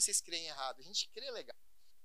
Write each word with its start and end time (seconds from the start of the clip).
vocês 0.00 0.20
creem 0.20 0.46
errado. 0.46 0.80
A 0.80 0.82
gente 0.82 1.08
crê 1.08 1.30
legal. 1.30 1.56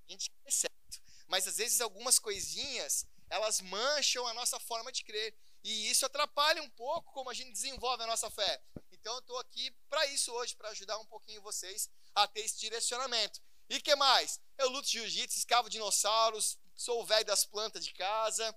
A 0.08 0.12
gente 0.12 0.30
crê 0.30 0.50
certo. 0.50 1.02
Mas 1.26 1.46
às 1.46 1.56
vezes 1.56 1.80
algumas 1.80 2.18
coisinhas, 2.18 3.06
elas 3.30 3.60
mancham 3.60 4.26
a 4.26 4.34
nossa 4.34 4.58
forma 4.60 4.92
de 4.92 5.04
crer. 5.04 5.34
E 5.62 5.90
isso 5.90 6.04
atrapalha 6.04 6.62
um 6.62 6.70
pouco 6.70 7.12
como 7.12 7.30
a 7.30 7.34
gente 7.34 7.52
desenvolve 7.52 8.02
a 8.02 8.06
nossa 8.06 8.30
fé. 8.30 8.62
Então 8.92 9.14
eu 9.14 9.20
estou 9.20 9.38
aqui 9.38 9.70
para 9.88 10.06
isso 10.06 10.32
hoje, 10.32 10.54
para 10.56 10.70
ajudar 10.70 10.98
um 10.98 11.06
pouquinho 11.06 11.40
vocês 11.42 11.88
a 12.14 12.26
ter 12.26 12.40
esse 12.40 12.58
direcionamento. 12.58 13.40
E 13.68 13.80
que 13.80 13.94
mais? 13.96 14.40
Eu 14.58 14.68
luto 14.68 14.88
jiu-jitsu, 14.88 15.38
escavo 15.38 15.70
dinossauros, 15.70 16.58
sou 16.74 17.02
o 17.02 17.06
velho 17.06 17.24
das 17.24 17.46
plantas 17.46 17.84
de 17.84 17.94
casa. 17.94 18.54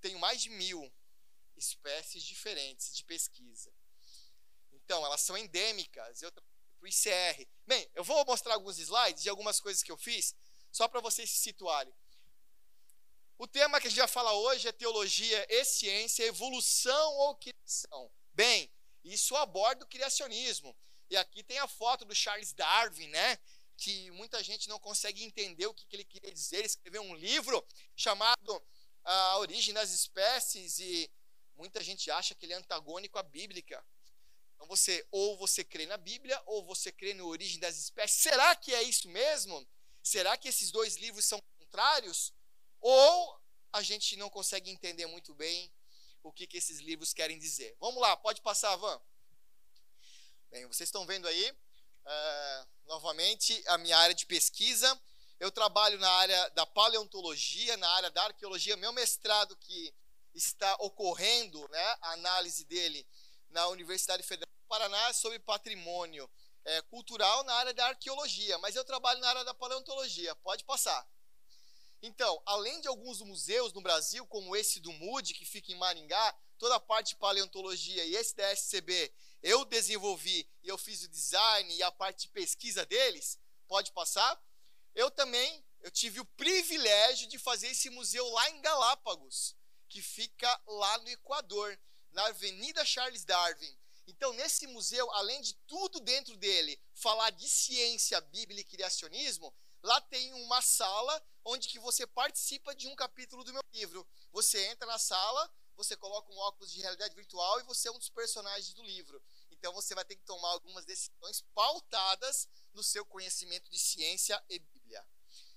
Tenho 0.00 0.18
mais 0.18 0.40
de 0.40 0.50
mil 0.50 0.92
espécies 1.56 2.22
diferentes 2.22 2.94
de 2.94 3.04
pesquisa. 3.04 3.72
Então, 4.72 5.04
elas 5.04 5.20
são 5.20 5.36
endêmicas. 5.36 6.22
Eu 6.22 6.32
para 6.80 6.86
o 6.86 6.88
ICR. 6.88 7.46
Bem, 7.66 7.88
eu 7.94 8.02
vou 8.02 8.24
mostrar 8.24 8.54
alguns 8.54 8.78
slides 8.78 9.22
de 9.22 9.28
algumas 9.28 9.60
coisas 9.60 9.82
que 9.82 9.92
eu 9.92 9.98
fiz, 9.98 10.34
só 10.72 10.88
para 10.88 11.00
vocês 11.00 11.30
se 11.30 11.38
situarem. 11.38 11.94
O 13.38 13.46
tema 13.46 13.80
que 13.80 13.86
a 13.86 13.90
gente 13.90 13.98
vai 13.98 14.08
falar 14.08 14.32
hoje 14.32 14.68
é 14.68 14.72
teologia 14.72 15.46
e 15.48 15.64
ciência, 15.64 16.24
evolução 16.24 17.12
ou 17.14 17.36
criação. 17.36 18.10
Bem, 18.32 18.70
isso 19.04 19.36
aborda 19.36 19.84
o 19.84 19.88
criacionismo. 19.88 20.76
E 21.08 21.16
aqui 21.16 21.42
tem 21.42 21.58
a 21.58 21.68
foto 21.68 22.04
do 22.04 22.14
Charles 22.14 22.52
Darwin, 22.52 23.08
né? 23.08 23.38
Que 23.76 24.10
muita 24.10 24.42
gente 24.42 24.68
não 24.68 24.78
consegue 24.78 25.24
entender 25.24 25.66
o 25.66 25.74
que, 25.74 25.86
ele 25.90 26.04
queria 26.04 26.32
dizer. 26.32 26.58
Ele 26.58 26.66
escreveu 26.66 27.02
um 27.02 27.14
livro 27.14 27.66
chamado 27.96 28.62
A 29.04 29.38
Origem 29.38 29.72
das 29.72 29.90
Espécies 29.90 30.78
e 30.78 31.10
muita 31.56 31.82
gente 31.82 32.10
acha 32.10 32.34
que 32.34 32.44
ele 32.44 32.52
é 32.52 32.56
antagônico 32.56 33.18
à 33.18 33.22
bíblica. 33.22 33.82
Então 34.60 34.68
você 34.68 35.06
ou 35.10 35.38
você 35.38 35.64
crê 35.64 35.86
na 35.86 35.96
Bíblia 35.96 36.38
ou 36.44 36.62
você 36.62 36.92
crê 36.92 37.14
na 37.14 37.24
origem 37.24 37.58
das 37.58 37.78
espécies. 37.78 38.20
Será 38.20 38.54
que 38.54 38.74
é 38.74 38.82
isso 38.82 39.08
mesmo? 39.08 39.66
Será 40.02 40.36
que 40.36 40.48
esses 40.48 40.70
dois 40.70 40.96
livros 40.96 41.24
são 41.24 41.40
contrários? 41.58 42.34
Ou 42.78 43.40
a 43.72 43.82
gente 43.82 44.16
não 44.16 44.28
consegue 44.28 44.70
entender 44.70 45.06
muito 45.06 45.34
bem 45.34 45.72
o 46.22 46.30
que, 46.30 46.46
que 46.46 46.58
esses 46.58 46.78
livros 46.80 47.14
querem 47.14 47.38
dizer? 47.38 47.74
Vamos 47.80 48.02
lá, 48.02 48.14
pode 48.18 48.42
passar, 48.42 48.76
Van. 48.76 49.00
Bem, 50.50 50.66
vocês 50.66 50.88
estão 50.88 51.06
vendo 51.06 51.26
aí, 51.26 51.50
uh, 51.50 52.68
novamente, 52.84 53.62
a 53.66 53.78
minha 53.78 53.96
área 53.96 54.14
de 54.14 54.26
pesquisa. 54.26 55.00
Eu 55.38 55.50
trabalho 55.50 55.98
na 55.98 56.10
área 56.10 56.50
da 56.50 56.66
paleontologia, 56.66 57.78
na 57.78 57.88
área 57.92 58.10
da 58.10 58.24
arqueologia. 58.24 58.76
Meu 58.76 58.92
mestrado 58.92 59.56
que 59.56 59.94
está 60.34 60.74
ocorrendo, 60.80 61.66
né, 61.70 61.96
a 62.02 62.12
análise 62.12 62.62
dele 62.66 63.08
na 63.48 63.66
Universidade 63.68 64.22
Federal 64.22 64.59
Paraná 64.70 65.12
sobre 65.12 65.40
patrimônio 65.40 66.30
é, 66.64 66.80
cultural 66.82 67.42
na 67.42 67.54
área 67.54 67.74
da 67.74 67.88
arqueologia, 67.88 68.56
mas 68.58 68.76
eu 68.76 68.84
trabalho 68.84 69.18
na 69.18 69.28
área 69.28 69.44
da 69.44 69.52
paleontologia. 69.52 70.32
Pode 70.36 70.62
passar. 70.62 71.04
Então, 72.00 72.40
além 72.46 72.80
de 72.80 72.86
alguns 72.86 73.20
museus 73.20 73.72
no 73.72 73.80
Brasil, 73.80 74.24
como 74.28 74.54
esse 74.54 74.78
do 74.78 74.92
MUD, 74.92 75.34
que 75.34 75.44
fica 75.44 75.72
em 75.72 75.74
Maringá, 75.74 76.38
toda 76.56 76.76
a 76.76 76.80
parte 76.80 77.08
de 77.08 77.16
paleontologia 77.16 78.04
e 78.04 78.14
esse 78.14 78.36
da 78.36 78.48
SCB 78.52 79.12
eu 79.42 79.64
desenvolvi 79.64 80.48
e 80.62 80.68
eu 80.68 80.78
fiz 80.78 81.02
o 81.02 81.08
design 81.08 81.74
e 81.74 81.82
a 81.82 81.90
parte 81.90 82.26
de 82.26 82.28
pesquisa 82.28 82.86
deles, 82.86 83.40
pode 83.66 83.90
passar. 83.90 84.40
Eu 84.94 85.10
também 85.10 85.64
eu 85.80 85.90
tive 85.90 86.20
o 86.20 86.24
privilégio 86.24 87.26
de 87.26 87.38
fazer 87.38 87.68
esse 87.68 87.90
museu 87.90 88.24
lá 88.28 88.50
em 88.50 88.60
Galápagos, 88.60 89.56
que 89.88 90.00
fica 90.00 90.62
lá 90.66 90.98
no 90.98 91.08
Equador, 91.08 91.76
na 92.12 92.26
Avenida 92.26 92.84
Charles 92.84 93.24
Darwin. 93.24 93.79
Então, 94.10 94.32
nesse 94.32 94.66
museu, 94.66 95.08
além 95.12 95.40
de 95.40 95.54
tudo 95.68 96.00
dentro 96.00 96.36
dele 96.36 96.78
falar 96.92 97.30
de 97.30 97.48
ciência, 97.48 98.20
Bíblia 98.20 98.60
e 98.60 98.64
criacionismo, 98.64 99.54
lá 99.84 100.00
tem 100.00 100.32
uma 100.34 100.60
sala 100.60 101.24
onde 101.44 101.68
que 101.68 101.78
você 101.78 102.04
participa 102.08 102.74
de 102.74 102.88
um 102.88 102.96
capítulo 102.96 103.44
do 103.44 103.52
meu 103.52 103.62
livro. 103.72 104.04
Você 104.32 104.66
entra 104.66 104.84
na 104.84 104.98
sala, 104.98 105.48
você 105.76 105.96
coloca 105.96 106.30
um 106.32 106.38
óculos 106.38 106.72
de 106.72 106.80
realidade 106.80 107.14
virtual 107.14 107.60
e 107.60 107.62
você 107.62 107.86
é 107.86 107.92
um 107.92 107.98
dos 107.98 108.10
personagens 108.10 108.74
do 108.74 108.82
livro. 108.82 109.22
Então 109.52 109.72
você 109.72 109.94
vai 109.94 110.04
ter 110.04 110.16
que 110.16 110.24
tomar 110.24 110.48
algumas 110.48 110.84
decisões 110.84 111.42
pautadas 111.54 112.48
no 112.74 112.82
seu 112.82 113.06
conhecimento 113.06 113.70
de 113.70 113.78
ciência 113.78 114.42
e 114.48 114.58
Bíblia. 114.58 115.06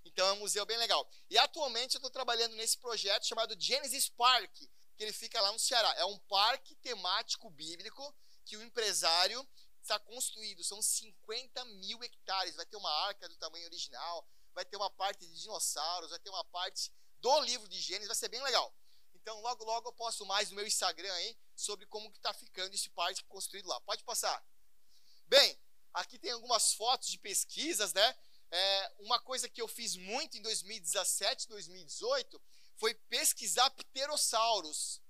Então 0.05 0.27
é 0.27 0.33
um 0.33 0.39
museu 0.39 0.63
bem 0.63 0.77
legal. 0.77 1.09
E 1.27 1.39
atualmente 1.39 1.95
eu 1.95 1.99
estou 1.99 2.11
trabalhando 2.11 2.55
nesse 2.55 2.77
projeto 2.77 3.25
chamado 3.25 3.59
Genesis 3.59 4.09
Park, 4.09 4.53
que 4.53 5.03
ele 5.03 5.11
fica 5.11 5.41
lá 5.41 5.51
no 5.51 5.57
Ceará. 5.57 5.91
É 5.97 6.05
um 6.05 6.19
parque 6.19 6.75
temático 6.75 7.49
bíblico 7.49 8.15
que 8.45 8.57
o 8.57 8.63
empresário 8.63 9.47
está 9.81 9.99
construído. 9.99 10.63
São 10.63 10.81
50 10.81 11.65
mil 11.65 12.01
hectares. 12.03 12.55
Vai 12.55 12.65
ter 12.65 12.77
uma 12.77 12.91
arca 13.07 13.27
do 13.27 13.35
tamanho 13.37 13.65
original, 13.65 14.27
vai 14.53 14.65
ter 14.65 14.77
uma 14.77 14.89
parte 14.89 15.25
de 15.25 15.41
dinossauros, 15.41 16.09
vai 16.09 16.19
ter 16.19 16.29
uma 16.29 16.43
parte 16.45 16.91
do 17.19 17.39
livro 17.41 17.67
de 17.67 17.79
Gênesis, 17.79 18.07
vai 18.07 18.15
ser 18.15 18.29
bem 18.29 18.41
legal. 18.43 18.73
Então, 19.13 19.39
logo, 19.41 19.63
logo 19.63 19.87
eu 19.87 19.93
posto 19.93 20.25
mais 20.25 20.49
no 20.49 20.55
meu 20.55 20.67
Instagram 20.67 21.13
aí 21.13 21.37
sobre 21.55 21.85
como 21.85 22.11
que 22.11 22.17
está 22.17 22.33
ficando 22.33 22.73
esse 22.73 22.89
parque 22.89 23.23
construído 23.25 23.67
lá. 23.67 23.79
Pode 23.81 24.03
passar. 24.03 24.43
Bem, 25.27 25.57
aqui 25.93 26.19
tem 26.19 26.31
algumas 26.31 26.73
fotos 26.73 27.09
de 27.09 27.17
pesquisas, 27.17 27.93
né? 27.93 28.15
É, 28.51 28.91
uma 28.99 29.19
coisa 29.19 29.47
que 29.49 29.61
eu 29.61 29.67
fiz 29.67 29.95
muito 29.95 30.37
em 30.37 30.41
2017, 30.41 31.47
2018, 31.47 32.41
foi 32.75 32.93
pesquisar 32.93 33.69
pterossauros, 33.71 35.01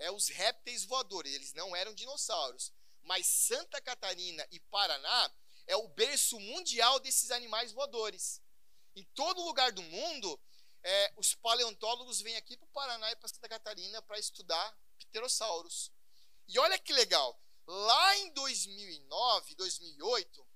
é, 0.00 0.10
os 0.10 0.28
répteis 0.28 0.84
voadores. 0.84 1.32
Eles 1.32 1.52
não 1.52 1.76
eram 1.76 1.94
dinossauros. 1.94 2.72
Mas 3.02 3.26
Santa 3.26 3.80
Catarina 3.80 4.46
e 4.50 4.58
Paraná 4.58 5.32
é 5.66 5.76
o 5.76 5.88
berço 5.88 6.38
mundial 6.40 6.98
desses 6.98 7.30
animais 7.30 7.72
voadores. 7.72 8.42
Em 8.96 9.04
todo 9.14 9.44
lugar 9.44 9.70
do 9.72 9.82
mundo, 9.82 10.40
é, 10.82 11.12
os 11.16 11.34
paleontólogos 11.34 12.20
vêm 12.20 12.36
aqui 12.36 12.56
para 12.56 12.66
o 12.66 12.70
Paraná 12.70 13.12
e 13.12 13.16
para 13.16 13.28
Santa 13.28 13.48
Catarina 13.48 14.02
para 14.02 14.18
estudar 14.18 14.76
pterossauros. 14.98 15.92
E 16.48 16.58
olha 16.58 16.78
que 16.78 16.92
legal, 16.92 17.40
lá 17.66 18.16
em 18.16 18.32
2009, 18.32 19.54
2008, 19.54 20.48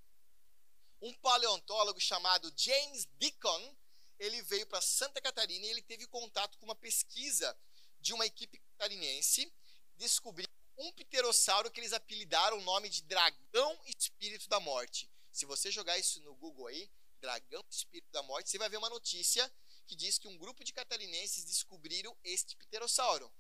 um 1.03 1.13
paleontólogo 1.15 2.01
chamado 2.01 2.53
James 2.57 3.05
Deacon, 3.19 3.77
ele 4.19 4.43
veio 4.43 4.67
para 4.67 4.81
Santa 4.81 5.21
Catarina 5.21 5.67
e 5.67 5.71
ele 5.71 5.83
teve 5.83 6.07
contato 6.07 6.59
com 6.59 6.65
uma 6.65 6.75
pesquisa 6.75 7.57
de 8.05 8.13
uma 8.13 8.27
equipe 8.27 8.59
catarinense, 8.59 9.51
descobriu 9.97 10.47
um 10.77 10.93
pterossauro 10.93 11.71
que 11.71 11.81
eles 11.81 11.95
apelidaram 11.95 12.59
o 12.59 12.63
nome 12.63 12.91
de 12.91 13.03
dragão 13.03 13.81
espírito 13.87 14.47
da 14.47 14.61
morte. 14.61 15.11
Se 15.33 15.47
você 15.47 15.71
jogar 15.71 15.99
isso 15.99 16.21
no 16.21 16.35
Google 16.35 16.67
aí, 16.67 16.91
dragão 17.19 17.63
espírito 17.71 18.11
da 18.13 18.23
morte, 18.23 18.51
você 18.51 18.59
vai 18.59 18.69
ver 18.69 18.77
uma 18.77 18.91
notícia 18.91 19.51
que 19.87 19.97
diz 19.97 20.19
que 20.19 20.29
um 20.29 20.37
grupo 20.37 20.63
de 20.63 20.75
catarinenses 20.75 21.47
descobriram 21.47 22.15
este 22.23 22.55
pterossauro. 22.57 23.33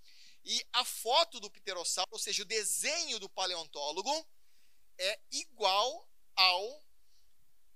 E 0.42 0.66
a 0.72 0.82
foto 0.82 1.40
do 1.40 1.50
pterossauro, 1.50 2.08
ou 2.12 2.18
seja, 2.18 2.42
o 2.42 2.46
desenho 2.46 3.18
do 3.18 3.28
paleontólogo, 3.28 4.26
é 4.96 5.20
igual 5.30 6.08
ao 6.34 6.82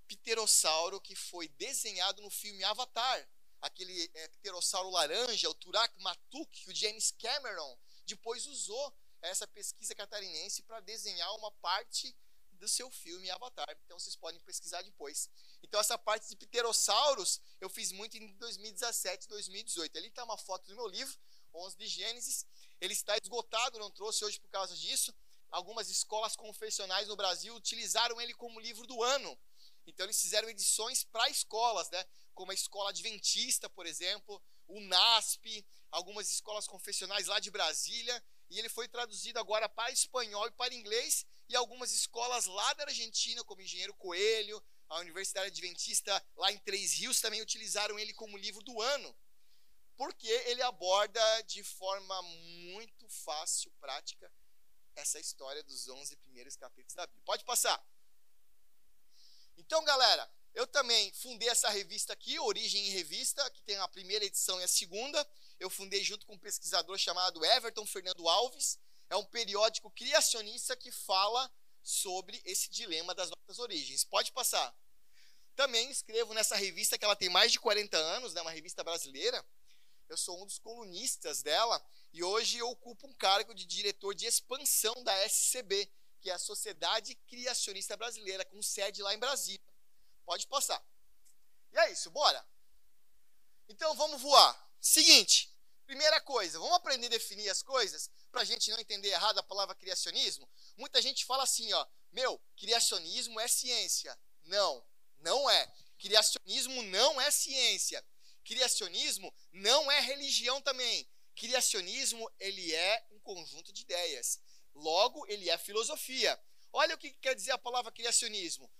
pterossauro 0.07 0.99
que 0.99 1.15
foi 1.15 1.47
desenhado 1.49 2.23
no 2.23 2.31
filme 2.31 2.63
Avatar. 2.63 3.29
Aquele 3.61 4.09
é, 4.13 4.27
pterossauro 4.29 4.89
laranja, 4.89 5.49
o 5.49 5.53
Turak 5.53 5.93
Matuk, 6.01 6.49
que 6.51 6.69
o 6.69 6.75
James 6.75 7.11
Cameron 7.11 7.77
depois 8.05 8.45
usou 8.47 8.93
essa 9.21 9.47
pesquisa 9.47 9.93
catarinense 9.93 10.63
para 10.63 10.79
desenhar 10.79 11.33
uma 11.35 11.51
parte 11.53 12.15
do 12.59 12.67
seu 12.67 12.91
filme 12.91 13.29
Avatar. 13.29 13.69
Então 13.85 13.97
vocês 13.97 14.15
podem 14.15 14.39
pesquisar 14.41 14.81
depois. 14.81 15.29
Então 15.63 15.79
essa 15.79 15.97
parte 15.97 16.27
de 16.27 16.35
pterossauros 16.35 17.41
eu 17.59 17.69
fiz 17.69 17.91
muito 17.91 18.17
em 18.17 18.33
2017, 18.37 19.27
2018. 19.27 19.97
Ali 19.97 20.07
está 20.07 20.23
uma 20.23 20.37
foto 20.37 20.67
do 20.67 20.75
meu 20.75 20.87
livro, 20.87 21.17
11 21.53 21.77
de 21.77 21.87
Gênesis. 21.87 22.45
Ele 22.79 22.93
está 22.93 23.17
esgotado, 23.17 23.79
não 23.79 23.91
trouxe 23.91 24.23
hoje 24.23 24.39
por 24.39 24.49
causa 24.49 24.75
disso. 24.75 25.13
Algumas 25.49 25.89
escolas 25.89 26.35
confessionais 26.35 27.07
no 27.07 27.15
Brasil 27.15 27.55
utilizaram 27.55 28.21
ele 28.21 28.33
como 28.33 28.59
livro 28.59 28.85
do 28.85 29.01
ano. 29.03 29.37
Então 29.89 30.05
eles 30.05 30.21
fizeram 30.21 30.49
edições 30.49 31.03
para 31.03 31.29
escolas, 31.29 31.89
né? 31.89 32.05
Como 32.33 32.51
a 32.51 32.53
escola 32.53 32.89
adventista, 32.89 33.69
por 33.69 33.85
exemplo, 33.85 34.41
o 34.67 34.79
NASP, 34.79 35.65
algumas 35.91 36.29
escolas 36.29 36.67
confessionais 36.67 37.27
lá 37.27 37.39
de 37.39 37.51
Brasília, 37.51 38.23
e 38.49 38.57
ele 38.57 38.69
foi 38.69 38.87
traduzido 38.87 39.39
agora 39.39 39.67
para 39.67 39.91
espanhol 39.91 40.47
e 40.47 40.51
para 40.51 40.73
inglês 40.73 41.25
e 41.47 41.55
algumas 41.55 41.91
escolas 41.91 42.45
lá 42.45 42.73
da 42.73 42.83
Argentina, 42.83 43.43
como 43.43 43.61
Engenheiro 43.61 43.93
Coelho, 43.95 44.63
a 44.87 44.99
Universidade 44.99 45.47
Adventista 45.47 46.23
lá 46.35 46.51
em 46.51 46.57
Três 46.59 46.93
Rios 46.93 47.21
também 47.21 47.41
utilizaram 47.41 47.97
ele 47.99 48.13
como 48.13 48.37
livro 48.37 48.63
do 48.63 48.81
ano, 48.81 49.15
porque 49.95 50.27
ele 50.27 50.61
aborda 50.61 51.41
de 51.43 51.63
forma 51.63 52.21
muito 52.21 53.07
fácil, 53.09 53.71
prática, 53.79 54.31
essa 54.95 55.19
história 55.19 55.63
dos 55.63 55.87
11 55.87 56.15
primeiros 56.17 56.55
capítulos 56.55 56.93
da 56.95 57.05
Bíblia. 57.05 57.23
Pode 57.25 57.43
passar. 57.43 57.83
Então, 59.59 59.83
galera, 59.83 60.29
eu 60.53 60.65
também 60.65 61.13
fundei 61.13 61.49
essa 61.49 61.69
revista 61.69 62.13
aqui, 62.13 62.39
Origem 62.39 62.87
em 62.87 62.91
Revista, 62.91 63.47
que 63.51 63.61
tem 63.61 63.75
a 63.77 63.87
primeira 63.87 64.25
edição 64.25 64.59
e 64.59 64.63
a 64.63 64.67
segunda. 64.67 65.27
Eu 65.59 65.69
fundei 65.69 66.03
junto 66.03 66.25
com 66.25 66.33
um 66.33 66.39
pesquisador 66.39 66.97
chamado 66.97 67.43
Everton 67.45 67.85
Fernando 67.85 68.27
Alves 68.27 68.79
é 69.09 69.15
um 69.15 69.25
periódico 69.25 69.89
criacionista 69.91 70.75
que 70.75 70.91
fala 70.91 71.51
sobre 71.81 72.41
esse 72.45 72.69
dilema 72.69 73.15
das 73.15 73.29
nossas 73.29 73.59
origens. 73.59 74.03
Pode 74.03 74.31
passar. 74.31 74.73
também 75.55 75.91
escrevo 75.91 76.33
nessa 76.33 76.55
revista 76.55 76.97
que 76.97 77.03
ela 77.03 77.17
tem 77.17 77.27
mais 77.27 77.51
de 77.51 77.59
40 77.59 77.97
anos, 77.97 78.33
né, 78.33 78.41
uma 78.41 78.51
revista 78.51 78.81
brasileira. 78.81 79.45
Eu 80.07 80.15
sou 80.15 80.41
um 80.41 80.45
dos 80.45 80.57
colunistas 80.57 81.41
dela 81.43 81.85
e 82.13 82.23
hoje 82.23 82.59
eu 82.59 82.69
ocupo 82.69 83.07
um 83.07 83.13
cargo 83.13 83.53
de 83.53 83.65
diretor 83.65 84.15
de 84.15 84.25
expansão 84.25 85.03
da 85.03 85.13
SCB, 85.25 85.91
que 86.19 86.29
é 86.29 86.33
a 86.33 86.39
Sociedade 86.39 87.15
Criacionista 87.27 87.95
Brasileira, 87.97 88.45
com 88.45 88.61
sede 88.61 89.01
lá 89.01 89.13
em 89.13 89.19
Brasília. 89.19 89.73
Pode 90.25 90.47
passar. 90.47 90.83
E 91.71 91.77
é 91.77 91.91
isso, 91.91 92.09
bora. 92.11 92.45
Então 93.67 93.93
vamos 93.95 94.21
voar. 94.21 94.69
Seguinte, 94.81 95.53
primeira 95.85 96.19
coisa, 96.21 96.59
vamos 96.59 96.75
aprender 96.75 97.07
a 97.07 97.09
definir 97.09 97.49
as 97.49 97.61
coisas 97.61 98.09
para 98.31 98.41
a 98.41 98.45
gente 98.45 98.69
não 98.71 98.79
entender 98.79 99.09
errado 99.09 99.39
a 99.39 99.43
palavra 99.43 99.75
criacionismo. 99.75 100.49
Muita 100.77 101.01
gente 101.01 101.25
fala 101.25 101.43
assim, 101.43 101.71
ó, 101.73 101.87
meu, 102.11 102.39
criacionismo 102.57 103.39
é 103.39 103.47
ciência. 103.47 104.17
Não, 104.43 104.85
não 105.19 105.49
é. 105.49 105.71
Criacionismo 105.97 106.81
não 106.83 107.19
é 107.19 107.29
ciência. 107.31 108.03
Criacionismo 108.43 109.33
não 109.51 109.91
é 109.91 109.99
religião 109.99 110.61
também. 110.61 111.07
Criacionismo, 111.35 112.29
ele 112.39 112.73
é 112.73 113.07
um 113.11 113.19
conjunto 113.19 113.71
de 113.71 113.81
ideias. 113.81 114.39
Logo, 114.73 115.25
ele 115.27 115.49
é 115.49 115.57
filosofia. 115.57 116.39
Olha 116.71 116.95
o 116.95 116.97
que 116.97 117.11
quer 117.13 117.35
dizer 117.35 117.51
a 117.51 117.57
palavra 117.57 117.91
criacionismo. 117.91 118.71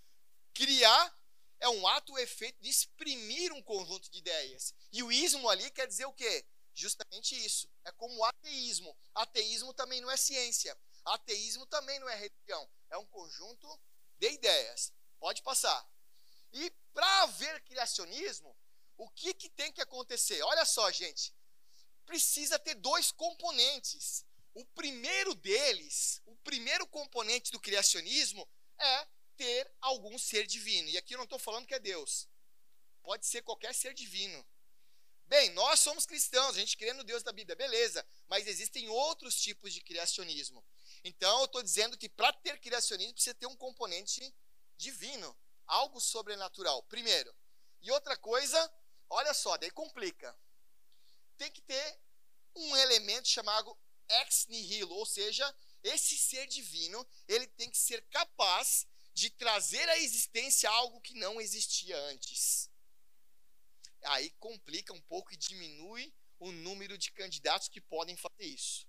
Criar 0.53 1.17
é 1.59 1.67
um 1.69 1.87
ato 1.87 2.13
ou 2.13 2.19
efeito 2.19 2.59
de 2.61 2.69
exprimir 2.69 3.51
um 3.51 3.61
conjunto 3.61 4.09
de 4.09 4.19
ideias. 4.19 4.73
E 4.91 5.03
o 5.03 5.11
ismo 5.11 5.49
ali 5.49 5.69
quer 5.71 5.87
dizer 5.87 6.05
o 6.05 6.13
quê? 6.13 6.45
Justamente 6.73 7.35
isso. 7.35 7.69
É 7.83 7.91
como 7.91 8.15
o 8.15 8.23
ateísmo. 8.23 8.95
Ateísmo 9.13 9.73
também 9.73 9.99
não 9.99 10.09
é 10.09 10.17
ciência. 10.17 10.77
Ateísmo 11.05 11.65
também 11.65 11.99
não 11.99 12.09
é 12.09 12.15
religião. 12.15 12.69
É 12.89 12.97
um 12.97 13.05
conjunto 13.07 13.79
de 14.17 14.31
ideias. 14.31 14.93
Pode 15.19 15.41
passar. 15.41 15.85
E 16.53 16.71
para 16.93 17.23
haver 17.23 17.61
criacionismo, 17.63 18.55
o 18.97 19.09
que, 19.09 19.33
que 19.33 19.49
tem 19.49 19.71
que 19.71 19.81
acontecer? 19.81 20.41
Olha 20.43 20.65
só, 20.65 20.89
gente. 20.91 21.35
Precisa 22.05 22.57
ter 22.57 22.75
dois 22.75 23.11
componentes. 23.11 24.25
O 24.59 24.65
primeiro 24.65 25.33
deles, 25.35 26.21
o 26.25 26.35
primeiro 26.37 26.85
componente 26.87 27.51
do 27.51 27.59
criacionismo 27.59 28.47
é 28.77 29.07
ter 29.37 29.71
algum 29.79 30.17
ser 30.17 30.45
divino. 30.45 30.89
E 30.89 30.97
aqui 30.97 31.13
eu 31.13 31.17
não 31.17 31.23
estou 31.23 31.39
falando 31.39 31.65
que 31.65 31.73
é 31.73 31.79
Deus. 31.79 32.27
Pode 33.01 33.25
ser 33.25 33.41
qualquer 33.41 33.73
ser 33.73 33.93
divino. 33.93 34.45
Bem, 35.27 35.49
nós 35.51 35.79
somos 35.79 36.05
cristãos, 36.05 36.57
a 36.57 36.59
gente 36.59 36.75
crê 36.75 36.91
no 36.91 37.03
Deus 37.03 37.23
da 37.23 37.31
Bíblia, 37.31 37.55
beleza. 37.55 38.05
Mas 38.27 38.47
existem 38.47 38.89
outros 38.89 39.39
tipos 39.39 39.73
de 39.73 39.81
criacionismo. 39.81 40.65
Então 41.03 41.39
eu 41.39 41.45
estou 41.45 41.63
dizendo 41.63 41.97
que 41.97 42.09
para 42.09 42.33
ter 42.33 42.59
criacionismo 42.59 43.13
precisa 43.13 43.35
ter 43.35 43.45
um 43.45 43.55
componente 43.55 44.35
divino, 44.75 45.37
algo 45.65 46.01
sobrenatural, 46.01 46.83
primeiro. 46.83 47.33
E 47.81 47.91
outra 47.91 48.17
coisa, 48.17 48.59
Olha 49.09 49.33
só, 49.33 49.57
daí 49.57 49.71
complica. 49.71 50.37
Tem 51.37 51.51
que 51.51 51.61
ter 51.61 51.99
um 52.55 52.77
elemento 52.77 53.27
chamado 53.27 53.75
ex 54.09 54.47
nihilo, 54.47 54.93
ou 54.95 55.05
seja, 55.05 55.55
esse 55.83 56.17
ser 56.17 56.47
divino, 56.47 57.05
ele 57.27 57.47
tem 57.47 57.69
que 57.69 57.77
ser 57.77 58.01
capaz 58.09 58.87
de 59.13 59.29
trazer 59.29 59.87
à 59.89 59.97
existência 59.97 60.69
algo 60.69 61.01
que 61.01 61.13
não 61.13 61.39
existia 61.39 61.97
antes. 62.05 62.69
Aí 64.03 64.29
complica 64.39 64.93
um 64.93 65.01
pouco 65.01 65.33
e 65.33 65.37
diminui 65.37 66.13
o 66.39 66.51
número 66.51 66.97
de 66.97 67.11
candidatos 67.11 67.67
que 67.67 67.81
podem 67.81 68.15
fazer 68.15 68.45
isso. 68.45 68.87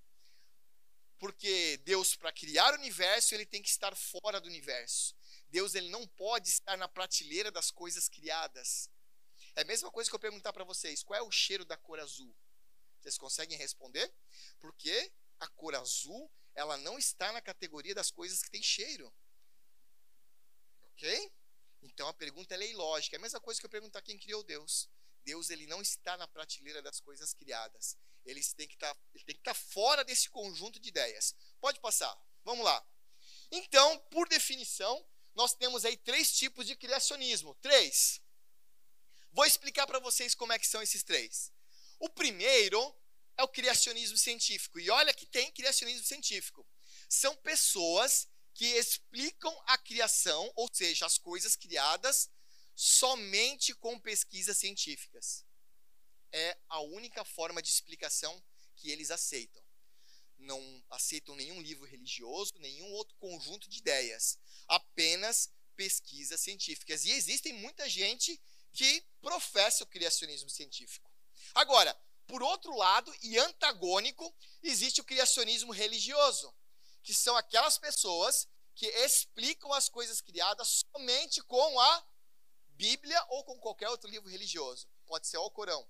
Porque 1.19 1.77
Deus, 1.85 2.17
para 2.17 2.33
criar 2.33 2.73
o 2.73 2.79
universo, 2.79 3.35
ele 3.35 3.45
tem 3.45 3.63
que 3.63 3.69
estar 3.69 3.95
fora 3.95 4.41
do 4.41 4.49
universo. 4.49 5.15
Deus 5.49 5.75
ele 5.75 5.91
não 5.91 6.07
pode 6.07 6.49
estar 6.49 6.77
na 6.77 6.89
prateleira 6.89 7.51
das 7.51 7.71
coisas 7.71 8.09
criadas. 8.09 8.89
É 9.57 9.63
a 9.63 9.65
mesma 9.65 9.91
coisa 9.91 10.09
que 10.09 10.15
eu 10.15 10.21
perguntar 10.21 10.53
para 10.53 10.65
vocês: 10.65 11.03
qual 11.03 11.19
é 11.19 11.23
o 11.23 11.31
cheiro 11.31 11.65
da 11.65 11.77
cor 11.77 11.99
azul? 11.99 12.35
Vocês 13.01 13.17
conseguem 13.17 13.57
responder? 13.57 14.13
Porque 14.59 15.13
a 15.39 15.49
cor 15.49 15.75
azul, 15.75 16.31
ela 16.55 16.77
não 16.79 16.99
está 16.99 17.33
na 17.33 17.41
categoria 17.41 17.95
das 17.95 18.11
coisas 18.11 18.43
que 18.43 18.51
têm 18.51 18.63
cheiro. 18.63 19.13
Ok? 20.83 21.33
Então 21.83 22.09
a 22.09 22.15
pergunta 22.15 22.55
é 22.55 22.71
ilógica. 22.71 23.17
É 23.17 23.19
a 23.19 23.23
mesma 23.23 23.41
coisa 23.41 23.59
que 23.59 23.67
eu 23.67 23.71
perguntar 23.71 24.03
quem 24.03 24.19
criou 24.19 24.43
Deus. 24.43 24.89
Deus 25.25 25.51
ele 25.51 25.67
não 25.67 25.81
está 25.81 26.17
na 26.17 26.29
prateleira 26.29 26.83
das 26.83 27.01
coisas 27.01 27.33
criadas. 27.33 27.97
Ele 28.25 28.43
tem 28.55 28.69
que 28.69 28.75
estar, 28.75 28.95
tá, 28.95 29.01
estar 29.15 29.43
tá 29.43 29.55
fora 29.55 30.05
desse 30.05 30.29
conjunto 30.29 30.79
de 30.79 30.89
ideias. 30.89 31.35
Pode 31.61 31.81
passar. 31.81 32.15
Vamos 32.45 32.65
lá. 32.65 32.87
Então, 33.51 33.99
por 34.11 34.29
definição, 34.29 35.07
nós 35.35 35.55
temos 35.55 35.85
aí 35.85 35.97
três 35.97 36.37
tipos 36.37 36.67
de 36.67 36.77
criacionismo. 36.77 37.55
Três. 37.57 38.21
Vou 39.33 39.45
explicar 39.45 39.87
para 39.87 39.99
vocês 39.99 40.35
como 40.35 40.53
é 40.53 40.59
que 40.59 40.67
são 40.67 40.83
esses 40.83 41.03
três. 41.03 41.53
O 42.01 42.09
primeiro 42.09 42.81
é 43.37 43.43
o 43.43 43.49
criacionismo 43.49 44.17
científico. 44.17 44.81
E 44.81 44.91
olha 44.91 45.15
que 45.15 45.27
tem 45.27 45.53
criacionismo 45.53 46.05
científico. 46.05 46.67
São 47.09 47.37
pessoas 47.37 48.27
que 48.55 48.65
explicam 48.65 49.55
a 49.67 49.79
criação, 49.79 50.51
ou 50.57 50.69
seja, 50.73 51.07
as 51.07 51.19
coisas 51.19 51.55
criadas, 51.57 52.31
somente 52.75 53.75
com 53.75 54.01
pesquisas 54.01 54.57
científicas. 54.57 55.45
É 56.33 56.59
a 56.69 56.81
única 56.81 57.25
forma 57.25 57.61
de 57.61 57.71
explicação 57.71 58.43
que 58.77 58.91
eles 58.91 59.11
aceitam. 59.11 59.63
Não 60.39 60.83
aceitam 60.89 61.37
nenhum 61.37 61.61
livro 61.61 61.85
religioso, 61.85 62.55
nenhum 62.59 62.91
outro 62.93 63.15
conjunto 63.17 63.69
de 63.69 63.79
ideias. 63.79 64.39
Apenas 64.67 65.53
pesquisas 65.77 66.41
científicas. 66.41 67.05
E 67.05 67.11
existem 67.11 67.53
muita 67.53 67.89
gente 67.89 68.41
que 68.73 69.05
professa 69.21 69.85
o 69.85 69.87
criacionismo 69.87 70.49
científico. 70.49 71.10
Agora, 71.55 71.99
por 72.27 72.43
outro 72.43 72.77
lado, 72.77 73.13
e 73.23 73.39
antagônico, 73.39 74.35
existe 74.63 75.01
o 75.01 75.05
criacionismo 75.05 75.73
religioso, 75.73 76.55
que 77.03 77.13
são 77.13 77.37
aquelas 77.37 77.77
pessoas 77.79 78.49
que 78.75 78.87
explicam 78.87 79.73
as 79.73 79.89
coisas 79.89 80.21
criadas 80.21 80.85
somente 80.95 81.43
com 81.43 81.81
a 81.81 82.07
Bíblia 82.71 83.23
ou 83.29 83.45
com 83.45 83.59
qualquer 83.59 83.89
outro 83.89 84.09
livro 84.09 84.31
religioso. 84.31 84.89
Pode 85.07 85.27
ser 85.27 85.39
o 85.39 85.51
Corão, 85.51 85.87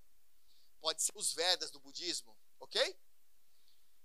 pode 0.81 1.03
ser 1.03 1.13
os 1.15 1.33
Vedas 1.33 1.71
do 1.71 1.79
budismo, 1.79 2.37
ok? 2.59 2.99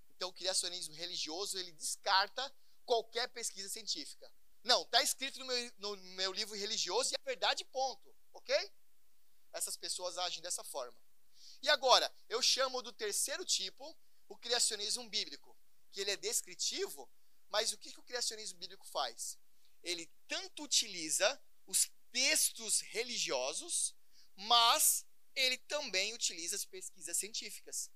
Então, 0.10 0.30
o 0.30 0.34
criacionismo 0.34 0.94
religioso 0.94 1.58
ele 1.58 1.72
descarta 1.72 2.54
qualquer 2.86 3.28
pesquisa 3.30 3.70
científica. 3.70 4.32
Não, 4.64 4.82
está 4.82 5.02
escrito 5.02 5.40
no 5.40 5.46
meu, 5.46 5.72
no 5.78 5.98
meu 6.16 6.34
livro 6.34 6.56
religioso 6.56 7.12
e 7.12 7.16
é 7.16 7.24
verdade, 7.26 7.64
ponto. 7.66 8.16
Ok? 8.34 8.56
Essas 9.54 9.78
pessoas 9.78 10.18
agem 10.18 10.42
dessa 10.42 10.64
forma. 10.64 11.05
E 11.62 11.70
agora, 11.70 12.14
eu 12.30 12.42
chamo 12.42 12.82
do 12.82 12.92
terceiro 12.94 13.46
tipo 13.46 13.98
o 14.28 14.38
criacionismo 14.38 15.08
bíblico, 15.10 15.58
que 15.92 16.02
ele 16.02 16.12
é 16.12 16.18
descritivo, 16.18 17.10
mas 17.50 17.72
o 17.72 17.78
que, 17.78 17.92
que 17.92 18.00
o 18.00 18.04
criacionismo 18.04 18.60
bíblico 18.60 18.88
faz? 18.88 19.38
Ele 19.84 20.12
tanto 20.28 20.64
utiliza 20.64 21.42
os 21.68 21.92
textos 22.12 22.82
religiosos, 22.82 23.96
mas 24.36 25.06
ele 25.36 25.58
também 25.60 26.14
utiliza 26.14 26.56
as 26.56 26.66
pesquisas 26.66 27.18
científicas. 27.18 27.92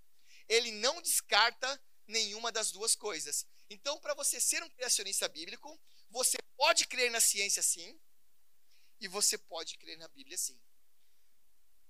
Ele 0.47 0.71
não 0.71 1.01
descarta 1.01 1.81
nenhuma 2.07 2.51
das 2.51 2.71
duas 2.71 2.95
coisas. 2.95 3.45
Então, 3.69 3.99
para 3.99 4.13
você 4.13 4.39
ser 4.39 4.63
um 4.63 4.69
criacionista 4.69 5.27
bíblico, 5.27 5.79
você 6.09 6.37
pode 6.55 6.87
crer 6.87 7.11
na 7.11 7.19
ciência 7.19 7.61
sim, 7.61 7.99
e 8.99 9.07
você 9.07 9.37
pode 9.37 9.77
crer 9.77 9.97
na 9.97 10.07
Bíblia 10.09 10.37
sim. 10.37 10.59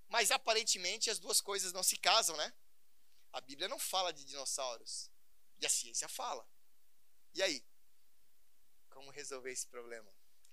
Mas 0.09 0.31
aparentemente 0.31 1.09
as 1.09 1.19
duas 1.19 1.39
coisas 1.39 1.71
não 1.71 1.83
se 1.83 1.95
casam, 1.95 2.35
né? 2.35 2.53
A 3.31 3.39
Bíblia 3.39 3.67
não 3.67 3.79
fala 3.79 4.11
de 4.11 4.25
dinossauros. 4.25 5.09
E 5.59 5.65
a 5.65 5.69
ciência 5.69 6.09
fala. 6.09 6.47
E 7.33 7.43
aí? 7.43 7.63
Como 8.89 9.11
resolver 9.11 9.51
esse 9.51 9.67
problema? 9.67 10.11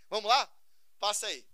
Vamos 0.09 0.29
lá? 0.29 0.55
Passa 0.99 1.27
aí. 1.27 1.49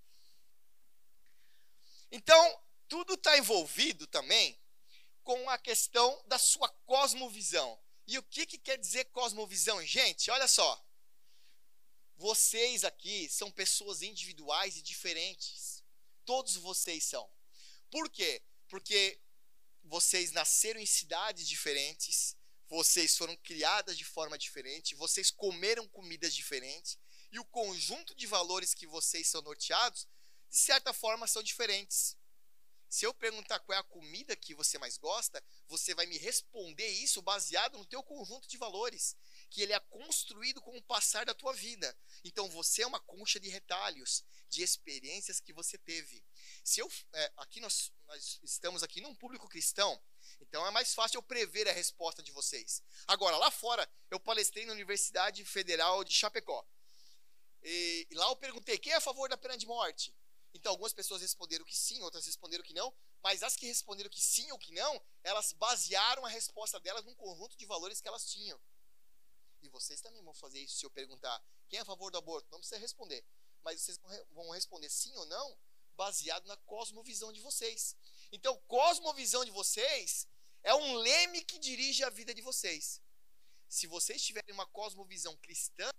Então, 2.11 2.62
tudo 2.88 3.14
está 3.14 3.38
envolvido 3.38 4.06
também 4.06 4.61
com 5.23 5.49
a 5.49 5.56
questão 5.56 6.23
da 6.26 6.38
sua 6.38 6.68
cosmovisão. 6.85 7.80
E 8.06 8.18
o 8.18 8.23
que, 8.23 8.44
que 8.44 8.59
quer 8.59 8.76
dizer 8.76 9.04
cosmovisão, 9.06 9.82
gente? 9.87 10.30
Olha 10.30 10.49
só. 10.49 10.85
Vocês 12.16 12.85
aqui 12.85 13.28
são 13.28 13.50
pessoas 13.50 14.02
individuais 14.02 14.76
e 14.76 14.82
diferentes. 14.82 15.82
Todos 16.25 16.56
vocês 16.56 17.04
são. 17.04 17.30
Por 17.92 18.08
quê? 18.08 18.42
Porque 18.68 19.20
vocês 19.84 20.32
nasceram 20.32 20.80
em 20.80 20.87
cidades 20.87 21.46
diferentes, 21.46 22.34
vocês 22.66 23.14
foram 23.18 23.37
criadas 23.37 23.99
de 23.99 24.04
forma 24.04 24.38
diferente, 24.38 24.94
vocês 24.94 25.30
comeram 25.30 25.87
comidas 25.87 26.34
diferentes, 26.34 26.99
e 27.30 27.38
o 27.38 27.44
conjunto 27.44 28.14
de 28.14 28.26
valores 28.26 28.72
que 28.72 28.87
vocês 28.87 29.28
são 29.28 29.42
norteados, 29.42 30.08
de 30.49 30.56
certa 30.56 30.94
forma, 30.94 31.26
são 31.26 31.42
diferentes. 31.42 32.16
Se 32.88 33.04
eu 33.04 33.12
perguntar 33.12 33.58
qual 33.61 33.76
é 33.76 33.80
a 33.80 33.84
comida 33.84 34.34
que 34.37 34.54
você 34.54 34.78
mais 34.78 34.96
gosta, 34.96 35.42
você 35.66 35.94
vai 35.94 36.06
me 36.06 36.16
responder 36.16 36.88
isso 36.88 37.20
baseado 37.20 37.76
no 37.76 37.87
teu 37.87 38.02
conjunto 38.02 38.49
de 38.49 38.56
valores 38.56 39.16
que 39.50 39.61
ele 39.61 39.72
é 39.75 39.80
construído 39.80 40.62
com 40.62 40.76
o 40.76 40.82
passar 40.82 41.26
da 41.26 41.34
tua 41.34 41.52
vida. 41.52 41.94
Então 42.25 42.49
você 42.49 42.82
é 42.82 42.87
uma 42.87 43.00
concha 43.00 43.38
de 43.38 43.49
retalhos 43.49 44.25
de 44.52 44.62
experiências 44.62 45.40
que 45.40 45.52
você 45.52 45.78
teve. 45.78 46.23
Se 46.62 46.80
eu, 46.80 46.88
é, 47.14 47.32
aqui 47.38 47.59
nós, 47.59 47.90
nós 48.06 48.38
estamos 48.42 48.82
aqui 48.82 49.00
num 49.00 49.14
público 49.14 49.49
cristão, 49.49 50.00
então 50.40 50.66
é 50.66 50.71
mais 50.71 50.92
fácil 50.92 51.18
eu 51.18 51.23
prever 51.23 51.66
a 51.66 51.73
resposta 51.73 52.23
de 52.23 52.30
vocês. 52.30 52.82
Agora, 53.06 53.38
lá 53.38 53.50
fora, 53.50 53.90
eu 54.11 54.21
palestrei 54.21 54.66
na 54.66 54.75
Universidade 54.75 55.42
Federal 55.47 56.04
de 56.04 56.12
Chapecó. 56.12 56.64
E, 57.62 58.06
e 58.11 58.14
lá 58.14 58.28
eu 58.28 58.37
perguntei: 58.37 58.78
quem 58.78 58.92
é 58.92 58.97
a 58.97 59.00
favor 59.00 59.26
da 59.30 59.38
pena 59.38 59.56
de 59.56 59.66
morte? 59.66 60.14
Então, 60.52 60.71
algumas 60.71 60.92
pessoas 60.92 61.23
responderam 61.23 61.64
que 61.64 61.75
sim, 61.75 62.02
outras 62.02 62.26
responderam 62.26 62.62
que 62.62 62.75
não, 62.75 62.94
mas 63.23 63.42
as 63.42 63.56
que 63.56 63.66
responderam 63.66 64.11
que 64.11 64.21
sim 64.21 64.52
ou 64.52 64.59
que 64.59 64.75
não, 64.75 65.02
elas 65.25 65.54
basearam 65.54 66.26
a 66.26 66.28
resposta 66.28 66.78
delas 66.78 67.06
num 67.06 67.14
conjunto 67.14 67.56
de 67.56 67.64
valores 67.64 68.02
que 68.02 68.09
elas 68.09 68.30
tinham. 68.30 68.61
E 69.62 69.68
vocês 69.71 70.02
também 70.02 70.23
vão 70.23 70.35
fazer 70.35 70.61
isso 70.61 70.76
se 70.76 70.85
eu 70.85 70.90
perguntar 70.90 71.42
quem 71.71 71.78
é 71.78 71.82
a 71.82 71.87
favor 71.87 72.11
do 72.11 72.18
aborto. 72.18 72.49
Não 72.50 72.59
precisa 72.59 72.78
responder. 72.78 73.25
Mas 73.62 73.81
vocês 73.81 73.99
vão 74.31 74.50
responder 74.50 74.90
sim 74.90 75.14
ou 75.16 75.26
não, 75.26 75.59
baseado 75.97 76.47
na 76.47 76.57
cosmovisão 76.59 77.33
de 77.33 77.40
vocês. 77.40 77.97
Então, 78.31 78.57
cosmovisão 78.66 79.45
de 79.45 79.50
vocês 79.50 80.26
é 80.62 80.75
um 80.75 80.95
leme 80.97 81.45
que 81.45 81.59
dirige 81.59 82.02
a 82.04 82.11
vida 82.11 82.35
de 82.35 82.42
vocês. 82.42 83.00
Se 83.69 83.87
vocês 83.87 84.23
tiverem 84.23 84.52
uma 84.52 84.66
cosmovisão 84.66 85.37
cristã, 85.38 85.90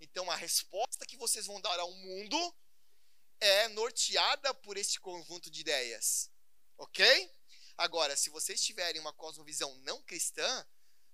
então 0.00 0.30
a 0.30 0.36
resposta 0.36 1.06
que 1.06 1.16
vocês 1.16 1.46
vão 1.46 1.60
dar 1.60 1.78
ao 1.80 1.92
mundo 1.92 2.56
é 3.40 3.68
norteada 3.68 4.54
por 4.54 4.76
esse 4.76 4.98
conjunto 5.00 5.50
de 5.50 5.60
ideias. 5.60 6.30
Ok? 6.78 7.04
Agora, 7.76 8.16
se 8.16 8.30
vocês 8.30 8.62
tiverem 8.62 9.00
uma 9.00 9.12
cosmovisão 9.12 9.74
não 9.78 10.02
cristã, 10.02 10.66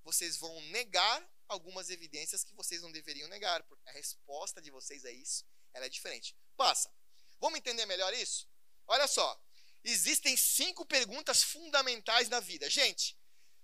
vocês 0.05 0.37
vão 0.37 0.61
negar 0.71 1.29
algumas 1.49 1.91
evidências 1.91 2.45
que 2.45 2.55
vocês 2.55 2.83
não 2.83 2.91
deveriam 2.91 3.29
negar, 3.29 3.63
porque 3.65 3.89
a 3.89 3.93
resposta 3.93 4.61
de 4.61 4.71
vocês 4.71 5.05
a 5.05 5.11
isso 5.11 5.45
ela 5.73 5.87
é 5.87 5.89
diferente. 5.89 6.37
Passa. 6.57 6.93
Vamos 7.41 7.59
entender 7.59 7.87
melhor 7.87 8.13
isso? 8.15 8.49
Olha 8.87 9.07
só. 9.07 9.41
Existem 9.85 10.37
cinco 10.37 10.87
perguntas 10.87 11.43
fundamentais 11.43 12.29
na 12.29 12.41
vida. 12.41 12.71
Gente, 12.71 13.19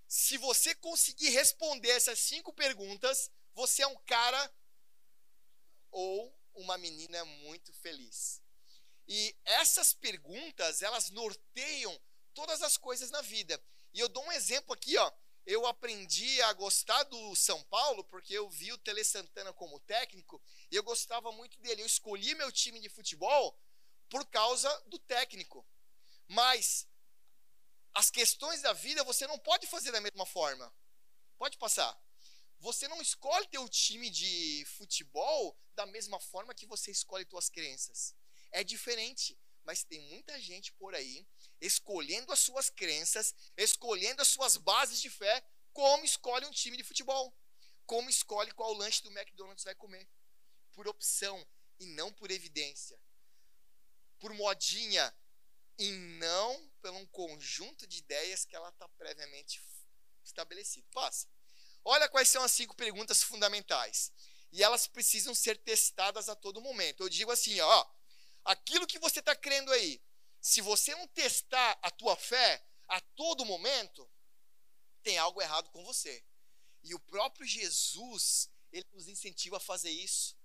se 0.06 0.36
você 0.36 0.74
conseguir 0.74 1.30
responder 1.30 1.90
essas 1.90 2.18
cinco 2.18 2.52
perguntas, 2.52 3.30
você 3.54 3.82
é 3.82 3.86
um 3.86 3.96
cara 4.04 4.54
ou 5.90 6.36
uma 6.54 6.76
menina 6.76 7.24
muito 7.24 7.72
feliz. 7.74 8.42
E 9.06 9.36
essas 9.44 9.92
perguntas, 9.92 10.82
elas 10.82 11.10
norteiam 11.10 11.98
todas 12.34 12.62
as 12.62 12.76
coisas 12.76 13.10
na 13.10 13.22
vida. 13.22 13.62
E 13.94 14.00
eu 14.00 14.08
dou 14.08 14.24
um 14.24 14.32
exemplo 14.32 14.74
aqui, 14.74 14.96
ó. 14.96 15.12
Eu 15.48 15.66
aprendi 15.66 16.42
a 16.42 16.52
gostar 16.52 17.02
do 17.04 17.34
São 17.34 17.62
Paulo 17.64 18.04
porque 18.04 18.34
eu 18.34 18.50
vi 18.50 18.70
o 18.70 18.76
Tele 18.76 19.02
Santana 19.02 19.50
como 19.50 19.80
técnico 19.80 20.38
e 20.70 20.76
eu 20.76 20.82
gostava 20.82 21.32
muito 21.32 21.58
dele. 21.60 21.80
Eu 21.80 21.86
escolhi 21.86 22.34
meu 22.34 22.52
time 22.52 22.78
de 22.78 22.90
futebol 22.90 23.58
por 24.10 24.26
causa 24.26 24.68
do 24.88 24.98
técnico. 24.98 25.66
Mas 26.26 26.86
as 27.94 28.10
questões 28.10 28.60
da 28.60 28.74
vida 28.74 29.02
você 29.04 29.26
não 29.26 29.38
pode 29.38 29.66
fazer 29.66 29.90
da 29.90 30.02
mesma 30.02 30.26
forma. 30.26 30.70
Pode 31.38 31.56
passar. 31.56 31.98
Você 32.58 32.86
não 32.86 33.00
escolhe 33.00 33.48
teu 33.48 33.66
time 33.70 34.10
de 34.10 34.66
futebol 34.76 35.58
da 35.74 35.86
mesma 35.86 36.20
forma 36.20 36.54
que 36.54 36.66
você 36.66 36.90
escolhe 36.90 37.24
tuas 37.24 37.48
crenças 37.48 38.14
é 38.50 38.62
diferente. 38.62 39.38
Mas 39.64 39.82
tem 39.82 40.00
muita 40.08 40.38
gente 40.40 40.72
por 40.74 40.94
aí 40.94 41.26
escolhendo 41.60 42.32
as 42.32 42.38
suas 42.38 42.70
crenças, 42.70 43.34
escolhendo 43.56 44.22
as 44.22 44.28
suas 44.28 44.56
bases 44.56 45.00
de 45.00 45.10
fé, 45.10 45.44
como 45.72 46.04
escolhe 46.04 46.46
um 46.46 46.50
time 46.50 46.76
de 46.76 46.84
futebol, 46.84 47.34
como 47.86 48.10
escolhe 48.10 48.52
qual 48.52 48.72
lanche 48.72 49.02
do 49.02 49.10
McDonald's 49.10 49.64
vai 49.64 49.74
comer, 49.74 50.08
por 50.72 50.86
opção 50.88 51.46
e 51.80 51.86
não 51.86 52.12
por 52.12 52.30
evidência, 52.30 53.00
por 54.18 54.32
modinha 54.34 55.14
e 55.78 55.90
não 55.92 56.68
pelo 56.82 56.98
um 56.98 57.06
conjunto 57.06 57.86
de 57.86 57.98
ideias 57.98 58.44
que 58.44 58.56
ela 58.56 58.68
está 58.68 58.88
previamente 58.90 59.62
estabelecido. 60.24 60.86
Passa. 60.92 61.28
Olha 61.84 62.08
quais 62.08 62.28
são 62.28 62.42
as 62.42 62.52
cinco 62.52 62.74
perguntas 62.76 63.22
fundamentais. 63.22 64.12
E 64.50 64.62
elas 64.62 64.86
precisam 64.86 65.34
ser 65.34 65.56
testadas 65.58 66.28
a 66.28 66.34
todo 66.34 66.60
momento. 66.60 67.02
Eu 67.02 67.08
digo 67.08 67.30
assim, 67.30 67.60
ó, 67.60 67.86
aquilo 68.44 68.86
que 68.86 68.98
você 68.98 69.20
está 69.20 69.36
crendo 69.36 69.72
aí, 69.72 70.02
se 70.40 70.60
você 70.60 70.94
não 70.94 71.06
testar 71.08 71.78
a 71.82 71.90
tua 71.90 72.16
fé 72.16 72.64
a 72.86 73.00
todo 73.00 73.44
momento, 73.44 74.10
tem 75.02 75.18
algo 75.18 75.40
errado 75.40 75.70
com 75.70 75.84
você. 75.84 76.24
E 76.82 76.94
o 76.94 77.00
próprio 77.00 77.46
Jesus, 77.46 78.50
ele 78.72 78.86
nos 78.92 79.08
incentiva 79.08 79.56
a 79.56 79.60
fazer 79.60 79.90
isso. 79.90 80.36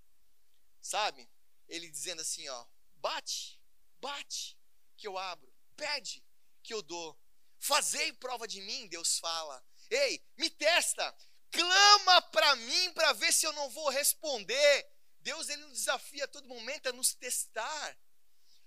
Sabe? 0.81 1.29
Ele 1.67 1.89
dizendo 1.89 2.21
assim, 2.21 2.47
ó, 2.49 2.65
bate, 2.95 3.59
bate, 3.99 4.57
que 4.97 5.07
eu 5.07 5.17
abro. 5.17 5.53
Pede, 5.75 6.23
que 6.61 6.73
eu 6.73 6.81
dou. 6.81 7.17
Fazei 7.59 8.11
prova 8.13 8.47
de 8.47 8.61
mim, 8.61 8.87
Deus 8.87 9.19
fala. 9.19 9.65
Ei, 9.89 10.21
me 10.37 10.49
testa. 10.49 11.15
Clama 11.51 12.21
para 12.23 12.55
mim 12.55 12.93
para 12.93 13.13
ver 13.13 13.31
se 13.31 13.45
eu 13.45 13.53
não 13.53 13.69
vou 13.69 13.89
responder. 13.89 14.91
Deus 15.19 15.47
ele 15.47 15.63
nos 15.65 15.79
desafia 15.79 16.25
a 16.25 16.27
todo 16.27 16.47
momento 16.47 16.87
a 16.87 16.93
nos 16.93 17.13
testar, 17.13 17.97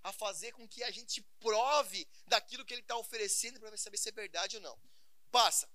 a 0.07 0.13
fazer 0.13 0.53
com 0.53 0.69
que 0.69 0.85
a 0.85 0.91
gente 0.93 1.21
prove 1.41 2.07
daquilo 2.29 2.65
que 2.65 2.73
ele 2.73 2.81
está 2.81 2.97
oferecendo 2.97 3.59
para 3.59 3.77
saber 3.77 3.97
se 3.97 4.09
é 4.09 4.13
verdade 4.13 4.57
ou 4.57 4.63
não. 4.63 4.79
Passa. 5.33 5.69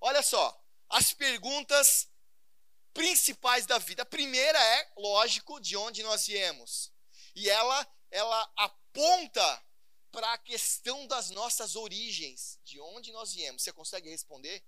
Olha 0.00 0.22
só, 0.22 0.64
as 0.88 1.12
perguntas 1.12 2.08
principais 2.94 3.66
da 3.66 3.78
vida. 3.78 4.04
A 4.04 4.06
primeira 4.06 4.62
é, 4.62 4.92
lógico, 4.96 5.60
de 5.60 5.76
onde 5.76 6.04
nós 6.04 6.24
viemos. 6.24 6.92
E 7.34 7.50
ela, 7.50 7.92
ela 8.12 8.52
aponta 8.56 9.66
para 10.12 10.34
a 10.34 10.38
questão 10.38 11.04
das 11.08 11.30
nossas 11.30 11.74
origens, 11.74 12.60
de 12.62 12.78
onde 12.78 13.10
nós 13.10 13.32
viemos. 13.32 13.62
Você 13.62 13.72
consegue 13.72 14.08
responder? 14.08 14.62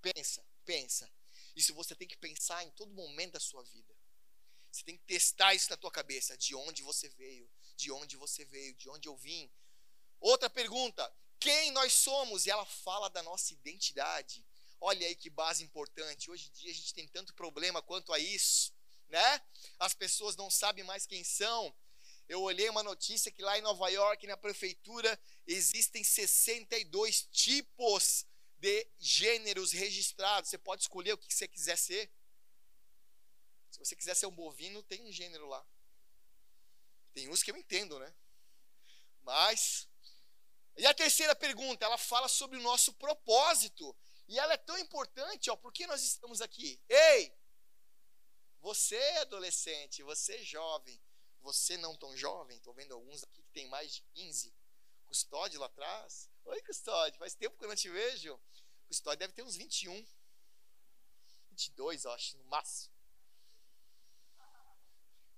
Pensa, 0.00 0.46
pensa. 0.64 1.10
Isso 1.56 1.74
você 1.74 1.96
tem 1.96 2.06
que 2.06 2.16
pensar 2.16 2.62
em 2.62 2.70
todo 2.70 2.94
momento 2.94 3.32
da 3.32 3.40
sua 3.40 3.64
vida. 3.64 3.96
Você 4.70 4.84
tem 4.84 4.96
que 4.96 5.04
testar 5.06 5.54
isso 5.54 5.70
na 5.70 5.76
tua 5.76 5.90
cabeça, 5.90 6.38
de 6.38 6.54
onde 6.54 6.82
você 6.82 7.08
veio, 7.08 7.50
de 7.76 7.92
onde 7.92 8.16
você 8.16 8.44
veio, 8.44 8.74
de 8.74 8.88
onde 8.88 9.08
eu 9.08 9.16
vim. 9.16 9.50
Outra 10.20 10.48
pergunta, 10.48 11.14
quem 11.38 11.70
nós 11.70 11.92
somos? 11.92 12.46
E 12.46 12.50
ela 12.50 12.64
fala 12.64 13.08
da 13.08 13.22
nossa 13.22 13.52
identidade. 13.52 14.44
Olha 14.80 15.06
aí 15.06 15.14
que 15.14 15.30
base 15.30 15.62
importante. 15.62 16.30
Hoje 16.30 16.48
em 16.48 16.52
dia 16.52 16.70
a 16.70 16.74
gente 16.74 16.94
tem 16.94 17.06
tanto 17.08 17.34
problema 17.34 17.82
quanto 17.82 18.12
a 18.12 18.18
isso, 18.18 18.72
né? 19.08 19.42
As 19.78 19.94
pessoas 19.94 20.36
não 20.36 20.50
sabem 20.50 20.84
mais 20.84 21.06
quem 21.06 21.22
são. 21.22 21.74
Eu 22.28 22.42
olhei 22.42 22.68
uma 22.68 22.82
notícia 22.82 23.30
que 23.30 23.42
lá 23.42 23.56
em 23.56 23.62
Nova 23.62 23.88
York, 23.88 24.26
na 24.26 24.36
prefeitura, 24.36 25.18
existem 25.46 26.02
62 26.02 27.22
tipos 27.30 28.26
de 28.58 28.88
gêneros 28.98 29.70
registrados. 29.70 30.50
Você 30.50 30.58
pode 30.58 30.82
escolher 30.82 31.12
o 31.12 31.18
que 31.18 31.32
você 31.32 31.46
quiser 31.46 31.76
ser. 31.76 32.10
Se 33.70 33.78
você 33.78 33.94
quiser 33.94 34.14
ser 34.16 34.26
um 34.26 34.34
bovino, 34.34 34.82
tem 34.82 35.02
um 35.02 35.12
gênero 35.12 35.46
lá. 35.46 35.64
Tem 37.16 37.30
uns 37.30 37.42
que 37.42 37.50
eu 37.50 37.56
entendo, 37.56 37.98
né? 37.98 38.14
Mas. 39.22 39.88
E 40.76 40.86
a 40.86 40.92
terceira 40.92 41.34
pergunta, 41.34 41.86
ela 41.86 41.96
fala 41.96 42.28
sobre 42.28 42.58
o 42.58 42.62
nosso 42.62 42.92
propósito. 42.92 43.96
E 44.28 44.38
ela 44.38 44.52
é 44.52 44.58
tão 44.58 44.76
importante, 44.76 45.48
ó, 45.48 45.56
por 45.56 45.72
que 45.72 45.86
nós 45.86 46.02
estamos 46.02 46.42
aqui? 46.42 46.78
Ei! 46.86 47.34
Você 48.60 48.96
é 48.96 49.20
adolescente, 49.20 50.02
você 50.02 50.34
é 50.34 50.42
jovem, 50.42 51.00
você 51.40 51.78
não 51.78 51.96
tão 51.96 52.14
jovem, 52.14 52.58
estou 52.58 52.74
vendo 52.74 52.92
alguns 52.92 53.22
aqui 53.22 53.42
que 53.42 53.50
tem 53.50 53.66
mais 53.68 53.94
de 53.94 54.02
15. 54.12 54.54
Custódio 55.06 55.58
lá 55.58 55.66
atrás. 55.66 56.28
Oi, 56.44 56.60
Custódio, 56.64 57.18
faz 57.18 57.34
tempo 57.34 57.56
que 57.56 57.64
eu 57.64 57.68
não 57.68 57.76
te 57.76 57.88
vejo. 57.88 58.38
Custódio 58.88 59.20
deve 59.20 59.32
ter 59.32 59.42
uns 59.42 59.56
21. 59.56 60.06
22, 61.48 62.04
acho, 62.04 62.36
no 62.36 62.44
máximo. 62.44 62.94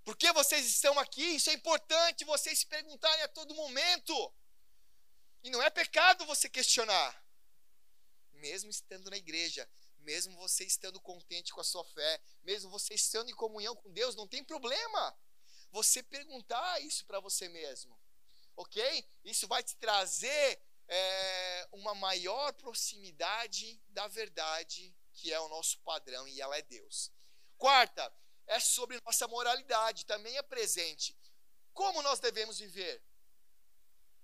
Por 0.09 0.17
que 0.17 0.33
vocês 0.33 0.65
estão 0.65 0.99
aqui? 0.99 1.37
Isso 1.37 1.51
é 1.51 1.53
importante 1.53 2.25
vocês 2.25 2.61
se 2.61 2.67
perguntarem 2.67 3.25
a 3.25 3.29
todo 3.29 3.55
momento. 3.55 4.35
E 5.45 5.51
não 5.51 5.63
é 5.63 5.69
pecado 5.69 6.25
você 6.25 6.49
questionar. 6.49 7.23
Mesmo 8.33 8.71
estando 8.71 9.11
na 9.11 9.19
igreja, 9.19 9.71
mesmo 9.99 10.35
você 10.39 10.65
estando 10.65 10.99
contente 10.99 11.53
com 11.53 11.61
a 11.61 11.65
sua 11.65 11.85
fé, 11.85 12.23
mesmo 12.43 12.71
você 12.71 12.95
estando 12.95 13.29
em 13.29 13.35
comunhão 13.35 13.77
com 13.77 13.93
Deus, 13.93 14.17
não 14.17 14.27
tem 14.27 14.43
problema. 14.43 15.15
Você 15.73 16.03
perguntar 16.03 16.81
isso 16.81 17.05
para 17.05 17.21
você 17.21 17.47
mesmo. 17.51 17.95
Ok? 18.57 19.07
Isso 19.25 19.47
vai 19.47 19.63
te 19.63 19.77
trazer 19.77 20.59
é, 20.89 21.69
uma 21.71 21.95
maior 21.95 22.55
proximidade 22.55 23.79
da 23.89 24.09
verdade, 24.09 24.97
que 25.13 25.31
é 25.31 25.39
o 25.39 25.51
nosso 25.51 25.79
padrão, 25.81 26.27
e 26.27 26.41
ela 26.41 26.57
é 26.57 26.63
Deus. 26.63 27.13
Quarta, 27.59 28.11
é 28.49 28.59
sobre 28.59 29.01
nossa 29.05 29.29
moralidade, 29.29 30.07
também 30.07 30.37
é 30.37 30.43
presente. 30.43 31.17
Como 31.73 32.03
nós 32.03 32.19
devemos 32.19 32.59
viver? 32.59 33.03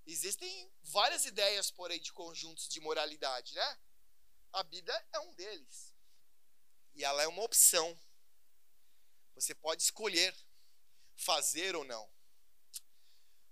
Existem 0.07 0.73
várias 0.83 1.25
ideias 1.25 1.71
por 1.71 1.90
aí 1.90 1.99
de 1.99 2.12
conjuntos 2.12 2.69
de 2.69 2.81
moralidade, 2.81 3.54
né? 3.54 3.78
A 4.52 4.62
Bíblia 4.62 5.09
é 5.12 5.21
um 5.21 5.35
deles. 5.35 5.95
E 6.95 7.04
ela 7.04 7.23
é 7.23 7.28
uma 7.28 7.43
opção. 7.43 7.99
Você 9.35 9.54
pode 9.54 9.83
escolher 9.83 10.35
fazer 11.16 11.75
ou 11.75 11.85
não. 11.85 12.11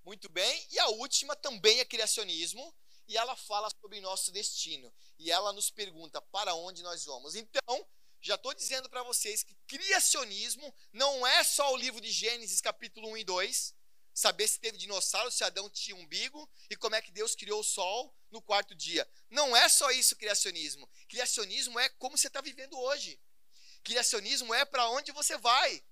Muito 0.04 0.28
bem. 0.28 0.66
E 0.70 0.78
a 0.78 0.88
última 0.88 1.34
também 1.36 1.80
é 1.80 1.84
criacionismo. 1.84 2.74
E 3.08 3.16
ela 3.16 3.34
fala 3.34 3.68
sobre 3.80 4.00
nosso 4.00 4.30
destino. 4.30 4.92
E 5.18 5.30
ela 5.30 5.52
nos 5.52 5.70
pergunta 5.70 6.20
para 6.20 6.54
onde 6.54 6.82
nós 6.82 7.04
vamos. 7.04 7.34
Então, 7.34 7.88
já 8.22 8.36
estou 8.36 8.54
dizendo 8.54 8.88
para 8.88 9.02
vocês 9.02 9.42
que 9.42 9.54
criacionismo 9.66 10.72
não 10.92 11.26
é 11.26 11.42
só 11.42 11.72
o 11.72 11.76
livro 11.76 12.00
de 12.00 12.10
Gênesis, 12.10 12.60
capítulo 12.60 13.10
1 13.10 13.16
e 13.18 13.24
2. 13.24 13.74
Saber 14.14 14.46
se 14.46 14.60
teve 14.60 14.78
dinossauro, 14.78 15.30
se 15.30 15.42
Adão 15.42 15.68
tinha 15.68 15.96
umbigo 15.96 16.48
e 16.70 16.76
como 16.76 16.94
é 16.94 17.02
que 17.02 17.10
Deus 17.10 17.34
criou 17.34 17.60
o 17.60 17.64
sol 17.64 18.14
no 18.30 18.40
quarto 18.40 18.74
dia. 18.74 19.08
Não 19.28 19.56
é 19.56 19.68
só 19.68 19.90
isso 19.90 20.14
criacionismo. 20.16 20.88
Criacionismo 21.08 21.78
é 21.80 21.88
como 21.88 22.16
você 22.16 22.28
está 22.28 22.40
vivendo 22.40 22.78
hoje. 22.78 23.20
Criacionismo 23.82 24.54
é 24.54 24.64
para 24.64 24.88
onde 24.90 25.10
você 25.12 25.36
vai. 25.38 25.82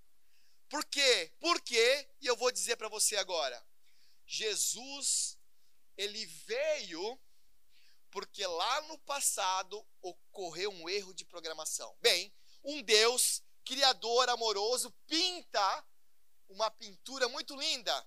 Por 0.68 0.84
quê? 0.84 1.32
Por 1.40 1.60
quê? 1.62 2.08
E 2.20 2.26
eu 2.26 2.36
vou 2.36 2.52
dizer 2.52 2.76
para 2.76 2.88
você 2.88 3.16
agora. 3.16 3.66
Jesus, 4.24 5.36
ele 5.96 6.24
veio 6.26 7.20
porque 8.10 8.46
lá 8.46 8.82
no 8.82 8.98
passado 8.98 9.86
ocorreu 10.02 10.70
um 10.70 10.88
erro 10.88 11.14
de 11.14 11.24
programação. 11.24 11.96
Bem, 12.00 12.32
um 12.62 12.82
Deus 12.82 13.42
criador 13.64 14.28
amoroso 14.28 14.90
pinta 15.06 15.86
uma 16.48 16.70
pintura 16.70 17.28
muito 17.28 17.54
linda 17.54 18.06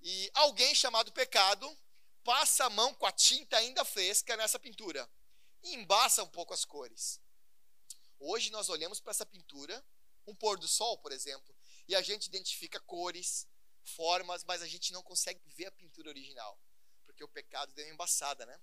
e 0.00 0.30
alguém 0.34 0.74
chamado 0.74 1.12
pecado 1.12 1.78
passa 2.24 2.64
a 2.64 2.70
mão 2.70 2.94
com 2.94 3.06
a 3.06 3.12
tinta 3.12 3.56
ainda 3.58 3.84
fresca 3.84 4.36
nessa 4.36 4.58
pintura 4.58 5.08
e 5.62 5.74
embaça 5.74 6.22
um 6.22 6.28
pouco 6.28 6.54
as 6.54 6.64
cores. 6.64 7.20
Hoje 8.18 8.50
nós 8.50 8.68
olhamos 8.68 9.00
para 9.00 9.10
essa 9.10 9.26
pintura, 9.26 9.84
um 10.26 10.34
pôr 10.34 10.58
do 10.58 10.66
sol, 10.66 10.98
por 10.98 11.12
exemplo, 11.12 11.54
e 11.86 11.94
a 11.94 12.00
gente 12.00 12.26
identifica 12.26 12.80
cores, 12.80 13.46
formas, 13.84 14.42
mas 14.44 14.62
a 14.62 14.66
gente 14.66 14.92
não 14.92 15.02
consegue 15.02 15.40
ver 15.46 15.66
a 15.66 15.72
pintura 15.72 16.08
original, 16.08 16.58
porque 17.04 17.22
o 17.22 17.28
pecado 17.28 17.72
deu 17.74 17.84
uma 17.84 17.92
embaçada, 17.92 18.46
né? 18.46 18.58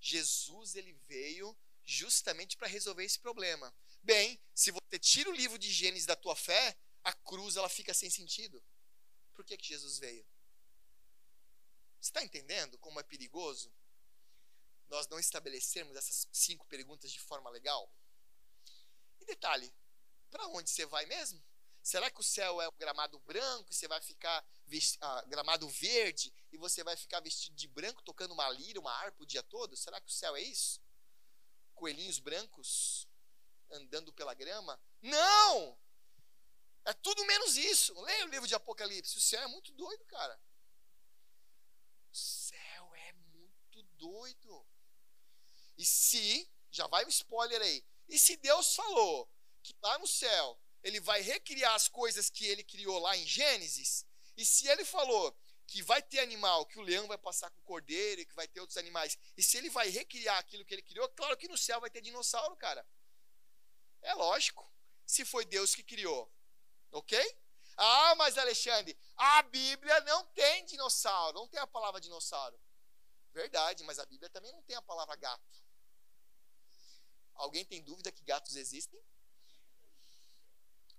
Jesus 0.00 0.74
ele 0.74 0.92
veio 1.06 1.56
justamente 1.84 2.56
para 2.56 2.68
resolver 2.68 3.04
esse 3.04 3.18
problema. 3.18 3.74
Bem, 4.02 4.40
se 4.54 4.70
você 4.70 4.98
tira 4.98 5.30
o 5.30 5.34
livro 5.34 5.58
de 5.58 5.70
Gênesis 5.70 6.06
da 6.06 6.14
tua 6.14 6.36
fé, 6.36 6.76
a 7.02 7.12
cruz 7.12 7.56
ela 7.56 7.68
fica 7.68 7.94
sem 7.94 8.10
sentido. 8.10 8.62
Por 9.34 9.44
que, 9.44 9.56
que 9.56 9.68
Jesus 9.68 9.98
veio? 9.98 10.26
Você 12.00 12.10
está 12.10 12.22
entendendo 12.22 12.78
como 12.78 13.00
é 13.00 13.02
perigoso 13.02 13.72
nós 14.88 15.06
não 15.08 15.18
estabelecermos 15.18 15.96
essas 15.96 16.28
cinco 16.32 16.66
perguntas 16.66 17.10
de 17.10 17.20
forma 17.20 17.50
legal? 17.50 17.92
E 19.20 19.24
detalhe, 19.24 19.72
para 20.30 20.46
onde 20.48 20.70
você 20.70 20.86
vai 20.86 21.06
mesmo? 21.06 21.42
Será 21.88 22.10
que 22.10 22.20
o 22.20 22.22
céu 22.22 22.60
é 22.60 22.68
um 22.68 22.76
gramado 22.76 23.18
branco 23.20 23.70
e 23.70 23.74
você 23.74 23.88
vai 23.88 23.98
ficar 24.02 24.44
ah, 25.00 25.24
gramado 25.26 25.66
verde 25.70 26.30
e 26.52 26.58
você 26.58 26.84
vai 26.84 26.94
ficar 26.98 27.18
vestido 27.20 27.56
de 27.56 27.66
branco 27.66 28.02
tocando 28.02 28.34
uma 28.34 28.46
lira, 28.50 28.78
uma 28.78 28.92
harpa 28.92 29.22
o 29.22 29.26
dia 29.26 29.42
todo? 29.42 29.74
Será 29.74 29.98
que 29.98 30.06
o 30.06 30.12
céu 30.12 30.36
é 30.36 30.42
isso? 30.42 30.82
Coelhinhos 31.74 32.18
brancos 32.18 33.08
andando 33.70 34.12
pela 34.12 34.34
grama? 34.34 34.78
Não! 35.00 35.80
É 36.84 36.92
tudo 36.92 37.24
menos 37.24 37.56
isso. 37.56 37.98
Leia 38.02 38.26
o 38.26 38.28
livro 38.28 38.46
de 38.46 38.54
Apocalipse. 38.54 39.16
O 39.16 39.22
céu 39.22 39.40
é 39.40 39.46
muito 39.46 39.72
doido, 39.72 40.04
cara. 40.04 40.38
O 42.12 42.14
céu 42.14 42.94
é 42.96 43.12
muito 43.14 43.82
doido. 43.96 44.66
E 45.78 45.86
se, 45.86 46.52
já 46.70 46.86
vai 46.86 47.06
um 47.06 47.08
spoiler 47.08 47.62
aí, 47.62 47.82
e 48.10 48.18
se 48.18 48.36
Deus 48.36 48.74
falou 48.74 49.26
que 49.62 49.74
lá 49.80 49.98
no 49.98 50.06
céu 50.06 50.60
ele 50.88 51.00
vai 51.00 51.20
recriar 51.20 51.74
as 51.74 51.88
coisas 51.88 52.28
que 52.28 52.44
ele 52.46 52.64
criou 52.64 52.98
lá 52.98 53.16
em 53.16 53.26
Gênesis, 53.26 54.04
e 54.36 54.44
se 54.44 54.66
ele 54.68 54.84
falou 54.84 55.36
que 55.66 55.82
vai 55.82 56.00
ter 56.02 56.20
animal, 56.20 56.64
que 56.66 56.78
o 56.78 56.82
leão 56.82 57.06
vai 57.06 57.18
passar 57.18 57.50
com 57.50 57.60
o 57.60 57.64
cordeiro, 57.64 58.24
que 58.24 58.34
vai 58.34 58.48
ter 58.48 58.60
outros 58.60 58.78
animais, 58.78 59.18
e 59.36 59.42
se 59.42 59.58
ele 59.58 59.68
vai 59.68 59.88
recriar 59.88 60.38
aquilo 60.38 60.64
que 60.64 60.74
ele 60.74 60.82
criou, 60.82 61.08
claro 61.10 61.36
que 61.36 61.46
no 61.46 61.58
céu 61.58 61.80
vai 61.80 61.90
ter 61.90 62.00
dinossauro, 62.00 62.56
cara. 62.56 62.86
É 64.02 64.14
lógico. 64.14 64.66
Se 65.06 65.24
foi 65.24 65.44
Deus 65.44 65.74
que 65.74 65.82
criou. 65.82 66.30
Ok? 66.90 67.18
Ah, 67.76 68.14
mas 68.16 68.38
Alexandre, 68.38 68.98
a 69.16 69.42
Bíblia 69.42 70.00
não 70.00 70.24
tem 70.26 70.64
dinossauro, 70.64 71.38
não 71.38 71.48
tem 71.48 71.60
a 71.60 71.66
palavra 71.66 72.00
dinossauro. 72.00 72.58
Verdade, 73.32 73.84
mas 73.84 73.98
a 73.98 74.06
Bíblia 74.06 74.28
também 74.30 74.52
não 74.52 74.62
tem 74.62 74.74
a 74.74 74.82
palavra 74.82 75.14
gato. 75.16 75.64
Alguém 77.34 77.64
tem 77.64 77.82
dúvida 77.82 78.10
que 78.10 78.24
gatos 78.24 78.56
existem? 78.56 79.00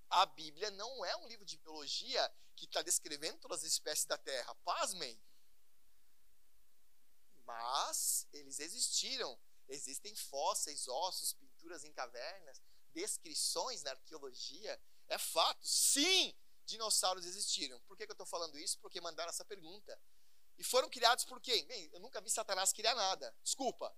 A 0.09 0.25
Bíblia 0.25 0.71
não 0.71 1.05
é 1.05 1.15
um 1.17 1.27
livro 1.27 1.45
de 1.45 1.57
biologia 1.57 2.33
que 2.55 2.65
está 2.65 2.81
descrevendo 2.81 3.39
todas 3.39 3.63
as 3.63 3.71
espécies 3.71 4.05
da 4.05 4.17
Terra. 4.17 4.55
Pasmem. 4.65 5.21
Mas 7.45 8.27
eles 8.33 8.59
existiram. 8.59 9.39
Existem 9.67 10.15
fósseis, 10.15 10.87
ossos, 10.87 11.33
pinturas 11.33 11.83
em 11.83 11.93
cavernas, 11.93 12.59
descrições 12.91 13.83
na 13.83 13.91
arqueologia. 13.91 14.81
É 15.07 15.17
fato. 15.17 15.65
Sim, 15.65 16.35
dinossauros 16.65 17.25
existiram. 17.25 17.79
Por 17.81 17.95
que, 17.95 18.05
que 18.05 18.11
eu 18.11 18.15
estou 18.15 18.25
falando 18.25 18.57
isso? 18.57 18.79
Porque 18.79 18.99
mandaram 18.99 19.29
essa 19.29 19.45
pergunta. 19.45 19.99
E 20.57 20.63
foram 20.63 20.89
criados 20.89 21.23
por 21.23 21.39
quem? 21.39 21.65
Bem, 21.65 21.89
eu 21.93 21.99
nunca 21.99 22.19
vi 22.19 22.29
Satanás 22.29 22.73
criar 22.73 22.95
nada. 22.95 23.33
Desculpa. 23.43 23.95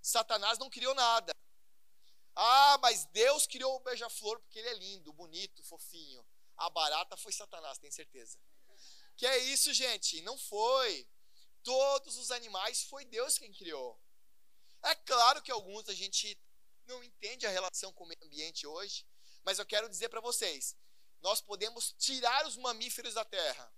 Satanás 0.00 0.58
não 0.58 0.70
criou 0.70 0.94
nada. 0.94 1.32
Ah, 2.34 2.78
mas 2.80 3.04
Deus 3.06 3.46
criou 3.46 3.76
o 3.76 3.80
beija-flor 3.80 4.40
porque 4.40 4.58
ele 4.58 4.68
é 4.68 4.74
lindo, 4.74 5.12
bonito, 5.12 5.62
fofinho. 5.64 6.24
A 6.56 6.70
barata 6.70 7.16
foi 7.16 7.32
Satanás, 7.32 7.78
tem 7.78 7.90
certeza. 7.90 8.38
Que 9.16 9.26
é 9.26 9.38
isso, 9.38 9.72
gente? 9.72 10.20
Não 10.22 10.38
foi. 10.38 11.08
Todos 11.62 12.16
os 12.16 12.30
animais 12.30 12.84
foi 12.84 13.04
Deus 13.04 13.36
quem 13.38 13.52
criou. 13.52 14.00
É 14.82 14.94
claro 14.94 15.42
que 15.42 15.50
alguns 15.50 15.88
a 15.88 15.94
gente 15.94 16.38
não 16.86 17.02
entende 17.04 17.46
a 17.46 17.50
relação 17.50 17.92
com 17.92 18.04
o 18.04 18.06
meio 18.06 18.24
ambiente 18.24 18.66
hoje, 18.66 19.06
mas 19.42 19.58
eu 19.58 19.66
quero 19.66 19.88
dizer 19.88 20.08
para 20.08 20.20
vocês, 20.20 20.76
nós 21.20 21.40
podemos 21.40 21.92
tirar 21.98 22.46
os 22.46 22.56
mamíferos 22.56 23.14
da 23.14 23.24
terra, 23.24 23.72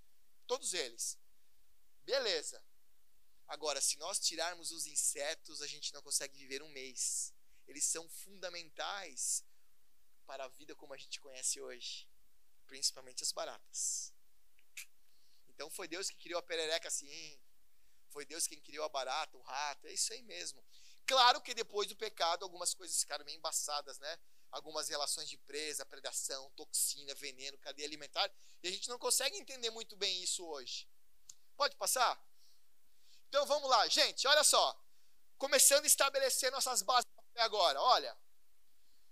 todos 0.46 0.72
eles. 0.74 1.18
Beleza. 2.04 2.64
Agora, 3.48 3.80
se 3.80 3.98
nós 3.98 4.18
tirarmos 4.18 4.70
os 4.70 4.86
insetos, 4.86 5.60
a 5.60 5.66
gente 5.66 5.92
não 5.92 6.02
consegue 6.02 6.38
viver 6.38 6.62
um 6.62 6.68
mês 6.70 7.34
eles 7.66 7.84
são 7.84 8.08
fundamentais 8.08 9.44
para 10.26 10.44
a 10.44 10.48
vida 10.48 10.74
como 10.74 10.94
a 10.94 10.96
gente 10.96 11.20
conhece 11.20 11.60
hoje, 11.60 12.08
principalmente 12.66 13.22
as 13.22 13.32
baratas. 13.32 14.12
Então 15.48 15.68
foi 15.70 15.86
Deus 15.86 16.10
que 16.10 16.16
criou 16.16 16.38
a 16.38 16.42
perereca 16.42 16.88
assim, 16.88 17.40
foi 18.10 18.24
Deus 18.24 18.46
quem 18.46 18.60
criou 18.60 18.84
a 18.84 18.88
barata, 18.88 19.36
o 19.36 19.42
rato, 19.42 19.86
é 19.86 19.92
isso 19.92 20.12
aí 20.12 20.22
mesmo. 20.22 20.64
Claro 21.06 21.40
que 21.40 21.54
depois 21.54 21.88
do 21.88 21.96
pecado 21.96 22.44
algumas 22.44 22.74
coisas 22.74 22.98
ficaram 23.00 23.24
meio 23.24 23.38
embaçadas, 23.38 23.98
né? 23.98 24.18
Algumas 24.50 24.88
relações 24.88 25.28
de 25.28 25.38
presa, 25.38 25.84
predação, 25.86 26.50
toxina, 26.50 27.14
veneno, 27.14 27.56
cadeia 27.58 27.86
alimentar, 27.86 28.30
e 28.62 28.68
a 28.68 28.70
gente 28.70 28.88
não 28.88 28.98
consegue 28.98 29.36
entender 29.36 29.70
muito 29.70 29.96
bem 29.96 30.22
isso 30.22 30.46
hoje. 30.46 30.88
Pode 31.56 31.74
passar? 31.76 32.22
Então 33.28 33.46
vamos 33.46 33.68
lá, 33.68 33.88
gente, 33.88 34.26
olha 34.26 34.44
só. 34.44 34.78
Começando 35.38 35.84
a 35.84 35.86
estabelecer 35.86 36.52
nossas 36.52 36.82
bases 36.82 37.10
agora, 37.40 37.80
olha. 37.80 38.16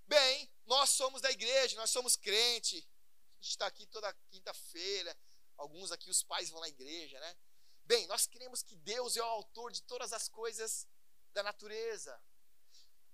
Bem, 0.06 0.52
nós 0.66 0.90
somos 0.90 1.20
da 1.20 1.30
igreja, 1.30 1.76
nós 1.76 1.90
somos 1.90 2.16
crente. 2.16 2.76
A 2.76 3.42
gente 3.42 3.50
está 3.50 3.66
aqui 3.66 3.87
toda 3.87 4.12
quinta-feira. 4.28 5.16
Alguns 5.56 5.92
aqui, 5.92 6.11
os 6.11 6.22
pais 6.22 6.50
vão 6.50 6.61
na 6.61 6.68
igreja, 6.68 7.18
né? 7.20 7.37
Bem, 7.85 8.06
nós 8.06 8.26
cremos 8.26 8.62
que 8.62 8.76
Deus 8.76 9.16
é 9.16 9.22
o 9.22 9.26
autor 9.26 9.72
de 9.72 9.83
todas 9.83 10.12
as 10.12 10.28
coisas 10.28 10.87
da 11.33 11.42
natureza. 11.42 12.20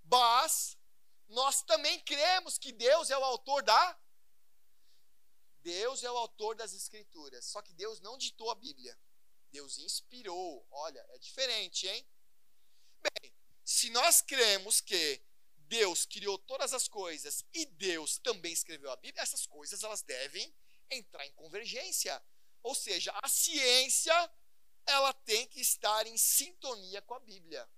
Mas 0.04 0.76
nós 1.28 1.62
também 1.62 1.98
cremos 2.00 2.58
que 2.58 2.72
Deus 2.72 3.10
é 3.10 3.18
o 3.18 3.24
autor 3.24 3.62
da 3.62 3.98
Deus 5.62 6.04
é 6.04 6.10
o 6.10 6.16
autor 6.16 6.54
das 6.54 6.72
escrituras. 6.72 7.44
Só 7.46 7.60
que 7.60 7.74
Deus 7.74 8.00
não 8.00 8.16
ditou 8.16 8.50
a 8.52 8.54
Bíblia. 8.54 8.96
Deus 9.50 9.78
inspirou. 9.78 10.64
Olha, 10.70 11.04
é 11.10 11.18
diferente, 11.18 11.88
hein? 11.88 12.08
Bem, 13.02 13.35
se 13.66 13.90
nós 13.90 14.22
cremos 14.22 14.80
que 14.80 15.20
Deus 15.56 16.06
criou 16.06 16.38
todas 16.38 16.72
as 16.72 16.86
coisas 16.86 17.44
e 17.52 17.66
Deus 17.66 18.16
também 18.18 18.52
escreveu 18.52 18.92
a 18.92 18.96
Bíblia, 18.96 19.20
essas 19.20 19.44
coisas 19.44 19.82
elas 19.82 20.02
devem 20.02 20.54
entrar 20.88 21.26
em 21.26 21.32
convergência. 21.32 22.24
Ou 22.62 22.76
seja, 22.76 23.12
a 23.20 23.28
ciência 23.28 24.14
ela 24.86 25.12
tem 25.12 25.48
que 25.48 25.60
estar 25.60 26.06
em 26.06 26.16
sintonia 26.16 27.02
com 27.02 27.14
a 27.14 27.18
Bíblia. 27.18 27.68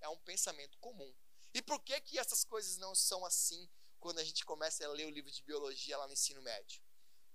É 0.00 0.08
um 0.08 0.18
pensamento 0.18 0.78
comum. 0.78 1.12
E 1.52 1.60
por 1.60 1.80
que 1.82 2.00
que 2.02 2.20
essas 2.20 2.44
coisas 2.44 2.76
não 2.76 2.94
são 2.94 3.24
assim 3.24 3.68
quando 3.98 4.20
a 4.20 4.24
gente 4.24 4.44
começa 4.44 4.86
a 4.86 4.92
ler 4.92 5.06
o 5.06 5.10
livro 5.10 5.30
de 5.32 5.42
biologia 5.42 5.98
lá 5.98 6.06
no 6.06 6.12
ensino 6.12 6.40
médio? 6.40 6.80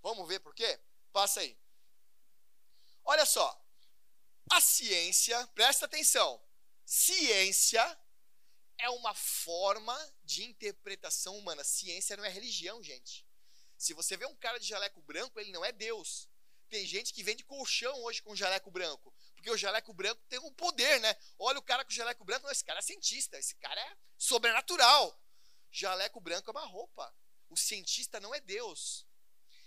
Vamos 0.02 0.26
ver 0.30 0.40
por 0.40 0.56
quê? 0.56 0.80
Passa 1.12 1.42
aí. 1.42 1.60
Olha 3.04 3.26
só. 3.26 3.62
A 4.50 4.62
ciência, 4.62 5.46
presta 5.48 5.86
atenção. 5.86 6.42
Ciência 6.90 8.00
é 8.78 8.90
uma 8.90 9.14
forma 9.14 9.94
de 10.24 10.46
interpretação 10.46 11.38
humana. 11.38 11.62
Ciência 11.62 12.16
não 12.16 12.24
é 12.24 12.30
religião, 12.30 12.82
gente. 12.82 13.28
Se 13.78 13.94
você 13.94 14.16
vê 14.16 14.26
um 14.26 14.36
cara 14.38 14.58
de 14.58 14.66
jaleco 14.70 15.02
branco, 15.02 15.38
ele 15.38 15.52
não 15.52 15.66
é 15.66 15.74
Deus. 15.74 16.30
Tem 16.70 16.88
gente 16.88 17.12
que 17.12 17.24
vende 17.24 17.44
colchão 17.44 17.94
hoje 18.04 18.22
com 18.22 18.34
jaleco 18.34 18.72
branco. 18.72 19.14
Porque 19.36 19.52
o 19.52 19.58
jaleco 19.58 19.94
branco 19.94 20.24
tem 20.30 20.40
um 20.40 20.54
poder, 20.54 21.02
né? 21.02 21.14
Olha 21.38 21.60
o 21.60 21.62
cara 21.62 21.84
com 21.84 21.92
o 21.92 21.94
jaleco 21.94 22.24
branco, 22.24 22.50
esse 22.50 22.64
cara 22.64 22.80
é 22.80 22.82
cientista, 22.82 23.38
esse 23.38 23.56
cara 23.56 23.82
é 23.82 23.98
sobrenatural. 24.18 25.22
Jaleco 25.70 26.22
branco 26.22 26.50
é 26.50 26.54
uma 26.54 26.66
roupa. 26.66 27.14
O 27.50 27.58
cientista 27.58 28.18
não 28.22 28.34
é 28.34 28.40
Deus. 28.40 29.06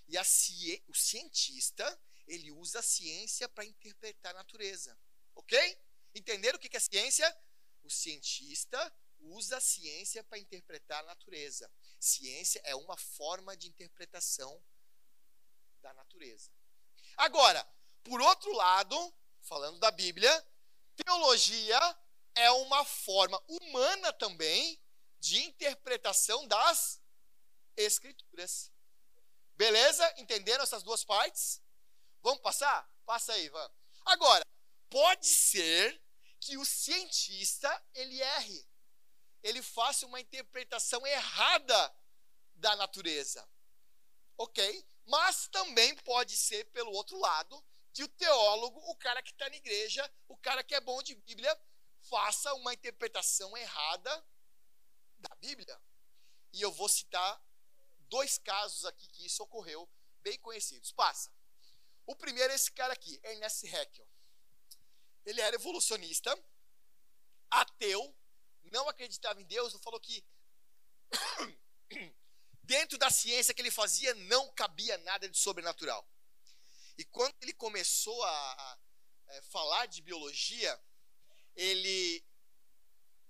E 0.08 0.24
ci... 0.24 0.82
o 0.88 0.94
cientista, 0.94 2.02
ele 2.26 2.50
usa 2.50 2.78
a 2.78 2.82
ciência 2.82 3.46
para 3.46 3.66
interpretar 3.66 4.34
a 4.34 4.38
natureza. 4.38 4.98
Ok? 5.34 5.78
Entenderam 6.14 6.56
o 6.56 6.60
que 6.60 6.76
é 6.76 6.80
ciência? 6.80 7.38
O 7.82 7.90
cientista 7.90 8.94
usa 9.20 9.58
a 9.58 9.60
ciência 9.60 10.24
para 10.24 10.38
interpretar 10.38 11.00
a 11.00 11.06
natureza. 11.06 11.70
Ciência 11.98 12.60
é 12.64 12.74
uma 12.74 12.96
forma 12.96 13.56
de 13.56 13.68
interpretação 13.68 14.62
da 15.80 15.92
natureza. 15.94 16.50
Agora, 17.16 17.66
por 18.02 18.20
outro 18.20 18.52
lado, 18.52 19.14
falando 19.42 19.78
da 19.78 19.90
Bíblia, 19.90 20.46
teologia 20.96 21.78
é 22.34 22.50
uma 22.50 22.84
forma 22.84 23.40
humana 23.46 24.12
também 24.12 24.80
de 25.18 25.42
interpretação 25.44 26.46
das 26.46 27.00
escrituras. 27.76 28.72
Beleza? 29.56 30.14
Entenderam 30.16 30.64
essas 30.64 30.82
duas 30.82 31.04
partes? 31.04 31.62
Vamos 32.22 32.40
passar? 32.40 32.88
Passa 33.04 33.32
aí, 33.32 33.48
vamos. 33.48 33.76
Agora, 34.04 34.44
pode 34.90 35.26
ser 35.26 36.02
que 36.40 36.58
o 36.58 36.64
cientista 36.64 37.70
ele 37.94 38.20
erre. 38.20 38.68
Ele 39.42 39.62
faça 39.62 40.04
uma 40.06 40.20
interpretação 40.20 41.06
errada 41.06 41.96
da 42.54 42.76
natureza. 42.76 43.48
OK? 44.36 44.86
Mas 45.06 45.48
também 45.48 45.94
pode 45.96 46.36
ser 46.36 46.64
pelo 46.66 46.92
outro 46.92 47.18
lado 47.18 47.64
que 47.92 48.04
o 48.04 48.08
teólogo, 48.08 48.78
o 48.90 48.96
cara 48.96 49.22
que 49.22 49.30
está 49.30 49.48
na 49.48 49.56
igreja, 49.56 50.08
o 50.28 50.36
cara 50.36 50.62
que 50.62 50.74
é 50.74 50.80
bom 50.80 51.02
de 51.02 51.14
Bíblia, 51.14 51.58
faça 52.02 52.52
uma 52.54 52.72
interpretação 52.72 53.56
errada 53.56 54.26
da 55.18 55.34
Bíblia. 55.36 55.80
E 56.52 56.62
eu 56.62 56.72
vou 56.72 56.88
citar 56.88 57.42
dois 58.08 58.38
casos 58.38 58.84
aqui 58.84 59.08
que 59.08 59.26
isso 59.26 59.42
ocorreu, 59.42 59.88
bem 60.22 60.38
conhecidos. 60.38 60.92
Passa. 60.92 61.32
O 62.06 62.16
primeiro 62.16 62.52
é 62.52 62.56
esse 62.56 62.72
cara 62.72 62.92
aqui, 62.92 63.20
Ernest 63.22 63.66
Haeckel. 63.66 64.08
Ele 65.24 65.40
era 65.40 65.56
evolucionista, 65.56 66.36
ateu, 67.50 68.16
não 68.64 68.88
acreditava 68.88 69.40
em 69.40 69.46
Deus, 69.46 69.74
falou 69.82 70.00
que 70.00 70.24
dentro 72.62 72.96
da 72.98 73.10
ciência 73.10 73.52
que 73.52 73.60
ele 73.60 73.70
fazia 73.70 74.14
não 74.14 74.52
cabia 74.52 74.96
nada 74.98 75.28
de 75.28 75.36
sobrenatural. 75.36 76.08
E 76.96 77.04
quando 77.04 77.34
ele 77.40 77.52
começou 77.54 78.22
a, 78.22 78.30
a, 78.30 78.78
é, 79.28 79.42
falar 79.42 79.86
de 79.86 80.02
biologia, 80.02 80.80
ele 81.56 82.24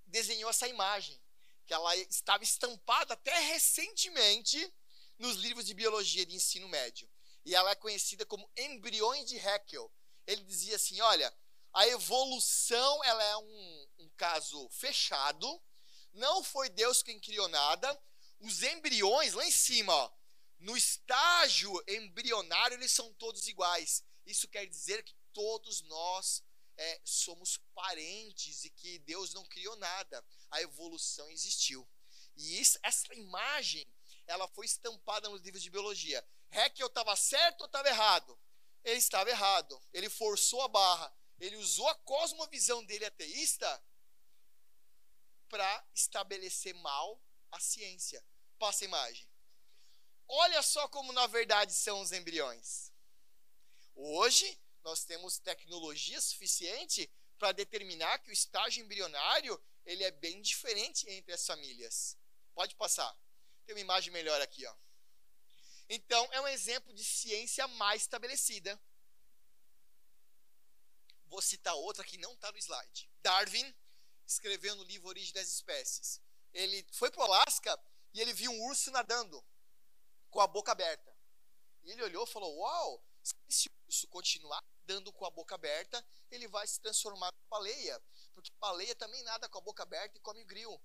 desenhou 0.05 0.49
essa 0.49 0.67
imagem, 0.67 1.19
que 1.65 1.73
ela 1.73 1.95
estava 1.95 2.43
estampada 2.43 3.13
até 3.13 3.37
recentemente 3.39 4.73
nos 5.17 5.37
livros 5.37 5.65
de 5.65 5.73
biologia 5.73 6.25
de 6.25 6.35
ensino 6.35 6.67
médio. 6.67 7.09
E 7.45 7.55
ela 7.55 7.71
é 7.71 7.75
conhecida 7.75 8.25
como 8.25 8.49
embriões 8.57 9.27
de 9.27 9.39
Haeckel. 9.39 9.91
Ele 10.27 10.43
dizia 10.43 10.75
assim: 10.75 10.99
olha, 11.01 11.33
a 11.73 11.87
evolução 11.87 13.03
ela 13.03 13.23
é 13.23 13.37
um, 13.37 13.87
um 13.99 14.09
caso 14.17 14.69
fechado, 14.69 15.61
não 16.13 16.43
foi 16.43 16.69
Deus 16.69 17.01
quem 17.01 17.19
criou 17.19 17.47
nada. 17.47 17.99
Os 18.39 18.63
embriões 18.63 19.33
lá 19.33 19.45
em 19.45 19.51
cima, 19.51 19.93
ó, 19.93 20.11
no 20.59 20.75
estágio 20.75 21.71
embrionário, 21.87 22.75
eles 22.75 22.91
são 22.91 23.13
todos 23.13 23.47
iguais. 23.47 24.03
Isso 24.25 24.47
quer 24.47 24.65
dizer 24.65 25.03
que 25.03 25.15
todos 25.33 25.81
nós 25.83 26.43
é, 26.77 27.01
somos 27.03 27.57
parentes 27.73 28.63
e 28.65 28.69
que 28.69 28.99
Deus 28.99 29.33
não 29.33 29.45
criou 29.45 29.75
nada. 29.77 30.23
A 30.49 30.61
evolução 30.61 31.29
existiu. 31.29 31.87
E 32.35 32.59
isso, 32.59 32.77
essa 32.83 33.13
imagem, 33.13 33.87
ela 34.27 34.47
foi 34.49 34.65
estampada 34.65 35.29
nos 35.29 35.41
livros 35.41 35.63
de 35.63 35.69
biologia. 35.69 36.25
Haeckel 36.51 36.87
estava 36.87 37.15
certo 37.15 37.61
ou 37.61 37.67
estava 37.67 37.87
errado? 37.87 38.37
Ele 38.83 38.97
estava 38.97 39.29
errado. 39.29 39.81
Ele 39.93 40.09
forçou 40.09 40.61
a 40.61 40.67
barra. 40.67 41.13
Ele 41.41 41.57
usou 41.57 41.87
a 41.87 41.95
cosmovisão 41.95 42.85
dele 42.85 43.03
ateísta 43.03 43.83
para 45.49 45.87
estabelecer 45.95 46.75
mal 46.75 47.19
a 47.51 47.59
ciência. 47.59 48.23
Passa 48.59 48.83
a 48.83 48.85
imagem. 48.85 49.27
Olha 50.27 50.61
só 50.61 50.87
como 50.87 51.11
na 51.11 51.25
verdade 51.25 51.73
são 51.73 51.99
os 51.99 52.11
embriões. 52.11 52.93
Hoje 53.95 54.61
nós 54.83 55.03
temos 55.03 55.39
tecnologia 55.39 56.21
suficiente 56.21 57.11
para 57.39 57.51
determinar 57.51 58.19
que 58.19 58.29
o 58.29 58.33
estágio 58.33 58.85
embrionário 58.85 59.59
ele 59.83 60.03
é 60.03 60.11
bem 60.11 60.43
diferente 60.43 61.09
entre 61.09 61.33
as 61.33 61.43
famílias. 61.43 62.15
Pode 62.53 62.75
passar. 62.75 63.17
Tem 63.65 63.73
uma 63.73 63.81
imagem 63.81 64.13
melhor 64.13 64.39
aqui, 64.41 64.63
ó. 64.67 64.75
Então 65.89 66.23
é 66.33 66.39
um 66.39 66.47
exemplo 66.47 66.93
de 66.93 67.03
ciência 67.03 67.67
mais 67.67 68.03
estabelecida. 68.03 68.79
Vou 71.31 71.41
citar 71.41 71.73
outra 71.73 72.03
que 72.03 72.17
não 72.17 72.33
está 72.33 72.51
no 72.51 72.57
slide. 72.57 73.09
Darwin 73.23 73.73
escreveu 74.27 74.75
no 74.75 74.83
livro 74.83 75.07
Origem 75.07 75.33
das 75.33 75.47
Espécies. 75.47 76.21
Ele 76.53 76.85
foi 76.91 77.09
para 77.09 77.21
o 77.21 77.23
Alasca 77.23 77.79
e 78.13 78.19
ele 78.19 78.33
viu 78.33 78.51
um 78.51 78.65
urso 78.65 78.91
nadando 78.91 79.41
com 80.29 80.41
a 80.41 80.47
boca 80.47 80.73
aberta. 80.73 81.15
E 81.83 81.91
ele 81.91 82.03
olhou 82.03 82.25
e 82.25 82.27
falou: 82.27 82.53
Uau, 82.57 83.01
se 83.23 83.33
esse 83.47 83.69
urso 83.87 84.07
continuar 84.09 84.61
dando 84.85 85.13
com 85.13 85.25
a 85.25 85.29
boca 85.29 85.55
aberta, 85.55 86.05
ele 86.29 86.49
vai 86.49 86.67
se 86.67 86.81
transformar 86.81 87.29
em 87.29 87.49
baleia. 87.49 88.03
Porque 88.33 88.51
baleia 88.59 88.93
também 88.95 89.23
nada 89.23 89.47
com 89.47 89.57
a 89.57 89.61
boca 89.61 89.83
aberta 89.83 90.17
e 90.17 90.21
come 90.21 90.43
grilo. 90.43 90.81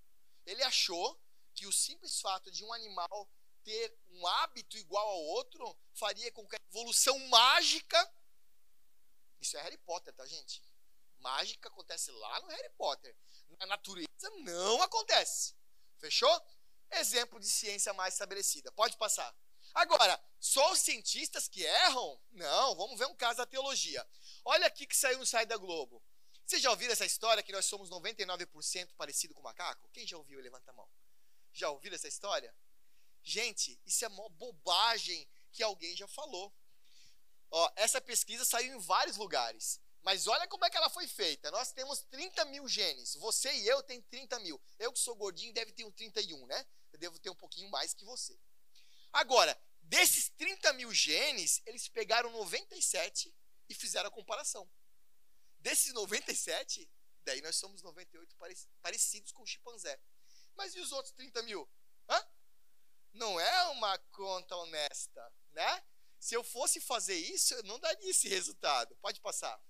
Ele 0.46 0.62
achou 0.62 1.20
que 1.56 1.66
o 1.66 1.72
simples 1.72 2.20
fato 2.20 2.52
de 2.52 2.64
um 2.64 2.72
animal 2.72 3.28
ter 3.64 3.98
um 4.10 4.24
hábito 4.28 4.78
igual 4.78 5.08
ao 5.08 5.22
outro 5.24 5.76
faria 5.92 6.30
com 6.30 6.46
que 6.46 6.54
a 6.54 6.68
evolução 6.70 7.18
mágica. 7.26 7.98
Isso 9.40 9.56
é 9.56 9.62
Harry 9.62 9.78
Potter, 9.78 10.12
tá, 10.14 10.26
gente? 10.26 10.62
Mágica 11.18 11.68
acontece 11.68 12.10
lá 12.10 12.40
no 12.40 12.48
Harry 12.48 12.70
Potter. 12.70 13.16
Na 13.58 13.66
natureza 13.66 14.30
não 14.42 14.82
acontece. 14.82 15.54
Fechou? 15.98 16.42
Exemplo 16.90 17.40
de 17.40 17.48
ciência 17.48 17.92
mais 17.92 18.14
estabelecida. 18.14 18.70
Pode 18.72 18.96
passar. 18.96 19.34
Agora, 19.74 20.18
só 20.40 20.72
os 20.72 20.80
cientistas 20.80 21.48
que 21.48 21.62
erram? 21.62 22.20
Não, 22.32 22.74
vamos 22.76 22.98
ver 22.98 23.06
um 23.06 23.14
caso 23.14 23.38
da 23.38 23.46
teologia. 23.46 24.06
Olha 24.44 24.66
aqui 24.66 24.86
que 24.86 24.96
saiu 24.96 25.18
no 25.18 25.26
site 25.26 25.48
da 25.48 25.56
Globo. 25.56 26.02
Vocês 26.46 26.62
já 26.62 26.70
ouviram 26.70 26.92
essa 26.92 27.04
história 27.04 27.42
que 27.42 27.52
nós 27.52 27.64
somos 27.66 27.90
99% 27.90 28.94
parecido 28.96 29.34
com 29.34 29.42
macaco? 29.42 29.88
Quem 29.92 30.06
já 30.06 30.16
ouviu? 30.16 30.40
Levanta 30.40 30.70
a 30.70 30.74
mão. 30.74 30.88
Já 31.52 31.68
ouviram 31.70 31.96
essa 31.96 32.08
história? 32.08 32.54
Gente, 33.22 33.80
isso 33.84 34.04
é 34.04 34.08
uma 34.08 34.28
bobagem 34.28 35.28
que 35.50 35.62
alguém 35.62 35.96
já 35.96 36.06
falou. 36.06 36.54
Ó, 37.50 37.72
essa 37.76 38.00
pesquisa 38.00 38.44
saiu 38.44 38.76
em 38.76 38.80
vários 38.80 39.16
lugares. 39.16 39.80
Mas 40.02 40.28
olha 40.28 40.46
como 40.46 40.64
é 40.64 40.70
que 40.70 40.76
ela 40.76 40.88
foi 40.88 41.08
feita. 41.08 41.50
Nós 41.50 41.72
temos 41.72 42.00
30 42.02 42.44
mil 42.44 42.68
genes. 42.68 43.14
Você 43.16 43.52
e 43.52 43.66
eu 43.66 43.82
tem 43.82 44.00
30 44.02 44.38
mil. 44.38 44.60
Eu 44.78 44.92
que 44.92 45.00
sou 45.00 45.16
gordinho 45.16 45.52
deve 45.52 45.72
ter 45.72 45.84
um 45.84 45.90
31, 45.90 46.46
né? 46.46 46.66
Eu 46.92 46.98
devo 46.98 47.18
ter 47.18 47.28
um 47.30 47.34
pouquinho 47.34 47.68
mais 47.70 47.92
que 47.92 48.04
você. 48.04 48.38
Agora, 49.12 49.58
desses 49.80 50.28
30 50.30 50.72
mil 50.74 50.92
genes, 50.92 51.60
eles 51.66 51.88
pegaram 51.88 52.30
97 52.30 53.34
e 53.68 53.74
fizeram 53.74 54.08
a 54.08 54.12
comparação. 54.12 54.70
Desses 55.58 55.92
97, 55.92 56.88
daí 57.24 57.40
nós 57.40 57.56
somos 57.56 57.82
98 57.82 58.36
parecidos 58.80 59.32
com 59.32 59.42
o 59.42 59.46
chimpanzé. 59.46 59.98
Mas 60.54 60.74
e 60.74 60.80
os 60.80 60.92
outros 60.92 61.12
30 61.14 61.42
mil? 61.42 61.68
Hã? 62.08 62.26
Não 63.12 63.40
é 63.40 63.62
uma 63.70 63.98
conta 64.12 64.54
honesta, 64.56 65.32
né? 65.52 65.84
Se 66.18 66.34
eu 66.34 66.42
fosse 66.42 66.80
fazer 66.80 67.16
isso, 67.16 67.54
eu 67.54 67.62
não 67.64 67.78
daria 67.78 68.10
esse 68.10 68.28
resultado. 68.28 68.96
Pode 68.96 69.20
passar. 69.20 69.62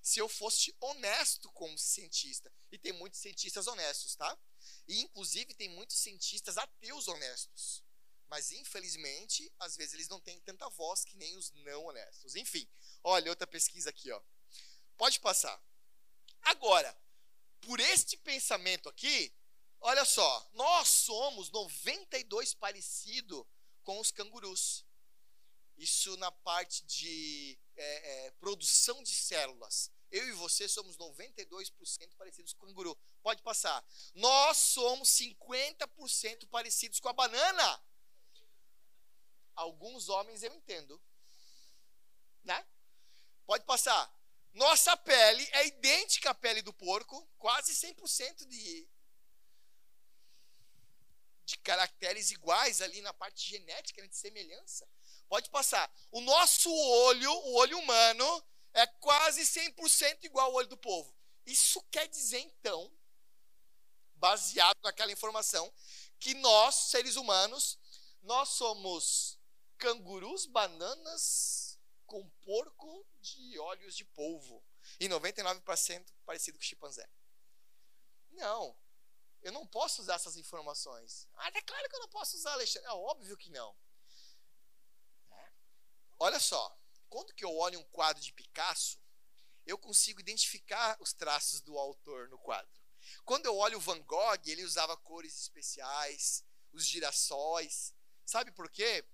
Se 0.01 0.19
eu 0.19 0.27
fosse 0.29 0.75
honesto 0.79 1.51
como 1.53 1.75
cientista. 1.77 2.53
E 2.71 2.77
tem 2.77 2.93
muitos 2.93 3.19
cientistas 3.19 3.65
honestos, 3.65 4.15
tá? 4.15 4.37
E 4.87 5.01
inclusive 5.01 5.55
tem 5.55 5.69
muitos 5.69 5.97
cientistas 5.97 6.55
ateus 6.57 7.07
honestos. 7.07 7.83
Mas 8.27 8.51
infelizmente, 8.51 9.51
às 9.59 9.75
vezes 9.75 9.95
eles 9.95 10.09
não 10.09 10.19
têm 10.19 10.39
tanta 10.41 10.69
voz 10.69 11.03
que 11.03 11.17
nem 11.17 11.35
os 11.35 11.49
não 11.51 11.85
honestos. 11.85 12.35
Enfim, 12.35 12.69
olha 13.03 13.31
outra 13.31 13.47
pesquisa 13.47 13.89
aqui, 13.89 14.11
ó. 14.11 14.21
Pode 14.97 15.19
passar. 15.19 15.61
Agora, 16.41 16.95
por 17.61 17.79
este 17.79 18.17
pensamento 18.17 18.89
aqui, 18.89 19.33
Olha 19.79 20.03
só, 20.05 20.49
nós 20.53 20.87
somos 20.87 21.51
92 21.51 22.53
parecido 22.55 23.47
com 23.83 23.99
os 23.99 24.11
cangurus. 24.11 24.85
Isso 25.77 26.17
na 26.17 26.31
parte 26.31 26.83
de 26.85 27.57
é, 27.75 28.25
é, 28.25 28.31
produção 28.31 29.03
de 29.03 29.13
células. 29.13 29.91
Eu 30.09 30.27
e 30.27 30.31
você 30.31 30.67
somos 30.67 30.97
92% 30.97 32.15
parecidos 32.17 32.53
com 32.53 32.65
o 32.65 32.67
canguru. 32.67 32.97
Pode 33.21 33.43
passar. 33.43 33.85
Nós 34.15 34.57
somos 34.57 35.09
50% 35.09 36.47
parecidos 36.49 36.99
com 36.99 37.09
a 37.09 37.13
banana. 37.13 37.83
Alguns 39.55 40.09
homens 40.09 40.41
eu 40.41 40.53
entendo. 40.53 40.99
Né? 42.43 42.65
Pode 43.45 43.65
passar. 43.65 44.16
Nossa 44.57 44.97
pele 44.97 45.47
é 45.51 45.67
idêntica 45.67 46.31
à 46.31 46.33
pele 46.33 46.63
do 46.63 46.73
porco, 46.73 47.23
quase 47.37 47.73
100% 47.73 48.43
de, 48.47 48.89
de 51.45 51.57
caracteres 51.59 52.31
iguais 52.31 52.81
ali 52.81 52.99
na 53.01 53.13
parte 53.13 53.47
genética, 53.47 54.01
né, 54.01 54.07
de 54.07 54.17
semelhança. 54.17 54.89
Pode 55.29 55.51
passar. 55.51 55.87
O 56.11 56.21
nosso 56.21 56.73
olho, 56.73 57.31
o 57.31 57.53
olho 57.53 57.77
humano, 57.77 58.43
é 58.73 58.87
quase 58.87 59.43
100% 59.43 60.23
igual 60.23 60.47
ao 60.47 60.55
olho 60.55 60.67
do 60.67 60.77
povo. 60.77 61.15
Isso 61.45 61.79
quer 61.91 62.07
dizer, 62.07 62.39
então, 62.39 62.91
baseado 64.15 64.79
naquela 64.81 65.11
informação, 65.11 65.71
que 66.19 66.33
nós, 66.33 66.73
seres 66.89 67.15
humanos, 67.15 67.77
nós 68.23 68.49
somos 68.49 69.39
cangurus, 69.77 70.47
bananas 70.47 71.79
com 72.07 72.27
porco 72.41 73.05
de 73.35 73.59
olhos 73.59 73.95
de 73.95 74.05
polvo. 74.05 74.63
E 74.99 75.07
99% 75.07 76.13
parecido 76.25 76.57
com 76.57 76.63
chimpanzé. 76.63 77.09
Não. 78.31 78.77
Eu 79.41 79.51
não 79.51 79.65
posso 79.65 80.01
usar 80.01 80.15
essas 80.15 80.35
informações. 80.35 81.27
Ah, 81.35 81.49
é 81.53 81.61
claro 81.61 81.89
que 81.89 81.95
eu 81.95 82.01
não 82.01 82.09
posso 82.09 82.35
usar, 82.35 82.53
Alexandre. 82.53 82.87
É 82.87 82.93
óbvio 82.93 83.37
que 83.37 83.49
não. 83.49 83.75
É. 85.31 85.51
Olha 86.19 86.39
só. 86.39 86.77
Quando 87.09 87.33
que 87.33 87.45
eu 87.45 87.55
olho 87.55 87.79
um 87.79 87.85
quadro 87.85 88.21
de 88.21 88.33
Picasso, 88.33 88.99
eu 89.65 89.77
consigo 89.77 90.19
identificar 90.19 90.97
os 90.99 91.13
traços 91.13 91.61
do 91.61 91.77
autor 91.77 92.29
no 92.29 92.37
quadro. 92.37 92.81
Quando 93.23 93.45
eu 93.45 93.55
olho 93.55 93.77
o 93.77 93.81
Van 93.81 94.01
Gogh, 94.01 94.41
ele 94.45 94.63
usava 94.63 94.97
cores 94.97 95.39
especiais, 95.39 96.43
os 96.73 96.85
girassóis. 96.85 97.93
Sabe 98.25 98.51
por 98.51 98.69
quê? 98.69 99.05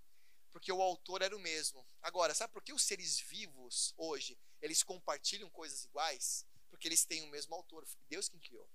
Porque 0.54 0.72
o 0.72 0.82
autor 0.82 1.24
era 1.24 1.36
o 1.36 1.40
mesmo. 1.40 1.86
Agora, 2.02 2.34
sabe 2.34 2.54
por 2.54 2.64
que 2.64 2.72
os 2.72 2.84
seres 2.84 3.20
vivos 3.20 3.94
hoje, 3.98 4.40
eles 4.62 4.84
compartilham 4.84 5.50
coisas 5.50 5.84
iguais? 5.84 6.46
Porque 6.70 6.88
eles 6.88 7.04
têm 7.04 7.24
o 7.24 7.28
mesmo 7.28 7.56
autor, 7.56 7.86
foi 7.86 8.02
Deus 8.08 8.30
quem 8.30 8.40
criou. 8.40 8.70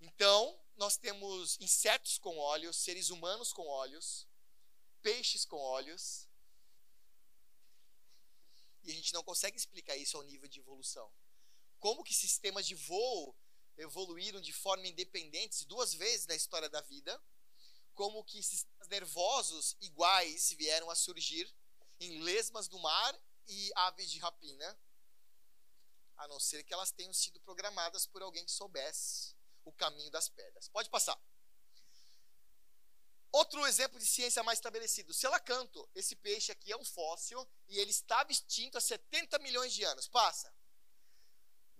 Então, 0.00 0.60
nós 0.76 0.96
temos 0.96 1.56
insetos 1.60 2.18
com 2.18 2.36
olhos, 2.36 2.76
seres 2.76 3.08
humanos 3.08 3.52
com 3.52 3.66
olhos, 3.66 4.28
peixes 5.00 5.44
com 5.44 5.56
olhos, 5.56 6.28
e 8.82 8.90
a 8.90 8.94
gente 8.94 9.14
não 9.14 9.22
consegue 9.22 9.56
explicar 9.56 9.96
isso 9.96 10.16
ao 10.16 10.24
nível 10.24 10.48
de 10.48 10.58
evolução. 10.58 11.10
Como 11.78 12.04
que 12.04 12.12
sistemas 12.12 12.66
de 12.66 12.74
voo 12.74 13.34
evoluíram 13.76 14.40
de 14.40 14.52
forma 14.52 14.86
independente 14.86 15.66
duas 15.66 15.94
vezes 15.94 16.26
na 16.26 16.34
história 16.34 16.68
da 16.68 16.80
vida, 16.80 17.22
como 17.94 18.24
que 18.24 18.42
sistemas 18.42 18.88
nervosos 18.88 19.76
iguais 19.80 20.50
vieram 20.58 20.90
a 20.90 20.94
surgir 20.94 21.52
em 22.00 22.20
lesmas 22.22 22.68
do 22.68 22.78
mar 22.78 23.20
e 23.46 23.70
aves 23.76 24.10
de 24.10 24.18
rapina, 24.18 24.78
a 26.16 26.28
não 26.28 26.38
ser 26.38 26.62
que 26.64 26.72
elas 26.72 26.92
tenham 26.92 27.12
sido 27.12 27.40
programadas 27.40 28.06
por 28.06 28.22
alguém 28.22 28.44
que 28.44 28.52
soubesse 28.52 29.34
o 29.64 29.72
caminho 29.72 30.10
das 30.10 30.28
pedras. 30.28 30.68
Pode 30.68 30.90
passar. 30.90 31.18
Outro 33.32 33.66
exemplo 33.66 33.98
de 33.98 34.06
ciência 34.06 34.44
mais 34.44 34.58
estabelecido, 34.58 35.12
selacanto. 35.12 35.88
Esse 35.92 36.14
peixe 36.14 36.52
aqui 36.52 36.70
é 36.70 36.76
um 36.76 36.84
fóssil 36.84 37.44
e 37.66 37.80
ele 37.80 37.90
estava 37.90 38.30
extinto 38.30 38.78
há 38.78 38.80
70 38.80 39.40
milhões 39.40 39.72
de 39.72 39.82
anos. 39.82 40.06
Passa. 40.06 40.54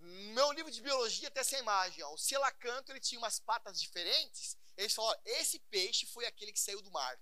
Meu 0.07 0.53
livro 0.53 0.71
de 0.71 0.83
biologia 0.83 1.31
tem 1.31 1.41
essa 1.41 1.59
imagem. 1.59 2.05
Ó. 2.05 2.13
O 2.13 2.19
selacanto 2.19 2.93
ele 2.93 3.01
tinha 3.01 3.19
umas 3.19 3.39
patas 3.39 3.81
diferentes. 3.81 4.59
Eles 4.77 4.93
falaram, 4.93 5.19
esse 5.25 5.59
peixe 5.71 6.05
foi 6.07 6.27
aquele 6.27 6.53
que 6.53 6.61
saiu 6.61 6.83
do 6.83 6.91
mar. 6.91 7.19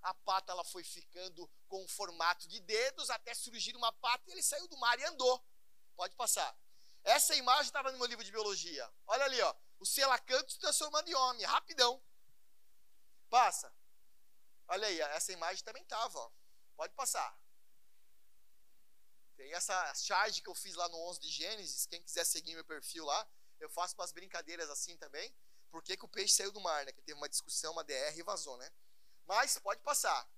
A 0.00 0.14
pata 0.14 0.50
ela 0.50 0.64
foi 0.64 0.82
ficando 0.82 1.46
com 1.68 1.84
o 1.84 1.88
formato 1.88 2.48
de 2.48 2.58
dedos 2.60 3.10
até 3.10 3.34
surgir 3.34 3.76
uma 3.76 3.92
pata 3.92 4.28
e 4.28 4.32
ele 4.32 4.42
saiu 4.42 4.66
do 4.66 4.78
mar 4.78 4.98
e 4.98 5.04
andou. 5.04 5.44
Pode 5.94 6.14
passar. 6.16 6.56
Essa 7.04 7.34
imagem 7.34 7.66
estava 7.66 7.92
no 7.92 7.98
meu 7.98 8.06
livro 8.06 8.24
de 8.24 8.30
biologia. 8.30 8.90
Olha 9.06 9.24
ali, 9.24 9.40
ó. 9.42 9.54
O 9.78 9.84
selacanto 9.84 10.52
se 10.52 10.58
transformando 10.58 11.08
em 11.08 11.14
homem, 11.14 11.44
rapidão. 11.44 12.02
Passa. 13.28 13.74
Olha 14.68 14.88
aí, 14.88 15.00
essa 15.00 15.32
imagem 15.32 15.62
também 15.64 15.82
estava. 15.82 16.32
Pode 16.76 16.94
passar. 16.94 17.38
Tem 19.36 19.52
essa 19.54 19.94
charge 19.94 20.42
que 20.42 20.48
eu 20.48 20.54
fiz 20.54 20.74
lá 20.74 20.88
no 20.88 20.98
11 21.08 21.20
de 21.20 21.30
Gênesis. 21.30 21.86
Quem 21.86 22.02
quiser 22.02 22.24
seguir 22.24 22.54
meu 22.54 22.64
perfil 22.64 23.04
lá, 23.04 23.28
eu 23.60 23.68
faço 23.70 23.94
umas 23.96 24.12
brincadeiras 24.12 24.68
assim 24.70 24.96
também. 24.96 25.34
Por 25.70 25.82
que, 25.82 25.96
que 25.96 26.04
o 26.04 26.08
peixe 26.08 26.34
saiu 26.34 26.52
do 26.52 26.60
mar, 26.60 26.84
né? 26.84 26.92
Que 26.92 27.00
teve 27.00 27.18
uma 27.18 27.28
discussão, 27.28 27.72
uma 27.72 27.84
DR 27.84 28.16
e 28.16 28.22
vazou, 28.22 28.56
né? 28.58 28.70
Mas 29.24 29.58
pode 29.58 29.80
passar. 29.82 30.28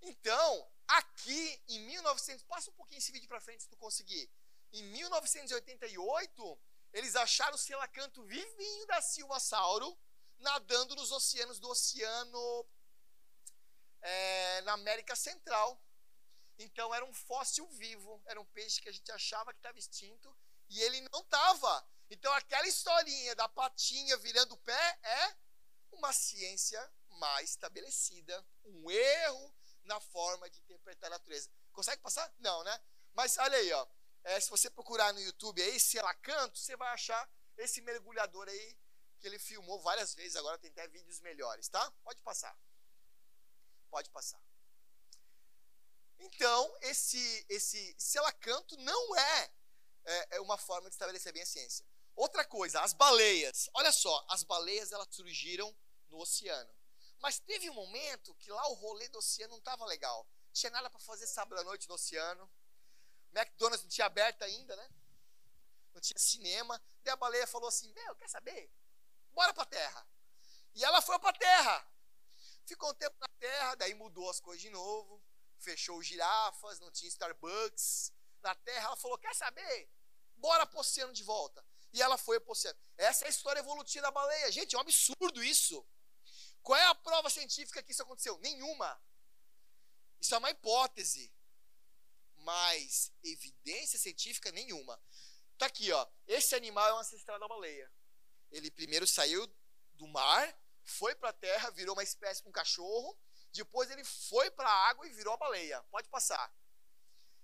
Então, 0.00 0.70
aqui 0.86 1.62
em 1.68 1.80
1900, 1.80 2.44
passa 2.44 2.70
um 2.70 2.74
pouquinho 2.74 2.98
esse 2.98 3.10
vídeo 3.10 3.28
para 3.28 3.40
frente 3.40 3.64
se 3.64 3.68
tu 3.68 3.76
conseguir. 3.76 4.30
Em 4.72 4.82
1988, 4.84 6.58
eles 6.92 7.16
acharam 7.16 7.54
o 7.54 7.58
selacanto 7.58 8.22
vivinho 8.24 8.86
da 8.86 9.00
Silvasauro 9.00 9.98
nadando 10.38 10.94
nos 10.94 11.10
oceanos 11.10 11.58
do 11.58 11.68
oceano 11.68 12.66
é, 14.00 14.60
na 14.62 14.74
América 14.74 15.16
Central. 15.16 15.80
Então 16.58 16.94
era 16.94 17.04
um 17.04 17.12
fóssil 17.12 17.68
vivo, 17.70 18.20
era 18.26 18.40
um 18.40 18.46
peixe 18.46 18.80
que 18.80 18.88
a 18.88 18.92
gente 18.92 19.10
achava 19.12 19.52
que 19.52 19.58
estava 19.58 19.78
extinto 19.78 20.36
e 20.68 20.80
ele 20.80 21.00
não 21.12 21.20
estava. 21.20 21.88
Então 22.10 22.32
aquela 22.34 22.66
historinha 22.66 23.34
da 23.36 23.48
patinha 23.48 24.16
virando 24.16 24.52
o 24.54 24.58
pé 24.58 24.98
é 25.02 25.36
uma 25.92 26.12
ciência 26.12 26.92
mais 27.10 27.50
estabelecida, 27.50 28.46
um 28.64 28.90
erro 28.90 29.54
na 29.84 30.00
forma 30.00 30.48
de 30.50 30.58
interpretar 30.60 31.08
a 31.08 31.14
natureza. 31.14 31.50
Consegue 31.72 32.02
passar? 32.02 32.32
Não, 32.38 32.62
né? 32.64 32.80
Mas 33.14 33.36
olha 33.38 33.56
aí, 33.56 33.72
ó. 33.72 33.86
É, 34.24 34.40
se 34.40 34.50
você 34.50 34.68
procurar 34.68 35.12
no 35.12 35.20
YouTube 35.20 35.62
aí, 35.62 35.78
Selacanto, 35.80 36.58
você 36.58 36.76
vai 36.76 36.88
achar 36.92 37.28
esse 37.56 37.80
mergulhador 37.80 38.48
aí 38.48 38.76
que 39.18 39.26
ele 39.26 39.38
filmou 39.38 39.80
várias 39.80 40.14
vezes, 40.14 40.36
agora 40.36 40.58
tem 40.58 40.70
até 40.70 40.86
vídeos 40.88 41.20
melhores, 41.20 41.68
tá? 41.68 41.90
Pode 42.04 42.20
passar. 42.22 42.56
Pode 43.90 44.10
passar. 44.10 44.40
Então, 46.18 46.76
esse, 46.82 47.46
esse 47.48 47.94
selacanto 47.98 48.76
não 48.78 49.16
é, 49.16 49.50
é, 50.04 50.36
é, 50.36 50.40
uma 50.40 50.58
forma 50.58 50.88
de 50.88 50.94
estabelecer 50.94 51.32
bem 51.32 51.42
a 51.42 51.46
ciência. 51.46 51.86
Outra 52.14 52.44
coisa, 52.44 52.80
as 52.80 52.92
baleias. 52.92 53.68
Olha 53.74 53.92
só, 53.92 54.26
as 54.28 54.42
baleias 54.42 54.90
elas 54.90 55.08
surgiram 55.10 55.74
no 56.08 56.18
oceano. 56.18 56.74
Mas 57.20 57.38
teve 57.38 57.70
um 57.70 57.74
momento 57.74 58.34
que 58.36 58.50
lá 58.50 58.68
o 58.68 58.74
rolê 58.74 59.08
do 59.08 59.18
oceano 59.18 59.52
não 59.52 59.58
estava 59.58 59.84
legal. 59.86 60.26
Não 60.46 60.52
tinha 60.52 60.70
nada 60.70 60.90
para 60.90 61.00
fazer 61.00 61.26
sábado 61.26 61.60
à 61.60 61.64
noite 61.64 61.88
no 61.88 61.94
oceano. 61.94 62.50
McDonald's 63.32 63.82
não 63.82 63.90
tinha 63.90 64.06
aberto 64.06 64.42
ainda, 64.42 64.74
né? 64.74 64.88
Não 65.92 66.00
tinha 66.00 66.18
cinema. 66.18 66.80
Daí 67.02 67.12
a 67.12 67.16
baleia 67.16 67.46
falou 67.46 67.68
assim: 67.68 67.92
Meu, 67.92 68.16
quer 68.16 68.28
saber? 68.28 68.70
bora 69.38 69.54
para 69.54 69.66
terra. 69.66 70.04
E 70.74 70.84
ela 70.84 71.00
foi 71.00 71.16
para 71.20 71.30
a 71.30 71.38
terra. 71.38 71.86
Ficou 72.66 72.90
um 72.90 72.94
tempo 72.94 73.16
na 73.20 73.28
terra, 73.38 73.74
daí 73.76 73.94
mudou 73.94 74.28
as 74.28 74.40
coisas 74.40 74.60
de 74.60 74.68
novo, 74.68 75.22
fechou 75.58 76.02
girafas, 76.02 76.80
não 76.80 76.90
tinha 76.90 77.08
Starbucks. 77.08 78.12
Na 78.42 78.54
terra, 78.54 78.86
ela 78.86 78.96
falou: 78.96 79.18
Quer 79.18 79.34
saber? 79.34 79.90
Bora 80.36 80.66
para 80.66 80.76
o 80.76 80.80
oceano 80.80 81.12
de 81.12 81.22
volta. 81.22 81.64
E 81.92 82.02
ela 82.02 82.16
foi 82.16 82.38
para 82.38 82.50
o 82.50 82.52
oceano. 82.52 82.78
Essa 82.96 83.24
é 83.24 83.28
a 83.28 83.30
história 83.30 83.60
evolutiva 83.60 84.02
da 84.02 84.10
baleia. 84.10 84.52
Gente, 84.52 84.74
é 84.74 84.78
um 84.78 84.82
absurdo 84.82 85.42
isso. 85.42 85.84
Qual 86.62 86.78
é 86.78 86.84
a 86.84 86.94
prova 86.94 87.30
científica 87.30 87.82
que 87.82 87.92
isso 87.92 88.02
aconteceu? 88.02 88.38
Nenhuma. 88.38 89.00
Isso 90.20 90.34
é 90.34 90.38
uma 90.38 90.50
hipótese. 90.50 91.32
Mas 92.36 93.12
evidência 93.22 93.98
científica 93.98 94.52
nenhuma. 94.52 95.00
Tá 95.56 95.66
aqui, 95.66 95.90
ó. 95.90 96.06
Esse 96.26 96.54
animal 96.54 96.88
é 96.88 96.94
um 96.94 96.98
ancestral 96.98 97.38
da 97.38 97.48
baleia. 97.48 97.90
Ele 98.50 98.70
primeiro 98.70 99.06
saiu 99.06 99.46
do 99.94 100.06
mar, 100.06 100.56
foi 100.84 101.14
para 101.14 101.30
a 101.30 101.32
terra, 101.32 101.70
virou 101.70 101.94
uma 101.94 102.02
espécie 102.02 102.46
um 102.46 102.52
cachorro. 102.52 103.18
Depois 103.52 103.90
ele 103.90 104.04
foi 104.04 104.50
para 104.50 104.68
a 104.68 104.88
água 104.88 105.06
e 105.06 105.12
virou 105.12 105.34
a 105.34 105.36
baleia. 105.36 105.82
Pode 105.84 106.08
passar. 106.08 106.52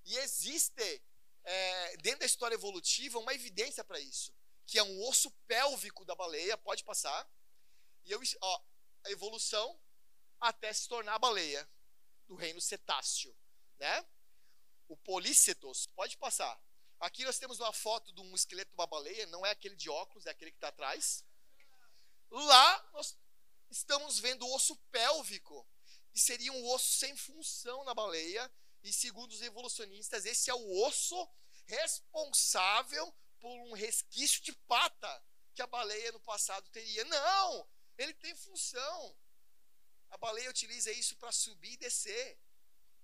E 0.04 0.16
existe, 0.18 1.02
é, 1.42 1.96
dentro 1.98 2.20
da 2.20 2.26
história 2.26 2.54
evolutiva, 2.54 3.18
uma 3.18 3.34
evidência 3.34 3.82
para 3.82 3.98
isso. 3.98 4.34
Que 4.66 4.78
é 4.78 4.82
um 4.82 5.08
osso 5.08 5.30
pélvico 5.46 6.04
da 6.04 6.14
baleia. 6.14 6.56
Pode 6.58 6.84
passar. 6.84 7.28
E 8.04 8.12
eu, 8.12 8.20
ó, 8.40 8.62
a 9.04 9.10
evolução 9.10 9.80
até 10.40 10.72
se 10.72 10.88
tornar 10.88 11.14
a 11.14 11.18
baleia 11.18 11.68
do 12.26 12.34
reino 12.34 12.60
cetáceo. 12.60 13.34
Né? 13.78 14.06
O 14.88 14.96
Polícetos. 14.96 15.86
Pode 15.88 16.16
passar. 16.18 16.60
Aqui 17.00 17.24
nós 17.24 17.38
temos 17.38 17.60
uma 17.60 17.72
foto 17.72 18.12
de 18.12 18.20
um 18.20 18.34
esqueleto 18.34 18.70
de 18.70 18.76
uma 18.76 18.86
baleia, 18.86 19.26
não 19.26 19.44
é 19.44 19.50
aquele 19.50 19.76
de 19.76 19.90
óculos, 19.90 20.26
é 20.26 20.30
aquele 20.30 20.50
que 20.50 20.56
está 20.56 20.68
atrás. 20.68 21.24
Lá 22.30 22.90
nós 22.92 23.18
estamos 23.70 24.18
vendo 24.18 24.46
o 24.46 24.54
osso 24.54 24.76
pélvico, 24.90 25.66
que 26.14 26.20
seria 26.20 26.52
um 26.52 26.66
osso 26.70 26.92
sem 26.92 27.16
função 27.16 27.84
na 27.84 27.92
baleia, 27.92 28.50
e 28.84 28.92
segundo 28.92 29.32
os 29.32 29.42
evolucionistas, 29.42 30.24
esse 30.24 30.48
é 30.48 30.54
o 30.54 30.82
osso 30.86 31.28
responsável 31.66 33.12
por 33.40 33.50
um 33.66 33.72
resquício 33.72 34.40
de 34.42 34.52
pata 34.52 35.24
que 35.54 35.60
a 35.60 35.66
baleia 35.66 36.12
no 36.12 36.20
passado 36.20 36.70
teria. 36.70 37.04
Não! 37.04 37.68
Ele 37.98 38.14
tem 38.14 38.34
função. 38.36 39.16
A 40.10 40.16
baleia 40.16 40.50
utiliza 40.50 40.92
isso 40.92 41.16
para 41.16 41.32
subir 41.32 41.72
e 41.72 41.78
descer. 41.78 42.38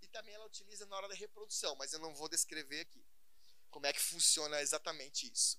E 0.00 0.06
também 0.08 0.34
ela 0.34 0.46
utiliza 0.46 0.86
na 0.86 0.96
hora 0.96 1.08
da 1.08 1.14
reprodução, 1.14 1.74
mas 1.76 1.92
eu 1.92 1.98
não 1.98 2.14
vou 2.14 2.28
descrever 2.28 2.80
aqui 2.80 3.04
como 3.70 3.86
é 3.86 3.92
que 3.92 4.00
funciona 4.00 4.60
exatamente 4.60 5.30
isso. 5.32 5.58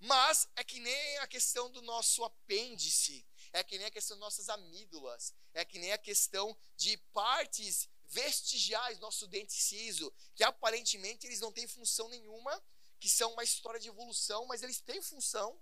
Mas 0.00 0.48
é 0.56 0.64
que 0.64 0.80
nem 0.80 1.18
a 1.18 1.28
questão 1.28 1.70
do 1.70 1.80
nosso 1.82 2.24
apêndice, 2.24 3.24
é 3.52 3.62
que 3.62 3.76
nem 3.76 3.86
a 3.86 3.90
questão 3.90 4.16
das 4.16 4.20
nossas 4.20 4.48
amígdalas, 4.48 5.34
é 5.52 5.64
que 5.64 5.78
nem 5.78 5.92
a 5.92 5.98
questão 5.98 6.56
de 6.76 6.96
partes 7.12 7.88
vestigiais 8.04 8.98
nosso 8.98 9.26
dente 9.26 9.52
ciso, 9.52 10.12
que 10.34 10.44
aparentemente 10.44 11.26
eles 11.26 11.40
não 11.40 11.52
têm 11.52 11.66
função 11.66 12.08
nenhuma, 12.08 12.62
que 12.98 13.08
são 13.08 13.32
uma 13.32 13.44
história 13.44 13.80
de 13.80 13.88
evolução, 13.88 14.46
mas 14.46 14.62
eles 14.62 14.80
têm 14.80 15.02
função 15.02 15.60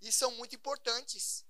e 0.00 0.10
são 0.10 0.30
muito 0.32 0.54
importantes. 0.54 1.44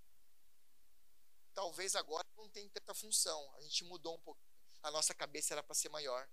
Talvez 1.55 1.95
agora 1.95 2.27
não 2.37 2.49
tenha 2.49 2.69
tanta 2.71 2.95
função, 2.95 3.55
a 3.55 3.61
gente 3.63 3.85
mudou 3.85 4.15
um 4.15 4.21
pouco. 4.21 4.41
A 4.83 4.91
nossa 4.91 5.15
cabeça 5.15 5.55
era 5.55 5.63
para 5.63 5.75
ser 5.75 5.89
maior. 5.89 6.29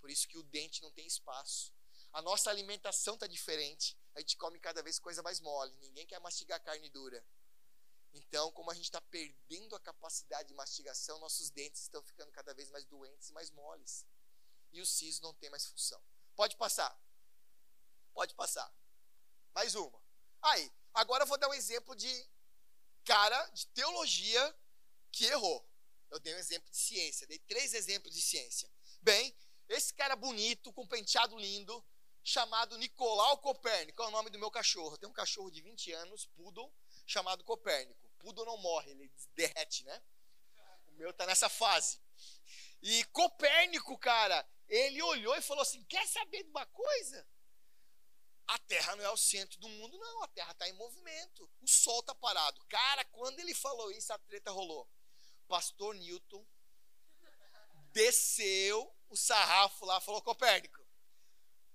Por 0.00 0.10
isso 0.10 0.28
que 0.28 0.36
o 0.36 0.42
dente 0.42 0.82
não 0.82 0.90
tem 0.90 1.06
espaço. 1.06 1.72
A 2.12 2.20
nossa 2.20 2.50
alimentação 2.50 3.14
está 3.14 3.26
diferente. 3.26 3.96
A 4.14 4.20
gente 4.20 4.36
come 4.36 4.60
cada 4.60 4.82
vez 4.82 4.98
coisa 4.98 5.22
mais 5.22 5.40
mole. 5.40 5.74
Ninguém 5.78 6.06
quer 6.06 6.20
mastigar 6.20 6.62
carne 6.62 6.90
dura. 6.90 7.24
Então, 8.14 8.52
como 8.52 8.70
a 8.70 8.74
gente 8.74 8.84
está 8.84 9.00
perdendo 9.00 9.74
a 9.74 9.80
capacidade 9.80 10.48
de 10.48 10.54
mastigação, 10.54 11.18
nossos 11.18 11.50
dentes 11.50 11.82
estão 11.82 12.02
ficando 12.02 12.30
cada 12.30 12.54
vez 12.54 12.70
mais 12.70 12.84
doentes 12.84 13.28
e 13.28 13.32
mais 13.32 13.50
moles. 13.50 14.06
E 14.72 14.80
o 14.80 14.86
siso 14.86 15.20
não 15.22 15.34
tem 15.34 15.50
mais 15.50 15.66
função. 15.66 16.00
Pode 16.36 16.56
passar. 16.56 16.96
Pode 18.12 18.34
passar. 18.34 18.72
Mais 19.52 19.74
uma. 19.74 20.00
Aí, 20.42 20.72
agora 20.92 21.24
eu 21.24 21.26
vou 21.26 21.38
dar 21.38 21.48
um 21.48 21.54
exemplo 21.54 21.96
de 21.96 22.30
cara 23.04 23.46
de 23.48 23.66
teologia 23.68 24.56
que 25.10 25.26
errou. 25.26 25.68
Eu 26.10 26.20
dei 26.20 26.34
um 26.34 26.38
exemplo 26.38 26.70
de 26.70 26.76
ciência, 26.76 27.26
dei 27.26 27.38
três 27.40 27.74
exemplos 27.74 28.14
de 28.14 28.22
ciência. 28.22 28.70
Bem, 29.00 29.36
esse 29.68 29.92
cara 29.92 30.14
bonito, 30.14 30.72
com 30.72 30.86
penteado 30.86 31.36
lindo, 31.36 31.84
chamado 32.22 32.78
Nicolau 32.78 33.38
Copérnico, 33.38 34.02
é 34.02 34.06
o 34.06 34.10
nome 34.10 34.30
do 34.30 34.38
meu 34.38 34.50
cachorro. 34.50 34.96
Tem 34.96 35.08
um 35.08 35.12
cachorro 35.12 35.50
de 35.50 35.60
20 35.60 35.92
anos, 35.92 36.26
poodle, 36.26 36.72
chamado 37.06 37.42
Copérnico. 37.44 38.03
Poodle 38.24 38.46
não 38.46 38.56
morre, 38.56 38.92
ele 38.92 39.12
derrete, 39.34 39.84
né? 39.84 40.02
O 40.88 40.92
meu 40.92 41.12
tá 41.12 41.26
nessa 41.26 41.50
fase. 41.50 42.00
E 42.80 43.04
Copérnico, 43.06 43.98
cara, 43.98 44.48
ele 44.66 45.02
olhou 45.02 45.36
e 45.36 45.42
falou 45.42 45.60
assim: 45.60 45.84
quer 45.84 46.06
saber 46.08 46.42
de 46.42 46.48
uma 46.48 46.64
coisa? 46.64 47.28
A 48.46 48.58
Terra 48.60 48.96
não 48.96 49.04
é 49.04 49.10
o 49.10 49.16
centro 49.16 49.58
do 49.60 49.68
mundo, 49.68 49.98
não. 49.98 50.22
A 50.22 50.28
Terra 50.28 50.52
está 50.52 50.68
em 50.68 50.72
movimento. 50.72 51.50
O 51.60 51.68
Sol 51.68 52.00
está 52.00 52.14
parado. 52.14 52.64
Cara, 52.66 53.04
quando 53.06 53.38
ele 53.40 53.54
falou 53.54 53.90
isso, 53.90 54.12
a 54.12 54.18
treta 54.18 54.50
rolou. 54.50 54.88
Pastor 55.46 55.94
Newton 55.94 56.46
desceu 57.92 58.94
o 59.08 59.16
sarrafo 59.16 59.84
lá, 59.84 60.00
falou: 60.00 60.22
Copérnico, 60.22 60.82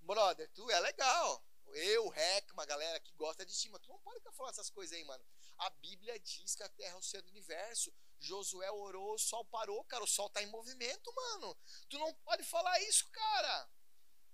brother, 0.01 0.49
tu 0.53 0.69
é 0.71 0.79
legal. 0.79 1.45
Eu, 1.73 2.07
o 2.07 2.09
Rec, 2.09 2.51
uma 2.53 2.65
galera 2.65 2.99
que 2.99 3.13
gosta 3.13 3.45
de 3.45 3.53
cima. 3.53 3.79
Tu 3.79 3.87
não 3.89 3.99
pode 3.99 4.17
ficar 4.17 4.31
falando 4.31 4.53
essas 4.53 4.71
coisas 4.71 4.97
aí, 4.97 5.03
mano. 5.03 5.23
A 5.59 5.69
Bíblia 5.69 6.19
diz 6.19 6.55
que 6.55 6.63
a 6.63 6.69
Terra 6.69 6.93
é 6.93 6.97
o 6.97 7.01
centro 7.01 7.27
do 7.27 7.31
universo. 7.31 7.93
Josué 8.19 8.71
orou, 8.71 9.13
o 9.13 9.19
sol 9.19 9.45
parou, 9.45 9.83
cara. 9.85 10.03
O 10.03 10.07
sol 10.07 10.29
tá 10.29 10.41
em 10.41 10.47
movimento, 10.47 11.13
mano. 11.13 11.57
Tu 11.89 11.97
não 11.99 12.13
pode 12.15 12.43
falar 12.43 12.79
isso, 12.81 13.09
cara. 13.09 13.69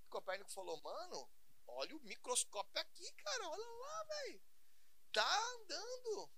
Copérnico 0.09 0.51
falou, 0.51 0.79
mano, 0.81 1.29
olha 1.67 1.95
o 1.97 2.03
microscópio 2.03 2.79
aqui, 2.79 3.11
cara. 3.13 3.49
Olha 3.49 3.67
lá, 3.67 4.03
velho. 4.03 4.43
Tá 5.11 5.43
andando. 5.55 6.31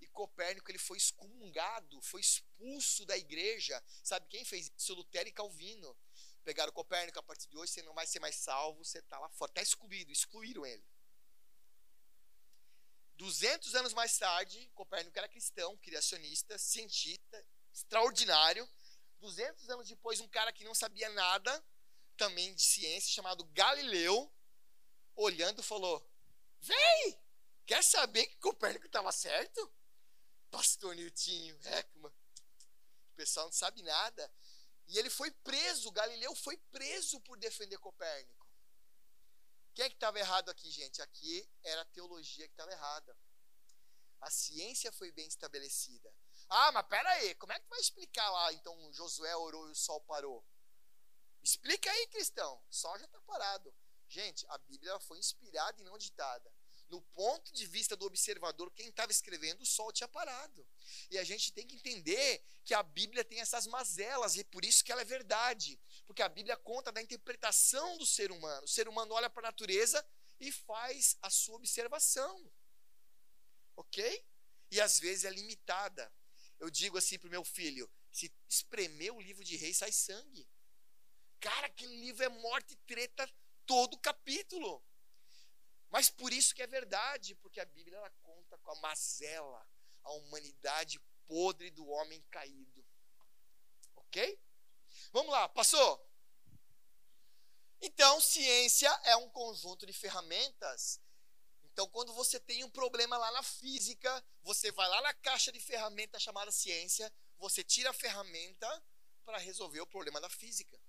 E 0.00 0.08
Copérnico 0.08 0.70
ele 0.70 0.78
foi 0.78 0.96
excomungado, 0.96 2.00
foi 2.02 2.20
expulso 2.20 3.04
da 3.06 3.16
igreja. 3.16 3.82
Sabe 4.02 4.26
quem 4.28 4.44
fez 4.44 4.72
isso? 4.76 4.94
Lutero 4.94 5.28
e 5.28 5.32
Calvino 5.32 5.96
pegaram 6.42 6.72
Copérnico, 6.72 7.18
a 7.18 7.22
partir 7.22 7.48
de 7.48 7.56
hoje 7.56 7.72
você 7.72 7.82
não 7.82 7.94
vai 7.94 8.06
ser 8.06 8.18
mais 8.18 8.36
salvo, 8.36 8.84
você 8.84 8.98
está 8.98 9.18
lá 9.18 9.28
fora. 9.30 9.50
Está 9.50 9.62
excluído, 9.62 10.10
excluíram 10.10 10.66
ele. 10.66 10.84
200 13.22 13.76
anos 13.76 13.92
mais 13.92 14.18
tarde, 14.18 14.68
Copérnico 14.74 15.16
era 15.16 15.28
cristão, 15.28 15.76
criacionista, 15.78 16.58
cientista, 16.58 17.46
extraordinário. 17.72 18.68
200 19.20 19.70
anos 19.70 19.86
depois, 19.86 20.18
um 20.18 20.26
cara 20.26 20.52
que 20.52 20.64
não 20.64 20.74
sabia 20.74 21.08
nada, 21.10 21.64
também 22.16 22.52
de 22.52 22.62
ciência, 22.64 23.12
chamado 23.12 23.44
Galileu, 23.52 24.34
olhando, 25.14 25.62
falou: 25.62 26.04
Vem! 26.62 27.16
Quer 27.64 27.84
saber 27.84 28.26
que 28.26 28.38
Copérnico 28.38 28.86
estava 28.86 29.12
certo? 29.12 29.72
Pastor 30.50 30.96
Niltinho, 30.96 31.56
Heckman. 31.64 32.10
O 32.10 33.14
pessoal 33.14 33.46
não 33.46 33.52
sabe 33.52 33.82
nada. 33.82 34.34
E 34.88 34.98
ele 34.98 35.08
foi 35.08 35.30
preso, 35.30 35.92
Galileu 35.92 36.34
foi 36.34 36.56
preso 36.72 37.20
por 37.20 37.38
defender 37.38 37.78
Copérnico. 37.78 38.41
Quem 39.74 39.84
é 39.84 39.88
que 39.88 39.96
estava 39.96 40.18
errado 40.18 40.50
aqui, 40.50 40.70
gente? 40.70 41.00
Aqui 41.00 41.48
era 41.62 41.82
a 41.82 41.86
teologia 41.86 42.46
que 42.46 42.52
estava 42.52 42.70
errada. 42.70 43.16
A 44.20 44.30
ciência 44.30 44.92
foi 44.92 45.10
bem 45.12 45.26
estabelecida. 45.26 46.14
Ah, 46.48 46.70
mas 46.72 46.86
pera 46.86 47.08
aí, 47.10 47.34
como 47.36 47.52
é 47.52 47.58
que 47.58 47.64
tu 47.64 47.70
vai 47.70 47.80
explicar 47.80 48.28
lá, 48.30 48.52
então, 48.52 48.92
Josué 48.92 49.34
orou 49.34 49.68
e 49.68 49.72
o 49.72 49.74
sol 49.74 50.00
parou? 50.02 50.44
Explica 51.42 51.90
aí, 51.90 52.06
cristão. 52.08 52.62
O 52.68 52.72
sol 52.72 52.98
já 52.98 53.06
está 53.06 53.20
parado. 53.22 53.74
Gente, 54.08 54.46
a 54.48 54.58
Bíblia 54.58 55.00
foi 55.00 55.18
inspirada 55.18 55.80
e 55.80 55.84
não 55.84 55.96
ditada 55.96 56.52
no 56.92 57.00
ponto 57.00 57.50
de 57.54 57.66
vista 57.66 57.96
do 57.96 58.04
observador, 58.04 58.70
quem 58.72 58.88
estava 58.90 59.10
escrevendo, 59.10 59.62
o 59.62 59.66
sol 59.66 59.90
tinha 59.90 60.06
parado. 60.06 60.64
E 61.10 61.16
a 61.16 61.24
gente 61.24 61.50
tem 61.50 61.66
que 61.66 61.76
entender 61.76 62.44
que 62.66 62.74
a 62.74 62.82
Bíblia 62.82 63.24
tem 63.24 63.40
essas 63.40 63.66
mazelas, 63.66 64.36
e 64.36 64.44
por 64.44 64.62
isso 64.62 64.84
que 64.84 64.92
ela 64.92 65.00
é 65.00 65.04
verdade. 65.04 65.80
Porque 66.12 66.22
a 66.22 66.28
Bíblia 66.28 66.58
conta 66.58 66.92
da 66.92 67.00
interpretação 67.00 67.96
do 67.96 68.04
ser 68.04 68.30
humano. 68.30 68.64
O 68.64 68.68
ser 68.68 68.86
humano 68.86 69.14
olha 69.14 69.30
para 69.30 69.48
a 69.48 69.50
natureza 69.50 70.06
e 70.38 70.52
faz 70.52 71.16
a 71.22 71.30
sua 71.30 71.56
observação. 71.56 72.52
Ok? 73.74 74.22
E 74.70 74.78
às 74.78 75.00
vezes 75.00 75.24
é 75.24 75.30
limitada. 75.30 76.12
Eu 76.58 76.68
digo 76.68 76.98
assim 76.98 77.18
para 77.18 77.28
o 77.28 77.30
meu 77.30 77.42
filho: 77.42 77.90
se 78.10 78.30
espremer 78.46 79.14
o 79.14 79.22
livro 79.22 79.42
de 79.42 79.56
rei, 79.56 79.72
sai 79.72 79.90
sangue. 79.90 80.46
Cara, 81.40 81.68
aquele 81.68 81.98
livro 81.98 82.22
é 82.22 82.28
morte 82.28 82.74
e 82.74 82.76
treta 82.86 83.26
todo 83.64 83.98
capítulo. 83.98 84.84
Mas 85.88 86.10
por 86.10 86.30
isso 86.30 86.54
que 86.54 86.62
é 86.62 86.66
verdade, 86.66 87.34
porque 87.36 87.58
a 87.58 87.64
Bíblia 87.64 87.96
ela 87.96 88.10
conta 88.20 88.58
com 88.58 88.70
a 88.72 88.80
mazela, 88.80 89.66
a 90.02 90.12
humanidade 90.12 91.00
podre 91.26 91.70
do 91.70 91.86
homem 91.86 92.20
caído. 92.30 92.84
Ok? 93.96 94.38
Vamos 95.12 95.30
lá, 95.30 95.46
passou? 95.50 96.10
Então, 97.82 98.20
ciência 98.20 98.88
é 99.04 99.14
um 99.16 99.28
conjunto 99.28 99.84
de 99.84 99.92
ferramentas. 99.92 101.00
Então, 101.64 101.86
quando 101.88 102.14
você 102.14 102.40
tem 102.40 102.64
um 102.64 102.70
problema 102.70 103.18
lá 103.18 103.30
na 103.32 103.42
física, 103.42 104.24
você 104.42 104.72
vai 104.72 104.88
lá 104.88 105.02
na 105.02 105.12
caixa 105.14 105.52
de 105.52 105.60
ferramentas 105.60 106.22
chamada 106.22 106.50
ciência, 106.50 107.12
você 107.38 107.62
tira 107.62 107.90
a 107.90 107.94
ferramenta 107.94 108.82
para 109.24 109.36
resolver 109.38 109.80
o 109.80 109.86
problema 109.86 110.20
da 110.20 110.30
física. 110.30 110.80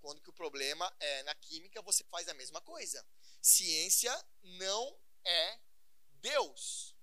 Quando 0.00 0.20
que 0.20 0.30
o 0.30 0.34
problema 0.34 0.92
é 0.98 1.22
na 1.22 1.34
química, 1.34 1.80
você 1.82 2.02
faz 2.04 2.28
a 2.28 2.34
mesma 2.34 2.60
coisa. 2.60 3.06
Ciência 3.40 4.12
não 4.42 4.98
é 5.24 5.60
Deus. 6.14 6.94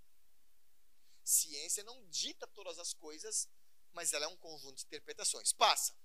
Ciência 1.24 1.84
não 1.84 2.06
dita 2.10 2.46
todas 2.48 2.78
as 2.78 2.94
coisas, 2.94 3.48
mas 3.94 4.14
ela 4.14 4.26
é 4.26 4.28
um 4.28 4.38
conjunto 4.38 4.76
de 4.76 4.86
interpretações. 4.86 5.54
Passa. 5.54 6.01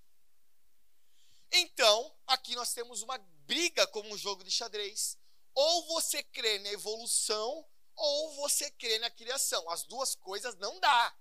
Então, 1.51 2.15
aqui 2.25 2.55
nós 2.55 2.73
temos 2.73 3.01
uma 3.01 3.17
briga 3.45 3.87
como 3.87 4.13
um 4.13 4.17
jogo 4.17 4.43
de 4.43 4.51
xadrez. 4.51 5.17
Ou 5.53 5.85
você 5.87 6.21
crê 6.21 6.59
na 6.59 6.69
evolução, 6.69 7.67
ou 7.95 8.35
você 8.35 8.69
crê 8.71 8.99
na 8.99 9.09
criação. 9.09 9.69
As 9.69 9.83
duas 9.83 10.15
coisas 10.15 10.55
não 10.57 10.79
dá. 10.79 11.17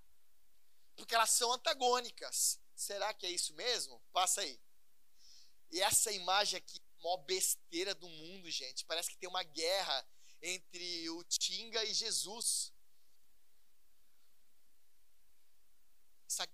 Porque 0.94 1.14
elas 1.14 1.30
são 1.30 1.52
antagônicas. 1.52 2.60
Será 2.74 3.14
que 3.14 3.26
é 3.26 3.30
isso 3.30 3.54
mesmo? 3.54 4.00
Passa 4.12 4.40
aí. 4.42 4.60
E 5.70 5.80
essa 5.80 6.12
imagem 6.12 6.58
aqui 6.58 6.80
maior 7.06 7.18
besteira 7.18 7.94
do 7.94 8.08
mundo, 8.08 8.50
gente. 8.50 8.84
Parece 8.84 9.10
que 9.10 9.16
tem 9.16 9.28
uma 9.28 9.42
guerra 9.42 10.08
entre 10.42 11.08
o 11.10 11.22
Tinga 11.24 11.84
e 11.84 11.94
Jesus. 11.94 12.72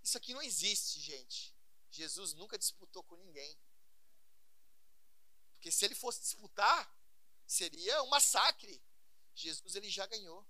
Isso 0.03 0.19
aqui 0.19 0.35
não 0.35 0.43
existe, 0.43 1.01
gente. 1.01 1.52
Jesus 1.93 2.33
nunca 2.33 2.59
disputou 2.59 3.03
com 3.05 3.17
ninguém. 3.17 3.59
Porque 5.53 5.71
se 5.71 5.85
ele 5.85 5.95
fosse 5.95 6.21
disputar, 6.21 6.93
seria 7.47 8.03
um 8.03 8.09
massacre. 8.09 8.83
Jesus 9.35 9.77
ele 9.77 9.89
já 9.91 10.07
ganhou. 10.07 10.45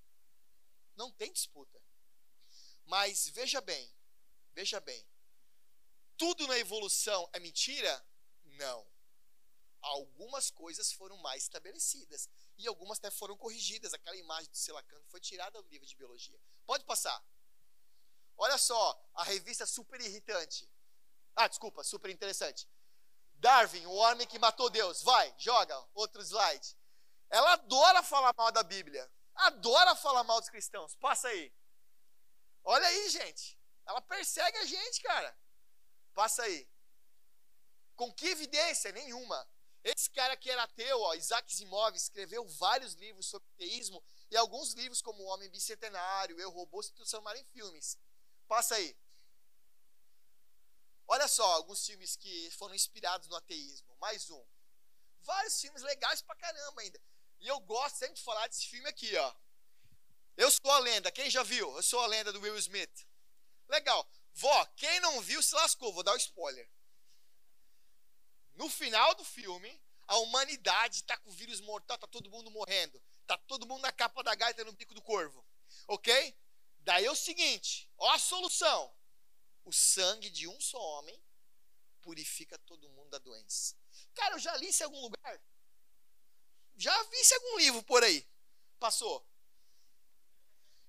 Não 0.95 1.11
tem 1.11 1.33
disputa. 1.33 1.83
Mas 2.85 3.29
veja 3.29 3.61
bem, 3.61 3.95
veja 4.55 4.81
bem. 4.81 5.07
tudo 6.17 6.47
na 6.47 6.57
evolução 6.57 7.29
é 7.33 7.41
mentira? 7.41 8.07
Não. 8.45 8.87
Algumas 9.81 10.51
coisas 10.51 10.93
foram 10.93 11.17
mais 11.17 11.43
estabelecidas 11.43 12.29
e 12.57 12.69
algumas 12.69 12.99
até 12.99 13.11
foram 13.11 13.37
corrigidas. 13.37 13.93
Aquela 13.93 14.17
imagem 14.17 14.49
do 14.49 14.57
Selacanto 14.57 15.09
foi 15.09 15.21
tirada 15.21 15.61
do 15.61 15.69
livro 15.69 15.87
de 15.87 15.97
biologia. 15.97 16.41
Pode 16.65 16.85
passar. 16.85 17.21
Olha 18.37 18.57
só, 18.57 19.11
a 19.15 19.25
revista 19.25 19.67
super 19.67 20.01
irritante. 20.01 20.71
Ah, 21.37 21.49
desculpa, 21.49 21.83
super 21.83 22.11
interessante. 22.11 22.69
Darwin, 23.35 23.85
o 23.87 23.93
homem 23.93 24.27
que 24.27 24.39
matou 24.39 24.71
Deus. 24.71 25.03
Vai, 25.03 25.35
joga 25.39 25.77
outro 25.95 26.23
slide. 26.23 26.77
Ela 27.29 27.55
adora 27.55 28.03
falar 28.03 28.33
mal 28.37 28.53
da 28.53 28.63
Bíblia. 28.63 29.11
Adora 29.35 29.97
falar 29.97 30.23
mal 30.25 30.41
dos 30.41 30.51
cristãos. 30.51 30.95
Passa 30.97 31.29
aí. 31.29 31.53
Olha 32.63 32.87
aí, 32.87 33.09
gente. 33.09 33.59
Ela 33.87 34.01
persegue 34.01 34.57
a 34.59 34.65
gente, 34.65 35.03
cara. 35.03 35.37
Passa 36.15 36.43
aí. 36.43 36.69
Com 37.97 38.13
que 38.13 38.29
evidência? 38.29 38.93
Nenhuma. 38.93 39.49
Esse 39.83 40.09
cara 40.11 40.37
que 40.37 40.49
era 40.49 40.63
ateu, 40.63 41.01
ó, 41.01 41.15
Isaac 41.15 41.53
Asimov, 41.53 41.97
escreveu 41.97 42.47
vários 42.47 42.95
livros 42.95 43.27
sobre 43.27 43.49
teísmo 43.57 44.03
e 44.31 44.37
alguns 44.37 44.75
livros 44.75 45.03
como 45.03 45.25
O 45.25 45.27
Homem 45.27 45.51
Bicentenário, 45.51 46.39
Eu, 46.39 46.51
Robô, 46.51 46.81
se 46.83 46.93
transformaram 46.93 47.41
em 47.41 47.45
filmes. 47.47 47.99
Passa 48.47 48.77
aí. 48.77 48.97
Olha 51.07 51.29
só, 51.29 51.45
alguns 51.53 51.85
filmes 51.85 52.17
que 52.17 52.51
foram 52.53 52.75
inspirados 52.75 53.29
no 53.29 53.37
ateísmo. 53.37 53.95
Mais 53.97 54.31
um. 54.31 54.45
Vários 55.21 55.61
filmes 55.61 55.83
legais 55.83 56.23
pra 56.23 56.35
caramba 56.37 56.81
ainda. 56.81 57.01
E 57.41 57.49
eu 57.49 57.59
gosto 57.61 57.97
sempre 57.97 58.15
de 58.15 58.23
falar 58.23 58.47
desse 58.49 58.67
filme 58.67 58.89
aqui, 58.89 59.17
ó. 59.17 59.35
Eu 60.37 60.51
sou 60.51 60.71
a 60.71 60.79
lenda. 60.79 61.11
Quem 61.11 61.29
já 61.31 61.43
viu? 61.43 61.75
Eu 61.77 61.83
sou 61.83 62.01
a 62.01 62.07
lenda 62.07 62.33
do 62.33 62.41
Will 62.41 62.57
Smith. 62.59 63.07
Legal. 63.69 64.09
Vó, 64.35 64.65
quem 64.77 65.01
não 65.01 65.21
viu 65.21 65.43
se 65.43 65.55
lascou. 65.55 65.93
Vou 65.93 66.03
dar 66.03 66.13
o 66.13 66.15
um 66.15 66.19
spoiler. 66.19 66.69
No 68.55 68.69
final 68.69 69.15
do 69.15 69.25
filme, 69.25 69.81
a 70.07 70.19
humanidade 70.19 70.97
está 70.97 71.17
com 71.17 71.31
o 71.31 71.33
vírus 71.33 71.61
mortal, 71.61 71.99
tá 71.99 72.07
todo 72.07 72.31
mundo 72.31 72.51
morrendo. 72.51 73.03
Tá 73.27 73.37
todo 73.39 73.67
mundo 73.67 73.83
na 73.83 73.93
capa 73.93 74.23
da 74.23 74.35
gaita 74.35 74.65
no 74.65 74.73
bico 74.73 74.95
do 74.95 75.03
corvo. 75.03 75.45
Ok? 75.89 76.37
Daí 76.81 77.05
é 77.05 77.11
o 77.11 77.17
seguinte: 77.17 77.91
ó 77.97 78.11
a 78.11 78.19
solução. 78.19 78.95
O 79.65 79.73
sangue 79.73 80.31
de 80.31 80.49
um 80.49 80.61
só 80.61 80.79
homem 80.79 81.23
purifica 82.01 82.59
todo 82.59 82.89
mundo 82.91 83.11
da 83.11 83.19
doença. 83.19 83.77
Cara, 84.15 84.35
eu 84.35 84.39
já 84.39 84.57
li 84.57 84.69
isso 84.69 84.83
em 84.83 84.87
algum 84.87 85.01
lugar. 85.01 85.43
Já 86.75 87.03
vi 87.05 87.21
isso 87.21 87.35
em 87.35 87.37
algum 87.37 87.59
livro 87.59 87.83
por 87.85 88.03
aí. 88.03 88.27
Passou. 88.79 89.27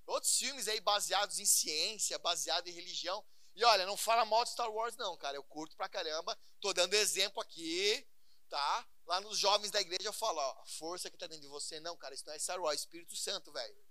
Outros 0.06 0.36
filmes 0.36 0.68
aí 0.68 0.80
baseados 0.80 1.38
em 1.38 1.46
ciência, 1.46 2.18
baseados 2.18 2.70
em 2.70 2.74
religião. 2.74 3.24
E 3.54 3.64
olha, 3.64 3.86
não 3.86 3.96
fala 3.96 4.24
mal 4.24 4.44
de 4.44 4.50
Star 4.50 4.70
Wars, 4.70 4.96
não, 4.96 5.16
cara. 5.16 5.36
Eu 5.36 5.44
curto 5.44 5.76
pra 5.76 5.88
caramba. 5.88 6.36
Tô 6.60 6.72
dando 6.72 6.94
exemplo 6.94 7.40
aqui, 7.40 8.06
tá? 8.48 8.88
Lá 9.06 9.20
nos 9.20 9.38
jovens 9.38 9.70
da 9.70 9.80
igreja 9.80 10.08
eu 10.08 10.12
falo, 10.12 10.38
ó, 10.38 10.62
a 10.62 10.66
força 10.66 11.10
que 11.10 11.16
tá 11.16 11.26
dentro 11.26 11.42
de 11.42 11.48
você. 11.48 11.78
Não, 11.80 11.96
cara, 11.96 12.14
isso 12.14 12.26
não 12.26 12.32
é 12.32 12.38
Star 12.38 12.60
Wars, 12.60 12.80
é 12.80 12.80
Espírito 12.80 13.16
Santo, 13.16 13.52
velho. 13.52 13.86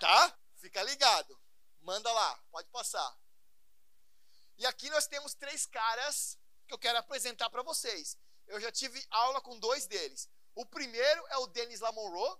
Tá? 0.00 0.38
Fica 0.56 0.82
ligado. 0.82 1.38
Manda 1.80 2.10
lá, 2.12 2.36
pode 2.50 2.68
passar. 2.70 3.16
E 4.58 4.66
aqui 4.66 4.88
nós 4.90 5.06
temos 5.06 5.34
três 5.34 5.66
caras 5.66 6.38
que 6.66 6.74
eu 6.74 6.78
quero 6.78 6.98
apresentar 6.98 7.50
para 7.50 7.62
vocês. 7.62 8.18
Eu 8.46 8.60
já 8.60 8.72
tive 8.72 9.04
aula 9.10 9.40
com 9.40 9.58
dois 9.58 9.86
deles. 9.86 10.28
O 10.54 10.64
primeiro 10.64 11.26
é 11.28 11.36
o 11.38 11.46
Denis 11.46 11.80
Lamonroe. 11.80 12.38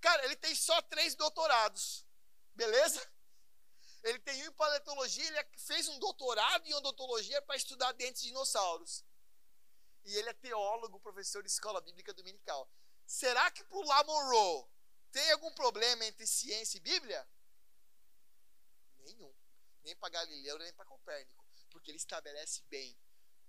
Cara, 0.00 0.24
ele 0.24 0.36
tem 0.36 0.54
só 0.54 0.80
três 0.82 1.14
doutorados. 1.14 2.06
Beleza? 2.54 3.00
Ele 4.02 4.18
tem 4.20 4.42
um 4.42 4.46
em 4.46 4.52
paleontologia, 4.52 5.26
ele 5.26 5.46
fez 5.58 5.86
um 5.88 5.98
doutorado 5.98 6.66
em 6.66 6.74
odontologia 6.74 7.40
para 7.42 7.56
estudar 7.56 7.92
dentes 7.92 8.22
de 8.22 8.28
dinossauros. 8.28 9.04
E 10.04 10.16
ele 10.16 10.30
é 10.30 10.32
teólogo, 10.32 10.98
professor 11.00 11.42
de 11.42 11.50
escola 11.50 11.80
bíblica 11.82 12.14
dominical. 12.14 12.70
Será 13.06 13.50
que 13.50 13.62
para 13.64 13.76
o 13.76 13.82
Lamonroe 13.82 14.66
tem 15.12 15.30
algum 15.32 15.52
problema 15.52 16.04
entre 16.06 16.26
ciência 16.26 16.78
e 16.78 16.80
Bíblia? 16.80 17.28
Nenhum. 19.00 19.34
Nem 19.82 19.94
para 19.96 20.08
Galileu, 20.08 20.58
nem 20.58 20.72
para 20.72 20.86
Copérnico. 20.86 21.39
Porque 21.70 21.90
ele 21.90 21.98
estabelece 21.98 22.62
bem 22.68 22.98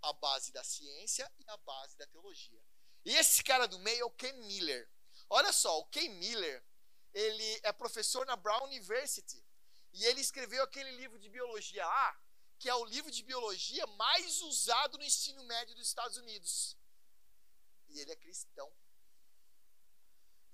a 0.02 0.14
base 0.14 0.52
da 0.52 0.64
ciência 0.64 1.32
e 1.40 1.44
a 1.48 1.58
base 1.58 1.98
da 1.98 2.08
teologia. 2.08 2.62
E 3.06 3.16
esse 3.16 3.44
cara 3.44 3.68
do 3.68 3.80
meio 3.80 4.02
é 4.02 4.06
o 4.06 4.12
Ken 4.12 4.34
Miller. 4.34 4.90
Olha 5.30 5.52
só, 5.52 5.80
o 5.80 5.86
Ken 5.88 6.10
Miller, 6.10 6.64
ele 7.14 7.60
é 7.64 7.72
professor 7.72 8.26
na 8.26 8.36
Brown 8.36 8.66
University. 8.66 9.44
E 9.94 10.06
ele 10.06 10.22
escreveu 10.22 10.64
aquele 10.64 10.92
livro 10.92 11.20
de 11.20 11.30
biologia 11.30 11.86
lá, 11.86 12.22
que 12.58 12.70
é 12.70 12.76
o 12.76 12.86
livro 12.86 13.12
de 13.12 13.24
biologia 13.24 13.86
mais 13.88 14.42
usado 14.42 14.98
no 14.98 15.04
ensino 15.04 15.44
médio 15.44 15.76
dos 15.76 15.88
Estados 15.88 16.18
Unidos. 16.18 16.78
E 17.90 18.00
ele 18.00 18.12
é 18.12 18.16
cristão. 18.16 18.72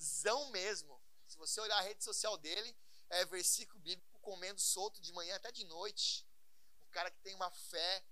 Zão 0.01 0.49
mesmo. 0.51 1.01
Se 1.27 1.37
você 1.37 1.59
olhar 1.59 1.77
a 1.77 1.81
rede 1.81 2.03
social 2.03 2.37
dele, 2.37 2.75
é 3.09 3.25
versículo 3.25 3.79
bíblico 3.79 4.19
comendo 4.19 4.59
solto 4.59 4.99
de 5.01 5.11
manhã 5.13 5.35
até 5.35 5.51
de 5.51 5.63
noite. 5.65 6.26
Cara 6.97 7.11
que 7.11 7.19
tem 7.19 7.35
uma 7.35 7.51
fé 7.51 8.03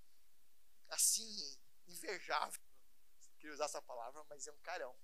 assim, 0.90 1.60
invejável. 1.88 2.62
Queria 3.40 3.56
usar 3.56 3.66
essa 3.66 3.82
palavra, 3.82 4.24
mas 4.26 4.46
é 4.46 4.52
um 4.52 4.60
carão. 4.60 4.96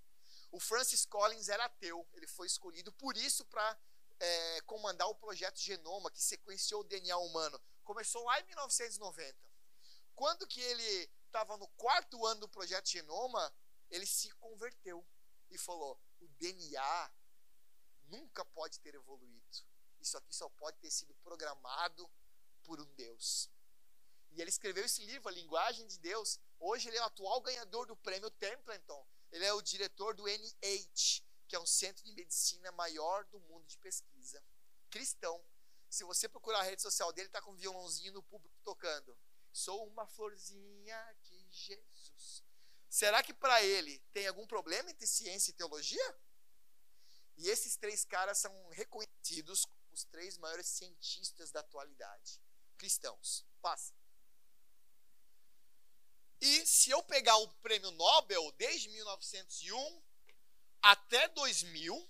O 0.52 0.60
Francis 0.60 1.04
Collins 1.04 1.50
era 1.50 1.66
ateu. 1.66 2.08
Ele 2.14 2.28
foi 2.28 2.46
escolhido 2.46 2.94
por 2.94 3.18
isso 3.18 3.44
para 3.46 3.80
é, 4.20 4.62
comandar 4.68 5.08
o 5.08 5.16
projeto 5.16 5.60
Genoma, 5.60 6.12
que 6.12 6.22
sequenciou 6.22 6.82
o 6.82 6.84
DNA 6.84 7.18
humano. 7.18 7.60
Começou 7.84 8.24
lá 8.24 8.40
em 8.40 8.44
1990. 8.44 9.36
Quando 10.14 10.46
que 10.46 10.62
ele 10.62 11.10
estava 11.26 11.58
no 11.58 11.68
quarto 11.70 12.24
ano 12.24 12.42
do 12.42 12.50
projeto 12.50 12.88
Genoma, 12.88 13.52
ele 13.90 14.06
se 14.06 14.30
converteu 14.34 15.04
e 15.50 15.58
falou: 15.58 16.00
o 16.20 16.28
DNA 16.28 17.12
nunca 18.04 18.46
pode 18.46 18.80
ter 18.80 18.94
evoluído. 18.94 19.42
Isso 20.00 20.16
aqui 20.20 20.36
só 20.36 20.48
pode 20.50 20.78
ter 20.78 20.92
sido 20.92 21.16
programado 21.24 22.08
por 22.64 22.80
um 22.80 22.86
Deus. 22.94 23.50
Ele 24.42 24.50
escreveu 24.50 24.84
esse 24.84 25.06
livro, 25.06 25.30
A 25.30 25.32
Linguagem 25.32 25.86
de 25.86 26.00
Deus. 26.00 26.40
Hoje 26.60 26.90
ele 26.90 26.98
é 26.98 27.02
o 27.02 27.06
atual 27.06 27.40
ganhador 27.42 27.86
do 27.86 27.96
prêmio 27.96 28.32
Templeton. 28.32 29.08
Ele 29.32 29.46
é 29.46 29.54
o 29.54 29.62
diretor 29.62 30.16
do 30.16 30.28
NH, 30.28 31.24
que 31.48 31.56
é 31.56 31.60
um 31.60 31.66
centro 31.66 32.04
de 32.04 32.12
medicina 32.14 32.72
maior 32.72 33.24
do 33.26 33.40
mundo 33.42 33.68
de 33.68 33.78
pesquisa. 33.78 34.44
Cristão. 34.90 35.46
Se 35.90 36.04
você 36.04 36.28
procurar 36.28 36.62
a 36.62 36.64
rede 36.64 36.82
social 36.82 37.14
dele, 37.14 37.28
está 37.28 37.40
com 37.40 37.52
um 37.52 37.56
violãozinho 37.56 38.14
no 38.14 38.24
público 38.24 38.58
tocando. 38.64 39.16
Sou 39.54 39.86
uma 39.88 40.08
florzinha 40.08 41.18
de 41.22 41.48
Jesus. 41.52 42.44
Será 42.90 43.22
que 43.22 43.34
para 43.34 43.64
ele 43.64 44.00
tem 44.12 44.28
algum 44.28 44.48
problema 44.48 44.90
entre 44.90 45.06
ciência 45.06 45.52
e 45.52 45.54
teologia? 45.54 46.20
E 47.38 47.48
esses 47.48 47.76
três 47.76 48.04
caras 48.04 48.40
são 48.40 48.70
reconhecidos 48.70 49.66
como 49.66 49.94
os 49.94 50.04
três 50.06 50.38
maiores 50.38 50.66
cientistas 50.66 51.52
da 51.52 51.60
atualidade. 51.60 52.42
Cristãos. 52.78 53.46
Passa. 53.62 54.01
E 56.42 56.66
se 56.66 56.90
eu 56.90 57.04
pegar 57.04 57.38
o 57.38 57.48
prêmio 57.56 57.92
Nobel 57.92 58.52
desde 58.54 58.90
1901 58.90 60.04
até 60.82 61.28
2000, 61.28 62.10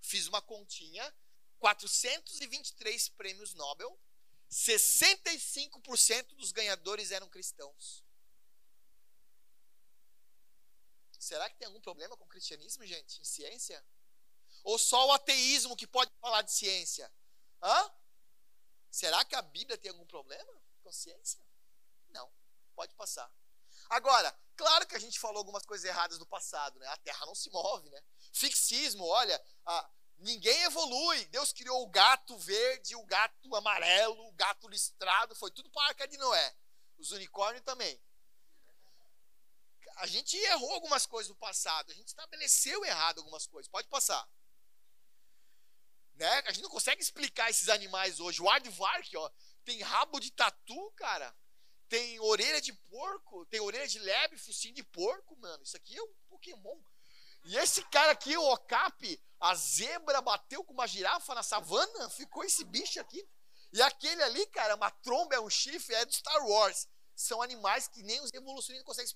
fiz 0.00 0.28
uma 0.28 0.40
continha, 0.40 1.12
423 1.58 3.08
prêmios 3.08 3.52
Nobel, 3.54 3.98
65% 4.48 6.34
dos 6.36 6.52
ganhadores 6.52 7.10
eram 7.10 7.28
cristãos. 7.28 8.04
Será 11.18 11.48
que 11.50 11.56
tem 11.56 11.66
algum 11.66 11.80
problema 11.80 12.16
com 12.16 12.24
o 12.24 12.28
cristianismo, 12.28 12.86
gente, 12.86 13.20
em 13.20 13.24
ciência? 13.24 13.84
Ou 14.62 14.78
só 14.78 15.08
o 15.08 15.12
ateísmo 15.12 15.76
que 15.76 15.86
pode 15.86 16.12
falar 16.20 16.42
de 16.42 16.52
ciência? 16.52 17.12
Hã? 17.60 17.94
Será 18.90 19.24
que 19.24 19.34
a 19.34 19.42
Bíblia 19.42 19.78
tem 19.78 19.90
algum 19.90 20.06
problema 20.06 20.62
com 20.82 20.92
ciência? 20.92 21.40
Pode 22.74 22.94
passar. 22.94 23.30
Agora, 23.88 24.34
claro 24.56 24.86
que 24.86 24.94
a 24.94 24.98
gente 24.98 25.18
falou 25.18 25.38
algumas 25.38 25.64
coisas 25.64 25.84
erradas 25.84 26.18
do 26.18 26.26
passado, 26.26 26.78
né? 26.78 26.86
A 26.88 26.96
Terra 26.98 27.26
não 27.26 27.34
se 27.34 27.50
move, 27.50 27.90
né? 27.90 28.02
Fixismo, 28.32 29.04
olha, 29.04 29.42
a, 29.66 29.90
ninguém 30.18 30.62
evolui. 30.62 31.24
Deus 31.26 31.52
criou 31.52 31.82
o 31.82 31.90
gato 31.90 32.36
verde, 32.38 32.96
o 32.96 33.04
gato 33.04 33.54
amarelo, 33.54 34.28
o 34.28 34.32
gato 34.32 34.68
listrado, 34.68 35.34
foi 35.34 35.50
tudo 35.50 35.70
para 35.70 35.82
a 35.82 35.88
Arca 35.88 36.08
de 36.08 36.16
Noé. 36.16 36.56
Os 36.98 37.10
unicórnios 37.12 37.64
também. 37.64 38.00
A 39.96 40.06
gente 40.06 40.36
errou 40.38 40.72
algumas 40.72 41.04
coisas 41.04 41.28
no 41.28 41.36
passado, 41.36 41.90
a 41.92 41.94
gente 41.94 42.08
estabeleceu 42.08 42.82
errado 42.84 43.18
algumas 43.18 43.46
coisas. 43.46 43.70
Pode 43.70 43.88
passar. 43.88 44.26
Né? 46.14 46.42
A 46.46 46.52
gente 46.52 46.62
não 46.62 46.70
consegue 46.70 47.02
explicar 47.02 47.50
esses 47.50 47.68
animais 47.68 48.20
hoje. 48.20 48.40
O 48.40 48.48
aardvark, 48.48 49.14
ó, 49.16 49.30
tem 49.64 49.82
rabo 49.82 50.18
de 50.18 50.30
tatu, 50.30 50.90
cara 50.92 51.34
tem 51.92 52.18
orelha 52.20 52.58
de 52.58 52.72
porco, 52.72 53.44
tem 53.50 53.60
orelha 53.60 53.86
de 53.86 53.98
lebre, 53.98 54.38
focinho 54.38 54.72
de 54.72 54.82
porco, 54.82 55.36
mano. 55.36 55.62
Isso 55.62 55.76
aqui 55.76 55.94
é 55.94 56.02
um 56.02 56.14
Pokémon. 56.30 56.80
E 57.44 57.54
esse 57.58 57.84
cara 57.90 58.12
aqui, 58.12 58.34
o 58.34 58.50
Okapi, 58.50 59.22
a 59.38 59.54
zebra 59.54 60.22
bateu 60.22 60.64
com 60.64 60.72
uma 60.72 60.86
girafa 60.86 61.34
na 61.34 61.42
savana, 61.42 62.08
ficou 62.08 62.44
esse 62.44 62.64
bicho 62.64 62.98
aqui. 62.98 63.22
E 63.74 63.82
aquele 63.82 64.22
ali, 64.22 64.46
cara, 64.46 64.74
uma 64.74 64.90
tromba, 64.90 65.34
é 65.34 65.40
um 65.40 65.50
chifre, 65.50 65.94
é 65.94 66.06
do 66.06 66.14
Star 66.14 66.42
Wars. 66.46 66.88
são 67.14 67.42
animais 67.42 67.88
que 67.88 68.02
nem 68.02 68.18
os 68.22 68.32
evolucionistas 68.32 68.86
conseguem. 68.86 69.14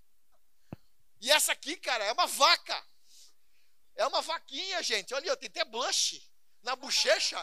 E 1.23 1.31
essa 1.31 1.53
aqui, 1.53 1.79
cara, 1.79 2.05
é 2.05 2.13
uma 2.13 2.27
vaca. 2.27 2.87
É 3.95 4.07
uma 4.07 4.21
vaquinha, 4.21 4.83
gente. 4.83 5.15
Olha, 5.15 5.35
tem 5.39 5.49
até 5.49 5.65
blanche 5.65 6.23
na 6.63 6.77
bochecha. 6.77 7.39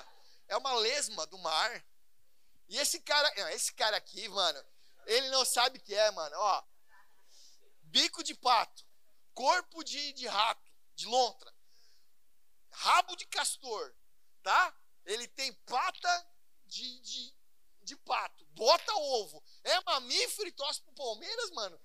É 0.47 0.55
uma 0.55 0.75
lesma 0.75 1.25
do 1.25 1.39
mar. 1.39 1.83
E 2.69 2.77
esse 2.77 2.99
cara, 2.99 3.51
esse 3.51 3.73
cara 3.73 3.97
aqui, 3.97 4.29
mano, 4.29 4.72
ele 5.05 5.29
não 5.29 5.45
sabe 5.45 5.77
o 5.77 5.81
que 5.81 5.93
é, 5.93 6.11
mano. 6.11 6.35
Ó, 6.37 6.63
bico 7.83 8.23
de 8.23 8.33
pato, 8.33 8.85
corpo 9.33 9.83
de, 9.83 10.13
de 10.13 10.27
rato, 10.27 10.71
de 10.95 11.05
lontra, 11.05 11.53
rabo 12.71 13.15
de 13.15 13.25
castor, 13.27 13.95
tá? 14.41 14.75
Ele 15.05 15.27
tem 15.27 15.53
pata 15.65 16.27
de, 16.65 16.99
de, 17.01 17.35
de 17.81 17.95
pato, 17.97 18.45
bota 18.51 18.93
ovo, 18.93 19.43
é 19.63 19.81
mamífero 19.81 20.47
e 20.47 20.51
torce 20.51 20.81
pro 20.81 20.93
Palmeiras, 20.93 21.51
mano. 21.51 21.79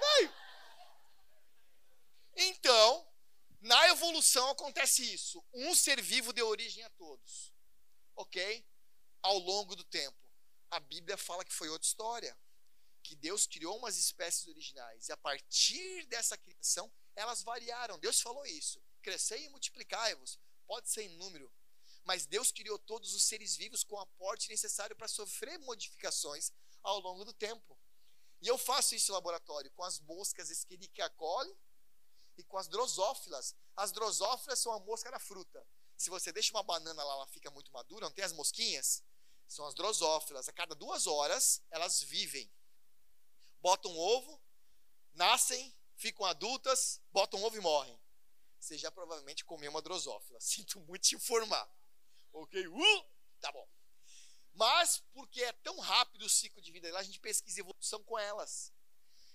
Vai. 0.00 0.34
Então, 2.36 3.08
na 3.60 3.88
evolução 3.88 4.50
acontece 4.50 5.14
isso. 5.14 5.42
Um 5.52 5.74
ser 5.74 6.02
vivo 6.02 6.32
deu 6.32 6.48
origem 6.48 6.84
a 6.84 6.90
todos. 6.90 7.52
Ok? 8.14 8.66
Ao 9.22 9.38
longo 9.38 9.74
do 9.74 9.84
tempo. 9.84 10.30
A 10.70 10.80
Bíblia 10.80 11.16
fala 11.16 11.44
que 11.44 11.54
foi 11.54 11.68
outra 11.68 11.86
história. 11.86 12.36
Que 13.04 13.14
Deus 13.14 13.46
criou 13.46 13.76
umas 13.76 13.96
espécies 13.96 14.48
originais. 14.48 15.08
E 15.08 15.12
a 15.12 15.16
partir 15.16 16.06
dessa 16.06 16.36
criação, 16.36 16.90
elas 17.14 17.42
variaram. 17.44 17.98
Deus 17.98 18.20
falou 18.20 18.44
isso. 18.46 18.82
Crescei 19.02 19.44
e 19.44 19.48
multiplicai-vos. 19.50 20.40
Pode 20.66 20.90
ser 20.90 21.02
em 21.02 21.16
número. 21.16 21.52
Mas 22.04 22.26
Deus 22.26 22.50
criou 22.50 22.78
todos 22.78 23.14
os 23.14 23.24
seres 23.24 23.56
vivos 23.56 23.84
com 23.84 23.94
o 23.94 24.00
aporte 24.00 24.48
necessário 24.50 24.96
para 24.96 25.06
sofrer 25.06 25.58
modificações 25.60 26.50
ao 26.82 26.98
longo 26.98 27.24
do 27.24 27.32
tempo. 27.32 27.78
E 28.40 28.48
eu 28.48 28.58
faço 28.58 28.94
isso 28.94 29.12
no 29.12 29.14
laboratório 29.14 29.70
com 29.72 29.84
as 29.84 30.00
moscas 30.00 30.50
Escherichia 30.50 31.08
coli 31.10 31.56
e 32.36 32.44
com 32.44 32.58
as 32.58 32.68
drosófilas. 32.68 33.54
As 33.76 33.92
drosófilas 33.92 34.58
são 34.58 34.72
a 34.72 34.80
mosca 34.80 35.10
da 35.10 35.18
fruta. 35.18 35.66
Se 35.96 36.10
você 36.10 36.32
deixa 36.32 36.52
uma 36.52 36.62
banana 36.62 37.02
lá, 37.02 37.14
ela 37.14 37.26
fica 37.28 37.50
muito 37.50 37.72
madura, 37.72 38.06
não 38.06 38.12
tem 38.12 38.24
as 38.24 38.32
mosquinhas? 38.32 39.02
São 39.46 39.66
as 39.66 39.74
drosófilas. 39.74 40.48
A 40.48 40.52
cada 40.52 40.74
duas 40.74 41.06
horas, 41.06 41.62
elas 41.70 42.02
vivem. 42.02 42.50
Botam 43.64 43.96
ovo, 43.96 44.38
nascem, 45.14 45.74
ficam 45.96 46.26
adultas, 46.26 47.00
botam 47.10 47.42
ovo 47.42 47.56
e 47.56 47.60
morrem. 47.62 47.98
Você 48.60 48.76
já 48.76 48.90
provavelmente 48.90 49.42
comeu 49.42 49.70
uma 49.70 49.80
drosófila. 49.80 50.38
Sinto 50.44 50.78
muito 50.80 51.04
te 51.04 51.14
informar. 51.14 51.66
Ok? 52.30 52.66
Uh! 52.68 53.10
Tá 53.40 53.50
bom. 53.50 53.66
Mas, 54.52 55.02
porque 55.14 55.42
é 55.42 55.52
tão 55.52 55.78
rápido 55.78 56.26
o 56.26 56.28
ciclo 56.28 56.60
de 56.60 56.70
vida, 56.72 56.94
a 56.94 57.02
gente 57.02 57.18
pesquisa 57.18 57.60
evolução 57.60 58.04
com 58.04 58.18
elas. 58.18 58.70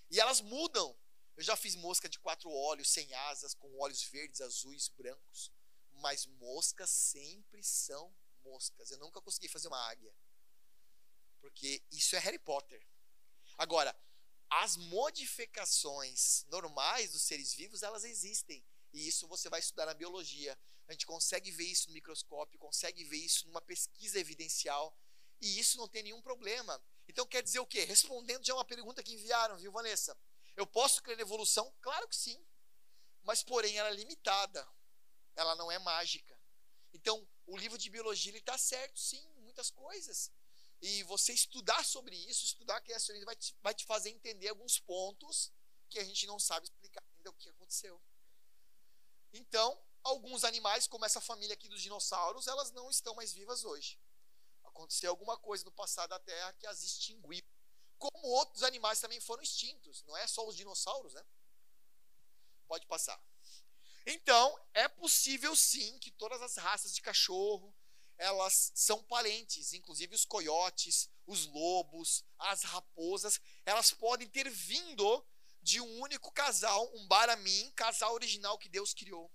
E 0.08 0.20
elas 0.20 0.40
mudam. 0.40 0.96
Eu 1.36 1.42
já 1.42 1.56
fiz 1.56 1.74
mosca 1.74 2.08
de 2.08 2.20
quatro 2.20 2.48
olhos, 2.52 2.88
sem 2.88 3.12
asas, 3.12 3.52
com 3.52 3.80
olhos 3.80 4.04
verdes, 4.04 4.40
azuis, 4.40 4.88
brancos. 4.90 5.50
Mas 5.94 6.26
moscas 6.26 6.88
sempre 6.88 7.64
são 7.64 8.16
moscas. 8.44 8.92
Eu 8.92 8.98
nunca 8.98 9.20
consegui 9.20 9.48
fazer 9.48 9.66
uma 9.66 9.90
águia. 9.90 10.14
Porque 11.40 11.82
isso 11.90 12.14
é 12.14 12.20
Harry 12.20 12.38
Potter. 12.38 12.80
Agora, 13.58 13.92
as 14.50 14.76
modificações 14.76 16.44
normais 16.48 17.12
dos 17.12 17.22
seres 17.22 17.54
vivos, 17.54 17.82
elas 17.82 18.04
existem. 18.04 18.64
E 18.92 19.06
isso 19.06 19.28
você 19.28 19.48
vai 19.48 19.60
estudar 19.60 19.86
na 19.86 19.94
biologia. 19.94 20.58
A 20.88 20.92
gente 20.92 21.06
consegue 21.06 21.50
ver 21.52 21.64
isso 21.64 21.88
no 21.88 21.94
microscópio, 21.94 22.58
consegue 22.58 23.04
ver 23.04 23.18
isso 23.18 23.46
numa 23.46 23.62
pesquisa 23.62 24.18
evidencial. 24.18 24.96
E 25.40 25.58
isso 25.58 25.78
não 25.78 25.88
tem 25.88 26.02
nenhum 26.02 26.20
problema. 26.20 26.82
Então 27.06 27.26
quer 27.26 27.42
dizer 27.42 27.60
o 27.60 27.66
quê? 27.66 27.84
Respondendo 27.84 28.44
já 28.44 28.54
uma 28.54 28.64
pergunta 28.64 29.02
que 29.02 29.14
enviaram, 29.14 29.56
viu, 29.56 29.70
Vanessa? 29.70 30.18
Eu 30.56 30.66
posso 30.66 31.02
crer 31.02 31.16
na 31.16 31.22
evolução? 31.22 31.72
Claro 31.80 32.08
que 32.08 32.16
sim. 32.16 32.44
Mas, 33.22 33.42
porém, 33.42 33.76
ela 33.76 33.88
é 33.90 33.94
limitada. 33.94 34.66
Ela 35.36 35.54
não 35.54 35.70
é 35.70 35.78
mágica. 35.78 36.38
Então, 36.92 37.26
o 37.46 37.56
livro 37.56 37.78
de 37.78 37.88
biologia 37.88 38.36
está 38.36 38.58
certo, 38.58 38.98
sim, 38.98 39.26
muitas 39.38 39.70
coisas. 39.70 40.30
E 40.82 41.02
você 41.04 41.32
estudar 41.32 41.84
sobre 41.84 42.16
isso, 42.16 42.44
estudar 42.44 42.80
criacionismo, 42.80 43.26
vai 43.26 43.36
te, 43.36 43.54
vai 43.62 43.74
te 43.74 43.84
fazer 43.84 44.10
entender 44.10 44.48
alguns 44.48 44.78
pontos 44.78 45.52
que 45.88 45.98
a 45.98 46.04
gente 46.04 46.26
não 46.26 46.38
sabe 46.38 46.66
explicar 46.66 47.02
ainda 47.16 47.30
o 47.30 47.34
que 47.34 47.50
aconteceu. 47.50 48.00
Então, 49.32 49.78
alguns 50.02 50.44
animais, 50.44 50.86
como 50.86 51.04
essa 51.04 51.20
família 51.20 51.54
aqui 51.54 51.68
dos 51.68 51.82
dinossauros, 51.82 52.46
elas 52.46 52.70
não 52.72 52.88
estão 52.88 53.14
mais 53.14 53.32
vivas 53.32 53.64
hoje. 53.64 54.00
Aconteceu 54.64 55.10
alguma 55.10 55.36
coisa 55.36 55.64
no 55.64 55.72
passado 55.72 56.10
da 56.10 56.18
Terra 56.18 56.52
que 56.54 56.66
as 56.66 56.82
extinguiu 56.82 57.42
como 57.98 58.28
outros 58.28 58.62
animais 58.62 58.98
também 58.98 59.20
foram 59.20 59.42
extintos. 59.42 60.02
Não 60.04 60.16
é 60.16 60.26
só 60.26 60.46
os 60.48 60.56
dinossauros, 60.56 61.12
né? 61.12 61.24
Pode 62.66 62.86
passar. 62.86 63.22
Então, 64.06 64.58
é 64.72 64.88
possível 64.88 65.54
sim 65.54 65.98
que 65.98 66.10
todas 66.10 66.40
as 66.40 66.56
raças 66.56 66.94
de 66.94 67.02
cachorro, 67.02 67.74
elas 68.20 68.70
são 68.74 69.02
parentes, 69.04 69.72
inclusive 69.72 70.14
os 70.14 70.26
coiotes, 70.26 71.08
os 71.26 71.46
lobos, 71.46 72.22
as 72.38 72.62
raposas, 72.64 73.40
elas 73.64 73.92
podem 73.92 74.28
ter 74.28 74.48
vindo 74.50 75.26
de 75.62 75.80
um 75.80 76.00
único 76.00 76.30
casal, 76.30 76.94
um 76.94 77.08
baramim, 77.08 77.70
casal 77.70 78.12
original 78.12 78.58
que 78.58 78.68
Deus 78.68 78.92
criou. 78.92 79.32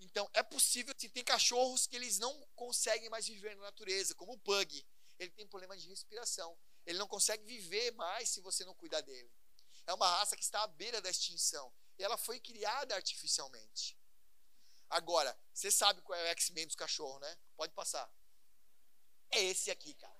Então, 0.00 0.28
é 0.34 0.42
possível, 0.42 0.92
sim, 0.98 1.08
tem 1.08 1.22
cachorros 1.22 1.86
que 1.86 1.94
eles 1.94 2.18
não 2.18 2.34
conseguem 2.56 3.08
mais 3.08 3.28
viver 3.28 3.54
na 3.54 3.62
natureza, 3.62 4.12
como 4.16 4.32
o 4.32 4.38
pug. 4.38 4.84
Ele 5.16 5.30
tem 5.30 5.46
problema 5.46 5.76
de 5.76 5.86
respiração. 5.88 6.58
Ele 6.84 6.98
não 6.98 7.06
consegue 7.06 7.44
viver 7.44 7.92
mais 7.92 8.30
se 8.30 8.40
você 8.40 8.64
não 8.64 8.74
cuidar 8.74 9.02
dele. 9.02 9.30
É 9.86 9.94
uma 9.94 10.10
raça 10.18 10.36
que 10.36 10.42
está 10.42 10.64
à 10.64 10.66
beira 10.66 11.00
da 11.00 11.10
extinção. 11.10 11.72
E 11.96 12.02
ela 12.02 12.16
foi 12.16 12.40
criada 12.40 12.96
artificialmente. 12.96 13.99
Agora, 14.90 15.38
você 15.54 15.70
sabe 15.70 16.02
qual 16.02 16.18
é 16.18 16.24
o 16.24 16.26
X-Men 16.32 16.66
dos 16.66 16.74
cachorros, 16.74 17.20
né? 17.20 17.38
Pode 17.56 17.72
passar. 17.72 18.12
É 19.30 19.40
esse 19.40 19.70
aqui, 19.70 19.94
cara. 19.94 20.18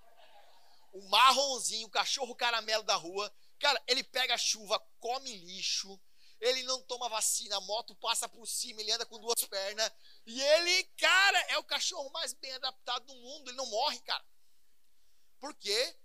O 0.92 1.08
marronzinho, 1.08 1.88
o 1.88 1.90
cachorro 1.90 2.34
caramelo 2.36 2.84
da 2.84 2.94
rua. 2.94 3.34
Cara, 3.58 3.82
ele 3.88 4.04
pega 4.04 4.38
chuva, 4.38 4.78
come 5.00 5.36
lixo. 5.36 6.00
Ele 6.40 6.62
não 6.62 6.80
toma 6.82 7.08
vacina, 7.08 7.56
a 7.56 7.60
moto 7.60 7.94
passa 7.96 8.28
por 8.28 8.46
cima, 8.46 8.80
ele 8.80 8.92
anda 8.92 9.04
com 9.04 9.18
duas 9.18 9.44
pernas. 9.44 9.92
E 10.24 10.40
ele, 10.40 10.84
cara, 10.96 11.38
é 11.50 11.58
o 11.58 11.64
cachorro 11.64 12.08
mais 12.10 12.32
bem 12.32 12.52
adaptado 12.52 13.04
do 13.04 13.14
mundo. 13.14 13.50
Ele 13.50 13.56
não 13.56 13.66
morre, 13.66 14.00
cara. 14.00 14.24
Por 15.38 15.54
quê? 15.54 15.98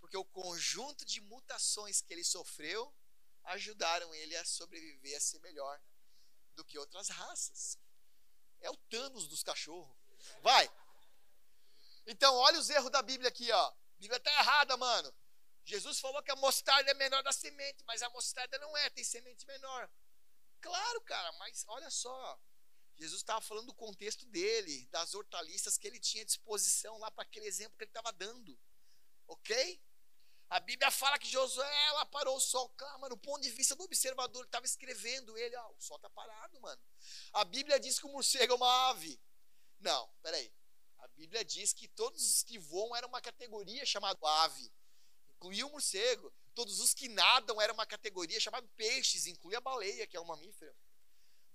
Porque 0.00 0.16
o 0.16 0.24
conjunto 0.24 1.04
de 1.04 1.20
mutações 1.20 2.00
que 2.00 2.12
ele 2.12 2.24
sofreu 2.24 2.94
ajudaram 3.42 4.14
ele 4.14 4.36
a 4.36 4.44
sobreviver, 4.44 5.16
a 5.16 5.20
ser 5.20 5.40
melhor 5.40 5.80
do 6.54 6.64
que 6.64 6.78
outras 6.78 7.08
raças. 7.08 7.78
É 8.60 8.70
o 8.70 8.76
Thanos 8.76 9.28
dos 9.28 9.42
cachorros. 9.42 9.96
Vai! 10.42 10.70
Então, 12.06 12.34
olha 12.34 12.58
os 12.58 12.68
erros 12.70 12.90
da 12.90 13.02
Bíblia 13.02 13.28
aqui, 13.28 13.50
ó. 13.50 13.66
A 13.66 13.74
Bíblia 13.98 14.18
está 14.18 14.30
errada, 14.32 14.76
mano. 14.76 15.14
Jesus 15.64 15.98
falou 15.98 16.22
que 16.22 16.30
a 16.30 16.36
mostarda 16.36 16.90
é 16.90 16.94
menor 16.94 17.22
da 17.22 17.32
semente, 17.32 17.82
mas 17.86 18.02
a 18.02 18.10
mostarda 18.10 18.58
não 18.58 18.76
é, 18.76 18.90
tem 18.90 19.02
semente 19.02 19.46
menor. 19.46 19.90
Claro, 20.60 21.00
cara, 21.02 21.32
mas 21.32 21.64
olha 21.68 21.90
só. 21.90 22.40
Jesus 22.96 23.20
estava 23.20 23.40
falando 23.40 23.66
do 23.66 23.74
contexto 23.74 24.26
dele, 24.26 24.86
das 24.86 25.14
hortaliças 25.14 25.76
que 25.76 25.86
ele 25.86 25.98
tinha 25.98 26.22
à 26.22 26.26
disposição 26.26 26.96
lá 26.98 27.10
para 27.10 27.24
aquele 27.24 27.46
exemplo 27.46 27.76
que 27.76 27.84
ele 27.84 27.90
estava 27.90 28.12
dando. 28.12 28.58
Ok? 29.26 29.80
A 30.50 30.60
Bíblia 30.60 30.90
fala 30.90 31.18
que 31.18 31.28
Josué, 31.28 31.86
ela 31.86 32.06
parou 32.06 32.36
o 32.36 32.40
sol. 32.40 32.68
Claro, 32.76 33.00
mano, 33.00 33.16
do 33.16 33.20
ponto 33.20 33.40
de 33.40 33.50
vista 33.50 33.74
do 33.74 33.84
observador, 33.84 34.40
ele 34.40 34.48
estava 34.48 34.66
escrevendo 34.66 35.36
ele, 35.36 35.56
ó, 35.56 35.72
o 35.72 35.80
sol 35.80 35.96
está 35.96 36.08
parado, 36.10 36.60
mano. 36.60 36.80
A 37.32 37.44
Bíblia 37.44 37.80
diz 37.80 37.98
que 37.98 38.06
o 38.06 38.12
morcego 38.12 38.52
é 38.52 38.56
uma 38.56 38.90
ave. 38.90 39.20
Não, 39.80 40.08
peraí. 40.22 40.52
A 40.98 41.08
Bíblia 41.08 41.44
diz 41.44 41.72
que 41.72 41.88
todos 41.88 42.22
os 42.22 42.42
que 42.42 42.58
voam 42.58 42.94
eram 42.94 43.08
uma 43.08 43.20
categoria 43.20 43.84
chamada 43.84 44.18
ave. 44.44 44.72
Incluía 45.36 45.66
o 45.66 45.70
morcego. 45.70 46.32
Todos 46.54 46.78
os 46.78 46.94
que 46.94 47.08
nadam 47.08 47.60
eram 47.60 47.74
uma 47.74 47.86
categoria 47.86 48.38
chamada 48.38 48.66
peixes, 48.76 49.26
inclui 49.26 49.56
a 49.56 49.60
baleia, 49.60 50.06
que 50.06 50.16
é 50.16 50.20
um 50.20 50.24
mamífero. 50.24 50.74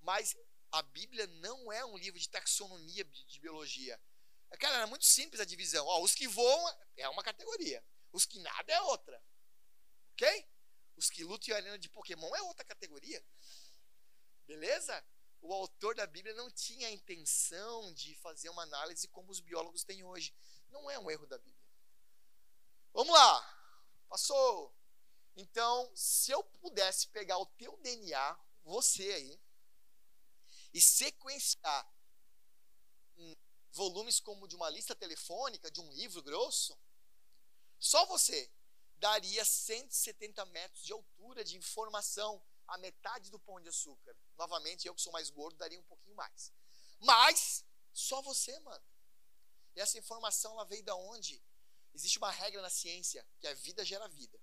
Mas 0.02 0.36
a 0.72 0.82
Bíblia 0.82 1.26
não 1.28 1.72
é 1.72 1.86
um 1.86 1.98
livro 1.98 2.20
de 2.20 2.30
taxonomia 2.30 3.04
de 3.06 3.40
biologia. 3.40 4.00
Cara, 4.60 4.78
era 4.78 4.88
muito 4.88 5.06
simples 5.06 5.40
a 5.40 5.46
divisão. 5.46 5.86
Ó, 5.86 6.02
os 6.04 6.14
que 6.14 6.28
voam 6.28 6.78
é 6.98 7.08
uma 7.10 7.24
categoria. 7.24 7.84
Os 8.12 8.26
que 8.26 8.40
nada 8.40 8.74
é 8.74 8.82
outra. 8.82 9.24
Ok? 10.14 10.50
Os 10.96 11.10
que 11.10 11.24
lutam 11.24 11.54
em 11.54 11.58
arena 11.58 11.80
de 11.80 11.90
Pokémon 11.90 12.36
é 12.36 12.42
outra 12.44 12.66
categoria. 12.66 13.24
Beleza? 14.46 15.06
O 15.42 15.54
autor 15.54 15.96
da 15.96 16.06
Bíblia 16.06 16.34
não 16.36 16.52
tinha 16.52 16.88
a 16.88 16.92
intenção 16.92 17.94
de 17.94 18.14
fazer 18.16 18.50
uma 18.50 18.64
análise 18.64 19.08
como 19.08 19.32
os 19.32 19.40
biólogos 19.40 19.84
têm 19.84 20.04
hoje. 20.04 20.34
Não 20.70 20.90
é 20.90 21.00
um 21.00 21.10
erro 21.10 21.26
da 21.28 21.38
Bíblia. 21.38 21.70
Vamos 22.94 23.14
lá. 23.14 23.60
Passou. 24.10 24.76
Então, 25.36 25.90
se 25.96 26.32
eu 26.32 26.44
pudesse 26.44 27.08
pegar 27.08 27.38
o 27.38 27.46
teu 27.46 27.78
DNA, 27.78 28.40
você 28.64 29.14
aí, 29.14 29.42
e 30.74 30.82
sequenciar 30.82 31.90
volumes 33.72 34.20
como 34.20 34.48
de 34.48 34.56
uma 34.56 34.70
lista 34.70 34.96
telefônica, 34.96 35.72
de 35.72 35.80
um 35.80 35.92
livro 35.94 36.22
grosso, 36.22 36.78
só 37.80 38.06
você, 38.06 38.52
daria 38.98 39.44
170 39.46 40.46
metros 40.48 40.84
de 40.84 40.92
altura 40.92 41.44
de 41.44 41.58
informação, 41.58 42.44
a 42.68 42.78
metade 42.78 43.32
do 43.32 43.40
pão 43.40 43.60
de 43.60 43.70
açúcar. 43.70 44.16
Novamente, 44.38 44.88
eu 44.88 44.94
que 44.94 45.02
sou 45.02 45.14
mais 45.14 45.30
gordo, 45.30 45.58
daria 45.58 45.80
um 45.80 45.84
pouquinho 45.84 46.16
mais. 46.16 46.54
Mas, 47.00 47.66
só 47.94 48.22
você, 48.22 48.58
mano. 48.60 48.86
E 49.76 49.80
essa 49.80 49.98
informação, 49.98 50.52
ela 50.54 50.66
veio 50.66 50.84
da 50.84 50.96
onde? 50.96 51.42
Existe 51.94 52.18
uma 52.18 52.30
regra 52.30 52.62
na 52.62 52.70
ciência, 52.70 53.26
que 53.40 53.48
a 53.48 53.54
vida 53.54 53.84
gera 53.86 54.08
vida. 54.10 54.40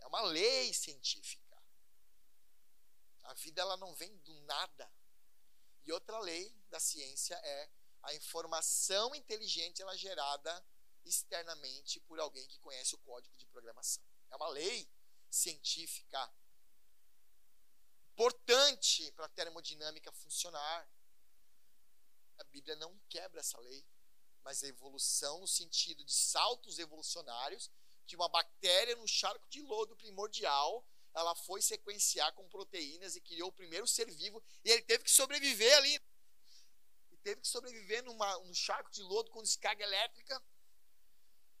É 0.00 0.06
uma 0.06 0.22
lei 0.22 0.72
científica. 0.72 1.62
A 3.24 3.34
vida, 3.34 3.60
ela 3.60 3.76
não 3.76 3.94
vem 3.94 4.16
do 4.18 4.40
nada. 4.42 4.90
E 5.84 5.92
outra 5.92 6.18
lei 6.20 6.50
da 6.70 6.80
ciência 6.80 7.34
é 7.34 7.70
a 8.02 8.14
informação 8.14 9.14
inteligente, 9.14 9.82
ela 9.82 9.94
é 9.94 9.98
gerada 9.98 10.64
externamente 11.06 12.00
por 12.00 12.18
alguém 12.18 12.46
que 12.48 12.58
conhece 12.58 12.94
o 12.94 12.98
código 12.98 13.36
de 13.36 13.46
programação. 13.46 14.04
É 14.30 14.36
uma 14.36 14.48
lei 14.48 14.88
científica 15.30 16.32
importante 18.12 19.10
para 19.12 19.26
a 19.26 19.30
termodinâmica 19.30 20.10
funcionar. 20.12 20.90
A 22.38 22.44
Bíblia 22.44 22.76
não 22.76 22.98
quebra 23.08 23.40
essa 23.40 23.58
lei, 23.60 23.86
mas 24.42 24.62
a 24.62 24.68
evolução 24.68 25.40
no 25.40 25.46
sentido 25.46 26.04
de 26.04 26.12
saltos 26.12 26.78
evolucionários 26.78 27.70
de 28.04 28.16
uma 28.16 28.28
bactéria 28.28 28.96
no 28.96 29.06
charco 29.06 29.48
de 29.48 29.60
lodo 29.62 29.96
primordial, 29.96 30.86
ela 31.12 31.34
foi 31.34 31.60
sequenciar 31.60 32.32
com 32.34 32.48
proteínas 32.48 33.16
e 33.16 33.20
criou 33.20 33.48
o 33.48 33.52
primeiro 33.52 33.86
ser 33.86 34.10
vivo 34.10 34.42
e 34.64 34.70
ele 34.70 34.82
teve 34.82 35.04
que 35.04 35.10
sobreviver 35.10 35.76
ali. 35.76 36.00
Teve 37.22 37.40
que 37.40 37.48
sobreviver 37.48 38.04
numa, 38.04 38.38
num 38.38 38.54
charco 38.54 38.88
de 38.92 39.02
lodo 39.02 39.32
com 39.32 39.42
descarga 39.42 39.82
elétrica 39.82 40.40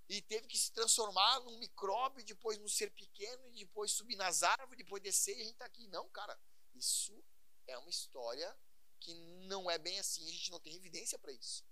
e 0.08 0.22
teve 0.22 0.46
que 0.46 0.56
se 0.56 0.72
transformar 0.72 1.40
num 1.40 1.58
micróbio, 1.58 2.24
depois 2.24 2.58
num 2.58 2.68
ser 2.68 2.90
pequeno, 2.90 3.48
e 3.48 3.64
depois 3.64 3.90
subir 3.92 4.16
nas 4.16 4.42
árvores, 4.42 4.78
depois 4.78 5.02
descer, 5.02 5.36
e 5.36 5.40
a 5.40 5.44
gente 5.44 5.52
está 5.54 5.64
aqui. 5.64 5.86
Não, 5.88 6.08
cara, 6.10 6.38
isso 6.74 7.24
é 7.66 7.76
uma 7.78 7.90
história 7.90 8.56
que 9.00 9.14
não 9.48 9.70
é 9.70 9.78
bem 9.78 9.98
assim, 9.98 10.26
a 10.28 10.32
gente 10.32 10.50
não 10.50 10.60
tem 10.60 10.74
evidência 10.76 11.18
para 11.18 11.32
isso. 11.32 11.64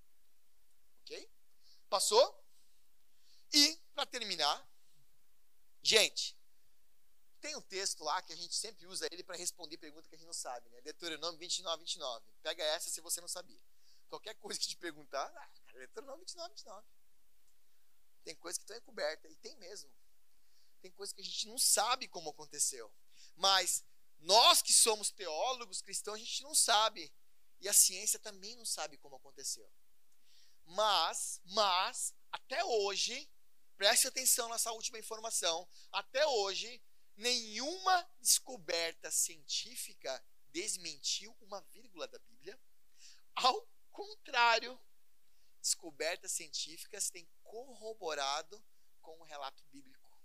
Ok? 1.03 1.31
Passou? 1.89 2.45
E, 3.53 3.77
para 3.95 4.07
terminar, 4.07 4.69
gente, 5.83 6.37
tem 7.41 7.55
um 7.55 7.63
texto 7.63 8.03
lá 8.03 8.21
que 8.23 8.33
a 8.33 8.37
gente 8.37 8.57
sempre 8.57 8.87
usa 8.87 9.07
ele 9.13 9.23
para 9.23 9.37
responder 9.37 9.77
pergunta 9.79 10.09
que 10.09 10.15
a 10.15 10.19
gente 10.19 10.27
não 10.27 10.35
sabe, 10.35 10.69
né? 10.71 10.81
Deuteronômio 10.81 11.39
29, 11.39 11.81
29. 11.81 12.25
Pega 12.43 12.65
essa 12.65 12.89
se 12.89 13.01
você 13.01 13.21
não 13.21 13.29
sabia. 13.29 13.61
Qualquer 14.09 14.35
coisa 14.37 14.59
que 14.59 14.67
te 14.67 14.77
perguntar, 14.77 15.27
ah, 15.27 15.51
Deuteronômio 15.73 16.21
29, 16.21 16.49
29. 16.51 16.87
Tem 18.25 18.35
coisas 18.35 18.59
que 18.59 18.65
estão 18.65 18.77
encobertas, 18.77 19.31
e 19.31 19.37
tem 19.37 19.55
mesmo. 19.57 19.93
Tem 20.81 20.91
coisas 20.91 21.13
que 21.13 21.21
a 21.21 21.25
gente 21.25 21.47
não 21.47 21.59
sabe 21.59 22.09
como 22.09 22.31
aconteceu. 22.31 22.93
Mas 23.37 23.85
nós 24.19 24.63
que 24.63 24.73
somos 24.73 25.11
teólogos 25.11 25.83
cristãos, 25.83 26.17
a 26.17 26.19
gente 26.19 26.43
não 26.43 26.55
sabe. 26.55 27.13
E 27.61 27.69
a 27.69 27.73
ciência 27.73 28.19
também 28.19 28.57
não 28.57 28.65
sabe 28.65 28.99
como 28.99 29.17
aconteceu. 29.17 29.71
Mas, 30.65 31.41
mas, 31.45 32.15
até 32.33 32.65
hoje, 32.65 33.31
preste 33.77 34.07
atenção 34.07 34.49
nessa 34.49 34.73
última 34.73 34.99
informação, 34.99 35.69
até 35.93 36.27
hoje, 36.27 36.83
nenhuma 37.17 38.11
descoberta 38.21 39.11
científica 39.11 40.25
desmentiu 40.49 41.37
uma 41.41 41.61
vírgula 41.73 42.09
da 42.09 42.19
Bíblia. 42.21 42.59
Ao 43.35 43.69
contrário, 43.91 44.81
descobertas 45.65 46.33
científicas 46.33 47.09
têm 47.09 47.27
corroborado 47.43 48.63
com 49.01 49.19
o 49.19 49.25
relato 49.25 49.65
bíblico. 49.73 50.21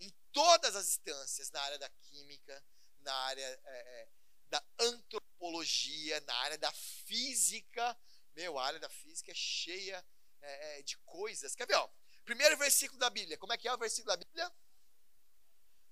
Em 0.00 0.10
todas 0.32 0.74
as 0.74 0.88
instâncias, 0.88 1.48
na 1.52 1.62
área 1.62 1.78
da 1.78 1.88
química, 1.88 2.64
na 3.02 3.14
área 3.14 3.44
é, 3.44 3.60
é, 3.64 4.08
da 4.48 4.64
antropologia, 4.80 6.20
na 6.22 6.34
área 6.34 6.58
da 6.58 6.72
física. 6.72 7.96
Meu, 8.34 8.58
a 8.58 8.66
área 8.66 8.80
da 8.80 8.88
física 8.88 9.30
é 9.30 9.34
cheia 9.34 10.04
é, 10.40 10.78
é, 10.78 10.82
de 10.82 10.98
coisas. 10.98 11.54
Quer 11.54 11.68
ver? 11.68 11.76
Ó? 11.76 11.88
Primeiro 12.24 12.56
versículo 12.56 12.98
da 12.98 13.10
Bíblia. 13.10 13.38
Como 13.38 13.52
é 13.52 13.56
que 13.56 13.68
é 13.68 13.72
o 13.72 13.78
versículo 13.78 14.08
da 14.08 14.16
Bíblia? 14.16 14.52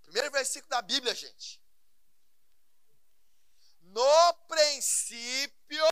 Primeiro 0.03 0.31
versículo 0.33 0.69
da 0.71 0.83
Bíblia, 0.83 1.15
gente. 1.15 1.63
No 3.83 4.35
princípio 4.49 5.87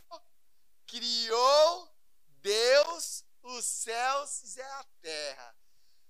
criou 0.85 1.98
Deus 2.41 3.23
os 3.41 3.65
céus 3.65 4.55
e 4.55 4.61
a 4.61 4.83
terra. 5.01 5.55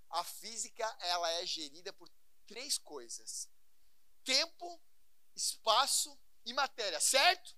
A 0.09 0.23
física 0.23 0.85
ela 1.01 1.31
é 1.33 1.45
gerida 1.45 1.93
por 1.93 2.09
três 2.47 2.77
coisas: 2.77 3.47
tempo, 4.23 4.81
espaço 5.35 6.17
e 6.45 6.53
matéria, 6.53 6.99
certo? 6.99 7.55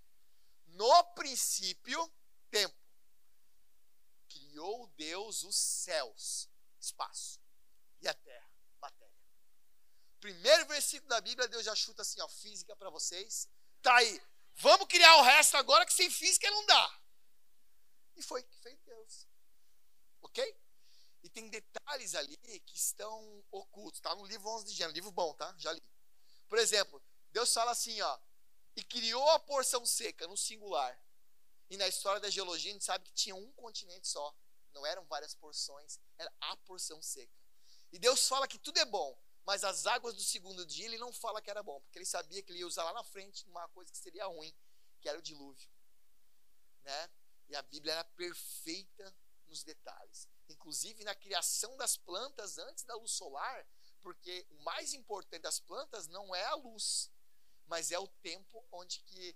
No 0.68 1.04
princípio, 1.14 2.14
tempo. 2.50 2.76
Criou 4.30 4.88
Deus 4.96 5.44
os 5.44 5.56
céus, 5.56 6.50
espaço, 6.80 7.40
e 8.02 8.08
a 8.08 8.14
terra, 8.14 8.50
matéria. 8.80 9.16
Primeiro 10.20 10.66
versículo 10.68 11.10
da 11.10 11.20
Bíblia, 11.20 11.48
Deus 11.48 11.66
já 11.66 11.76
chuta 11.76 12.02
assim, 12.02 12.22
ó, 12.22 12.28
física 12.28 12.76
para 12.76 12.90
vocês. 12.90 13.50
Tá 13.82 13.96
aí. 13.98 14.22
Vamos 14.56 14.88
criar 14.88 15.16
o 15.18 15.24
resto 15.24 15.58
agora 15.58 15.86
que 15.86 15.94
sem 15.94 16.10
física 16.10 16.50
não 16.52 16.66
dá. 16.66 17.01
E 18.22 18.24
foi 18.24 18.44
que 18.44 18.56
fez 18.58 18.80
Deus. 18.84 19.28
Ok? 20.22 20.56
E 21.24 21.30
tem 21.30 21.50
detalhes 21.50 22.14
ali 22.14 22.38
que 22.38 22.78
estão 22.78 23.44
ocultos. 23.50 24.00
Tá 24.00 24.14
no 24.14 24.24
livro 24.28 24.48
11 24.48 24.66
de 24.66 24.74
Gênesis, 24.74 24.94
livro 24.94 25.12
bom, 25.12 25.34
tá? 25.34 25.52
Já 25.58 25.74
li. 25.74 25.82
Por 26.48 26.60
exemplo, 26.60 27.02
Deus 27.32 27.52
fala 27.52 27.72
assim, 27.72 28.00
ó, 28.00 28.20
e 28.76 28.84
criou 28.84 29.28
a 29.32 29.40
porção 29.40 29.84
seca 29.88 30.28
no 30.28 30.38
singular. 30.38 30.96
E 31.68 31.78
na 31.78 31.88
história 31.88 32.22
da 32.22 32.30
geologia 32.30 32.70
a 32.70 32.74
gente 32.74 32.86
sabe 32.86 33.06
que 33.06 33.12
tinha 33.12 33.36
um 33.36 33.52
continente 33.54 34.08
só, 34.08 34.36
não 34.72 34.86
eram 34.86 35.04
várias 35.06 35.34
porções, 35.34 36.00
era 36.20 36.32
a 36.42 36.56
porção 36.58 37.02
seca. 37.02 37.34
E 37.92 37.98
Deus 37.98 38.28
fala 38.28 38.48
que 38.48 38.60
tudo 38.60 38.78
é 38.78 38.86
bom, 38.86 39.20
mas 39.44 39.64
as 39.64 39.88
águas 39.88 40.14
do 40.14 40.22
segundo 40.22 40.64
dia 40.64 40.86
ele 40.86 41.00
não 41.00 41.12
fala 41.12 41.42
que 41.42 41.50
era 41.50 41.64
bom, 41.64 41.82
porque 41.82 41.98
ele 41.98 42.06
sabia 42.06 42.44
que 42.44 42.52
ele 42.52 42.60
ia 42.60 42.68
usar 42.68 42.84
lá 42.84 42.94
na 42.94 43.04
frente 43.04 43.48
uma 43.48 43.68
coisa 43.70 43.92
que 43.92 43.98
seria 43.98 44.28
ruim, 44.28 44.54
que 45.00 45.10
era 45.10 45.18
o 45.18 45.24
dilúvio. 45.24 45.68
Né? 46.84 47.10
E 47.52 47.56
a 47.58 47.62
Bíblia 47.64 47.92
era 47.96 48.04
perfeita 48.06 49.14
nos 49.46 49.62
detalhes, 49.62 50.26
inclusive 50.48 51.04
na 51.04 51.14
criação 51.14 51.76
das 51.76 51.98
plantas 51.98 52.58
antes 52.58 52.86
da 52.86 52.96
luz 52.96 53.12
solar, 53.12 53.68
porque 54.02 54.48
o 54.52 54.64
mais 54.64 54.94
importante 54.94 55.42
das 55.42 55.60
plantas 55.60 56.08
não 56.08 56.34
é 56.34 56.46
a 56.46 56.56
luz, 56.56 57.12
mas 57.66 57.92
é 57.92 58.00
o 58.00 58.08
tempo 58.08 58.66
onde 58.72 59.02
que 59.02 59.36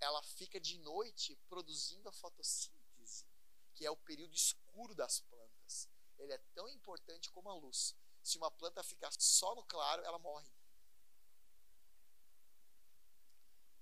ela 0.00 0.20
fica 0.20 0.58
de 0.58 0.78
noite 0.78 1.36
produzindo 1.48 2.08
a 2.08 2.12
fotossíntese, 2.12 3.24
que 3.72 3.86
é 3.86 3.90
o 3.90 3.96
período 3.96 4.34
escuro 4.34 4.92
das 4.96 5.20
plantas. 5.20 5.88
Ele 6.18 6.32
é 6.32 6.38
tão 6.56 6.68
importante 6.68 7.30
como 7.30 7.50
a 7.50 7.54
luz. 7.54 7.94
Se 8.20 8.36
uma 8.36 8.50
planta 8.50 8.82
ficar 8.82 9.12
só 9.16 9.54
no 9.54 9.62
claro, 9.62 10.02
ela 10.02 10.18
morre. 10.18 10.50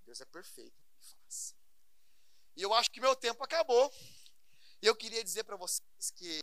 Deus 0.05 0.21
é 0.21 0.27
perfeito 0.27 0.77
que 0.99 1.07
faz. 1.07 1.57
E 2.57 2.63
eu 2.63 2.73
acho 2.73 2.91
que 2.91 3.01
meu 3.01 3.15
tempo 3.15 3.45
acabou. 3.45 3.93
E 4.81 4.87
eu 4.87 4.97
queria 4.97 5.23
dizer 5.23 5.45
para 5.45 5.57
vocês 5.57 6.11
que, 6.15 6.41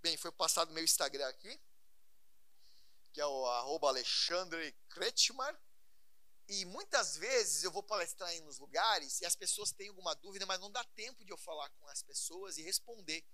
bem, 0.00 0.16
foi 0.16 0.30
passado 0.30 0.72
meu 0.72 0.84
Instagram 0.84 1.28
aqui, 1.28 1.60
que 3.12 3.20
é 3.20 3.26
o 3.26 3.46
Alexandre 3.84 4.72
Kretschmar. 4.88 5.60
E 6.48 6.64
muitas 6.64 7.16
vezes 7.16 7.64
eu 7.64 7.72
vou 7.72 7.82
palestrar 7.82 8.32
em 8.34 8.40
nos 8.42 8.58
lugares 8.58 9.20
e 9.20 9.26
as 9.26 9.34
pessoas 9.34 9.72
têm 9.72 9.88
alguma 9.88 10.14
dúvida, 10.14 10.46
mas 10.46 10.60
não 10.60 10.70
dá 10.70 10.84
tempo 10.84 11.24
de 11.24 11.32
eu 11.32 11.36
falar 11.36 11.68
com 11.70 11.88
as 11.88 12.02
pessoas 12.02 12.56
e 12.56 12.62
responder. 12.62 13.24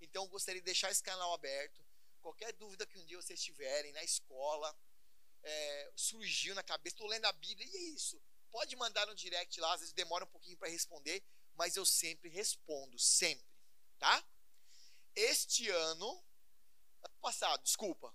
Então 0.00 0.24
eu 0.24 0.28
gostaria 0.28 0.62
de 0.62 0.64
deixar 0.64 0.90
esse 0.90 1.02
canal 1.02 1.34
aberto. 1.34 1.84
Qualquer 2.22 2.54
dúvida 2.54 2.86
que 2.86 2.98
um 2.98 3.04
dia 3.04 3.20
vocês 3.20 3.42
tiverem 3.42 3.92
na 3.92 4.02
escola, 4.02 4.74
é, 5.42 5.92
surgiu 5.94 6.54
na 6.54 6.62
cabeça, 6.62 6.94
estou 6.94 7.06
lendo 7.08 7.26
a 7.26 7.32
Bíblia, 7.32 7.66
e 7.66 7.76
é 7.76 7.80
isso. 7.90 8.18
Pode 8.50 8.74
mandar 8.76 9.06
no 9.06 9.14
direct 9.14 9.60
lá, 9.60 9.74
às 9.74 9.80
vezes 9.80 9.92
demora 9.92 10.24
um 10.24 10.28
pouquinho 10.28 10.56
para 10.56 10.68
responder, 10.68 11.22
mas 11.62 11.76
eu 11.76 11.86
sempre 11.86 12.28
respondo, 12.28 12.98
sempre, 12.98 13.46
tá? 13.96 14.26
Este 15.14 15.68
ano, 15.70 16.24
ano 17.04 17.18
passado, 17.20 17.62
desculpa, 17.62 18.12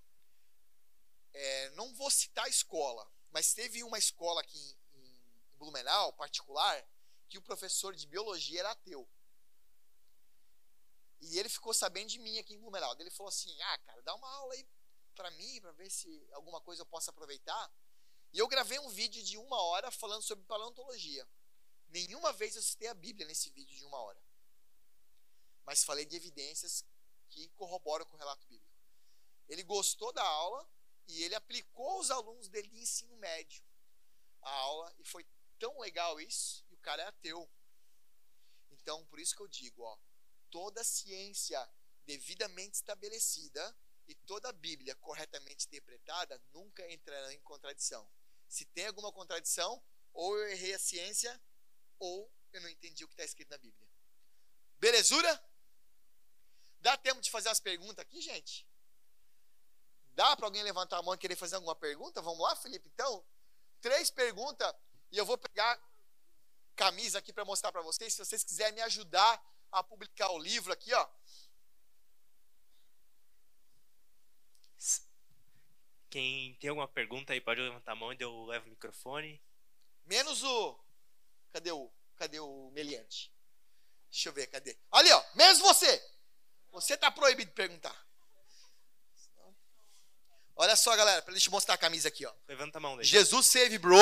é, 1.34 1.70
não 1.70 1.96
vou 1.96 2.12
citar 2.12 2.44
a 2.44 2.50
escola, 2.50 3.10
mas 3.32 3.54
teve 3.54 3.86
uma 3.86 3.98
escola 3.98 4.42
aqui 4.42 4.78
em, 4.96 5.18
Blumenau, 5.58 6.12
particular, 6.12 6.86
que 7.30 7.38
o 7.38 7.42
professor 7.42 7.96
de 7.96 8.06
biologia 8.06 8.60
era 8.60 8.72
ateu. 8.72 9.10
E 11.22 11.40
ele 11.40 11.48
ficou 11.48 11.74
sabendo 11.74 12.10
de 12.10 12.20
mim 12.20 12.38
aqui 12.40 12.54
em 12.54 12.60
Blumenau. 12.60 12.94
Ele 13.00 13.10
falou 13.10 13.30
assim: 13.30 13.60
Ah, 13.62 13.78
cara, 13.78 14.02
dá 14.02 14.14
uma 14.14 14.30
aula 14.30 14.56
aí 14.56 14.68
para 15.16 15.32
mim, 15.32 15.62
para 15.62 15.72
ver 15.72 15.90
se 15.90 16.28
alguma 16.34 16.60
coisa 16.60 16.82
eu 16.82 16.86
possa 16.86 17.12
aproveitar. 17.12 17.72
E 18.34 18.40
eu 18.40 18.48
gravei 18.50 18.78
um 18.80 18.90
vídeo 18.90 19.24
de 19.24 19.38
uma 19.38 19.62
hora 19.62 19.90
falando 19.90 20.22
sobre 20.22 20.46
paleontologia. 20.46 21.26
Nenhuma 21.90 22.34
vez 22.34 22.56
eu 22.56 22.62
citei 22.62 22.88
a 22.88 22.94
Bíblia 22.94 23.28
nesse 23.28 23.50
vídeo 23.50 23.76
de 23.76 23.86
uma 23.86 24.00
hora. 24.00 24.22
Mas 25.66 25.84
falei 25.84 26.06
de 26.06 26.16
evidências 26.16 26.86
que 27.30 27.50
corroboram 27.50 28.06
com 28.06 28.16
o 28.16 28.20
relato 28.20 28.46
bíblico. 28.48 28.78
Ele 29.48 29.64
gostou 29.64 30.12
da 30.12 30.24
aula 30.24 30.70
e 31.08 31.24
ele 31.24 31.36
aplicou 31.36 32.00
os 32.00 32.12
alunos 32.12 32.50
dele 32.50 32.68
de 32.68 32.80
ensino 32.80 33.16
médio 33.18 33.64
a 34.42 34.50
aula 34.50 34.94
e 35.00 35.04
foi 35.04 35.26
tão 35.60 35.78
legal 35.80 36.20
isso 36.20 36.66
e 36.70 36.74
o 36.74 36.78
cara 36.78 37.04
é 37.04 37.08
ateu. 37.08 37.50
Então, 38.72 39.06
por 39.08 39.20
isso 39.20 39.36
que 39.36 39.42
eu 39.42 39.48
digo, 39.48 39.84
ó, 39.84 39.98
toda 40.50 40.84
ciência 40.84 41.60
devidamente 42.06 42.76
estabelecida 42.76 43.76
e 44.08 44.16
toda 44.16 44.50
a 44.50 44.54
Bíblia 44.54 44.96
corretamente 44.96 45.66
interpretada 45.68 46.42
nunca 46.54 46.90
entrará 46.92 47.34
em 47.34 47.42
contradição. 47.42 48.10
Se 48.48 48.64
tem 48.66 48.88
alguma 48.88 49.12
contradição, 49.12 49.84
ou 50.14 50.38
eu 50.38 50.48
errei 50.50 50.74
a 50.74 50.80
ciência, 50.80 51.42
ou 52.00 52.32
eu 52.54 52.62
não 52.62 52.70
entendi 52.70 53.04
o 53.04 53.08
que 53.08 53.14
está 53.14 53.24
escrito 53.24 53.50
na 53.50 53.58
Bíblia. 53.58 53.88
Belezura? 54.80 55.44
Dá 56.80 56.96
tempo 56.98 57.22
de 57.22 57.32
fazer 57.32 57.50
as 57.50 57.60
perguntas 57.60 58.00
aqui, 58.00 58.22
gente? 58.22 58.68
Dá 60.14 60.36
para 60.36 60.48
alguém 60.48 60.64
levantar 60.64 60.98
a 60.98 61.02
mão 61.02 61.14
e 61.14 61.18
querer 61.18 61.36
fazer 61.36 61.56
alguma 61.56 61.76
pergunta? 61.76 62.22
Vamos 62.22 62.40
lá, 62.40 62.56
Felipe? 62.56 62.90
Então, 62.94 63.26
três 63.82 64.10
perguntas 64.10 64.74
e 65.12 65.18
eu 65.18 65.26
vou 65.26 65.38
pegar 65.38 65.80
camisa 66.76 67.20
aqui 67.20 67.34
para 67.34 67.46
mostrar 67.46 67.72
para 67.72 67.82
vocês. 67.82 68.14
Se 68.14 68.24
vocês 68.24 68.44
quiserem 68.44 68.76
me 68.76 68.82
ajudar 68.82 69.42
a 69.72 69.84
publicar 69.84 70.30
o 70.32 70.38
livro 70.38 70.72
aqui, 70.72 70.94
ó. 70.94 71.08
Quem 76.10 76.56
tem 76.56 76.70
alguma 76.70 76.88
pergunta 76.88 77.34
aí 77.34 77.42
pode 77.42 77.62
levantar 77.62 77.92
a 77.92 77.96
mão 77.96 78.14
e 78.14 78.18
eu 78.20 78.46
levo 78.46 78.68
o 78.68 78.70
microfone. 78.70 79.42
Menos 80.06 80.42
o. 80.44 80.87
Cadê 81.52 81.72
o. 81.72 81.92
Cadê 82.16 82.40
o 82.40 82.72
meliante? 82.72 83.32
Deixa 84.10 84.30
eu 84.30 84.34
ver, 84.34 84.48
cadê? 84.48 84.78
Ali, 84.92 85.12
ó. 85.12 85.24
Menos 85.36 85.60
você. 85.60 86.04
Você 86.72 86.98
tá 86.98 87.12
proibido 87.12 87.50
de 87.50 87.56
perguntar. 87.56 87.96
Olha 90.56 90.76
só, 90.76 90.96
galera, 90.96 91.22
pra 91.22 91.34
gente 91.34 91.52
mostrar 91.52 91.76
a 91.76 91.78
camisa 91.78 92.08
aqui, 92.08 92.26
ó. 92.26 92.34
Levanta 92.48 92.80
a 92.80 92.82
mão 92.82 92.96
dele. 92.98 93.08
Jesus 93.08 93.46
Save 93.46 93.78
Bro. 93.78 93.96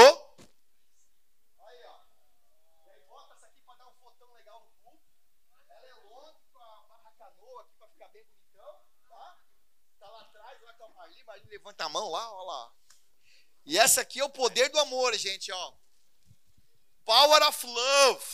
Levanta 11.49 11.85
a 11.85 11.89
mão 11.89 12.09
lá, 12.09 12.31
ó 12.31 12.43
lá. 12.43 12.73
E 13.65 13.77
essa 13.77 14.01
aqui 14.01 14.19
é 14.19 14.23
o 14.23 14.29
poder 14.29 14.69
do 14.69 14.79
amor, 14.79 15.13
gente, 15.15 15.51
ó. 15.51 15.73
Power 17.05 17.43
of 17.43 17.65
Love. 17.65 18.25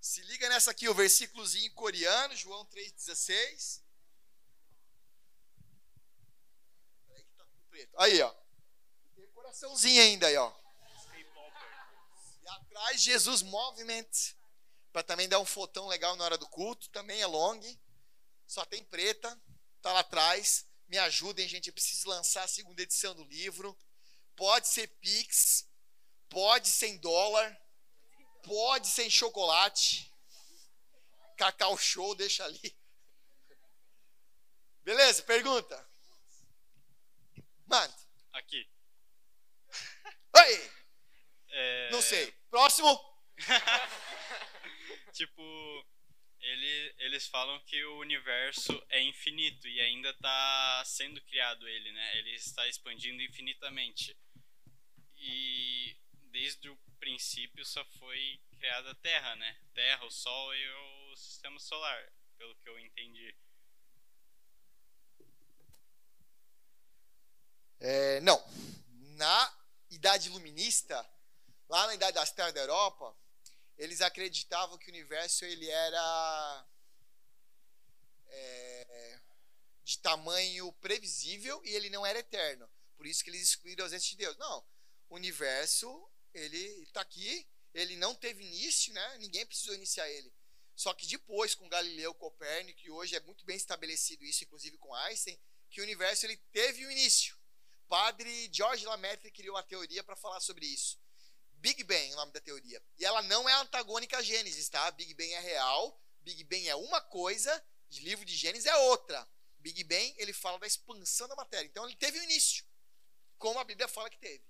Se 0.00 0.20
liga 0.22 0.48
nessa 0.48 0.70
aqui, 0.70 0.88
o 0.88 0.94
versículozinho 0.94 1.72
coreano, 1.74 2.36
João 2.36 2.64
3,16. 2.66 3.82
preto. 7.78 7.94
Aí, 8.00 8.20
ó. 8.20 8.34
Tem 9.14 9.26
coraçãozinho 9.28 10.02
ainda 10.02 10.26
aí, 10.26 10.36
ó. 10.36 10.52
E 12.42 12.48
atrás, 12.48 13.00
Jesus 13.00 13.42
Movement. 13.42 14.08
Para 14.92 15.02
também 15.02 15.28
dar 15.28 15.38
um 15.38 15.44
fotão 15.44 15.86
legal 15.86 16.16
na 16.16 16.24
hora 16.24 16.38
do 16.38 16.48
culto. 16.48 16.88
Também 16.90 17.20
é 17.20 17.26
long. 17.26 17.60
Só 18.46 18.64
tem 18.64 18.82
preta. 18.84 19.40
Tá 19.80 19.92
lá 19.92 20.00
atrás. 20.00 20.66
Me 20.88 20.98
ajudem, 20.98 21.46
gente. 21.46 21.68
Eu 21.68 21.74
preciso 21.74 22.08
lançar 22.08 22.42
a 22.42 22.48
segunda 22.48 22.82
edição 22.82 23.14
do 23.14 23.24
livro. 23.24 23.78
Pode 24.34 24.68
ser 24.68 24.88
Pix. 25.00 25.67
Pode 26.28 26.68
ser 26.68 26.88
em 26.88 26.98
dólar. 26.98 27.60
Pode 28.42 28.88
ser 28.88 29.04
em 29.04 29.10
chocolate. 29.10 30.12
Cacau 31.36 31.76
show, 31.78 32.14
deixa 32.14 32.44
ali. 32.44 32.76
Beleza? 34.82 35.22
Pergunta? 35.22 35.88
Manda. 37.66 37.94
Aqui. 38.32 38.68
Oi! 40.36 40.70
É... 41.50 41.90
Não 41.90 42.00
sei. 42.00 42.32
Próximo. 42.50 42.98
tipo, 45.12 45.86
ele, 46.40 46.94
eles 46.98 47.26
falam 47.26 47.60
que 47.66 47.84
o 47.84 47.98
universo 47.98 48.82
é 48.88 49.02
infinito 49.02 49.68
e 49.68 49.80
ainda 49.80 50.10
está 50.10 50.82
sendo 50.86 51.20
criado 51.22 51.68
ele, 51.68 51.92
né? 51.92 52.18
Ele 52.18 52.34
está 52.34 52.66
expandindo 52.66 53.22
infinitamente. 53.22 54.16
E 55.16 55.97
desde 56.30 56.68
o 56.68 56.76
princípio 56.98 57.64
só 57.64 57.84
foi 57.84 58.40
criada 58.58 58.90
a 58.90 58.94
Terra, 58.96 59.36
né? 59.36 59.60
Terra, 59.74 60.04
o 60.04 60.10
Sol 60.10 60.54
e 60.54 60.68
o 60.68 61.16
sistema 61.16 61.58
solar, 61.58 62.12
pelo 62.36 62.54
que 62.56 62.68
eu 62.68 62.78
entendi. 62.78 63.34
É, 67.80 68.20
não. 68.20 68.42
Na 69.16 69.54
Idade 69.90 70.28
Iluminista, 70.28 71.08
lá 71.68 71.86
na 71.86 71.94
Idade 71.94 72.14
das 72.14 72.32
Terras 72.32 72.52
da 72.52 72.60
Europa, 72.60 73.16
eles 73.76 74.00
acreditavam 74.00 74.76
que 74.76 74.86
o 74.86 74.92
universo 74.92 75.44
ele 75.44 75.68
era 75.68 76.66
é, 78.26 79.20
de 79.84 79.98
tamanho 79.98 80.72
previsível 80.74 81.62
e 81.64 81.70
ele 81.70 81.88
não 81.88 82.04
era 82.04 82.18
eterno. 82.18 82.68
Por 82.96 83.06
isso 83.06 83.22
que 83.22 83.30
eles 83.30 83.42
excluíram 83.42 83.84
a 83.84 83.86
ausência 83.86 84.10
de 84.10 84.16
Deus. 84.16 84.36
Não. 84.36 84.64
O 85.08 85.14
universo, 85.14 86.07
ele 86.34 86.82
está 86.82 87.00
aqui, 87.00 87.46
ele 87.74 87.96
não 87.96 88.14
teve 88.14 88.44
início, 88.44 88.92
né? 88.92 89.18
ninguém 89.18 89.46
precisou 89.46 89.74
iniciar 89.74 90.08
ele. 90.10 90.32
Só 90.74 90.94
que 90.94 91.06
depois, 91.06 91.54
com 91.54 91.68
Galileu, 91.68 92.14
Copérnico, 92.14 92.80
e 92.84 92.90
hoje 92.90 93.16
é 93.16 93.20
muito 93.20 93.44
bem 93.44 93.56
estabelecido 93.56 94.24
isso, 94.24 94.44
inclusive 94.44 94.78
com 94.78 94.94
Einstein, 94.94 95.38
que 95.70 95.80
o 95.80 95.84
universo 95.84 96.26
ele 96.26 96.36
teve 96.52 96.86
um 96.86 96.90
início 96.90 97.38
padre 97.88 98.50
George 98.52 98.84
Lamaitre 98.84 99.30
criou 99.30 99.56
a 99.56 99.62
teoria 99.62 100.04
para 100.04 100.14
falar 100.14 100.40
sobre 100.40 100.66
isso. 100.66 101.00
Big 101.54 101.82
Bang, 101.82 102.12
o 102.12 102.16
nome 102.16 102.32
da 102.32 102.40
teoria. 102.40 102.80
E 102.98 103.04
ela 103.04 103.22
não 103.22 103.48
é 103.48 103.54
antagônica 103.54 104.16
a 104.16 104.22
Gênesis, 104.22 104.68
tá? 104.68 104.90
Big 104.92 105.12
Bang 105.14 105.32
é 105.32 105.40
real, 105.40 106.00
Big 106.20 106.44
Bang 106.44 106.68
é 106.68 106.76
uma 106.76 107.00
coisa, 107.00 107.64
livro 107.90 108.24
de 108.24 108.36
Gênesis 108.36 108.66
é 108.66 108.76
outra. 108.76 109.28
Big 109.58 109.82
Bang, 109.84 110.14
ele 110.18 110.32
fala 110.32 110.58
da 110.58 110.66
expansão 110.66 111.26
da 111.26 111.34
matéria. 111.34 111.66
Então 111.66 111.84
ele 111.84 111.96
teve 111.96 112.20
um 112.20 112.22
início, 112.22 112.64
como 113.38 113.58
a 113.58 113.64
Bíblia 113.64 113.88
fala 113.88 114.08
que 114.08 114.18
teve. 114.18 114.44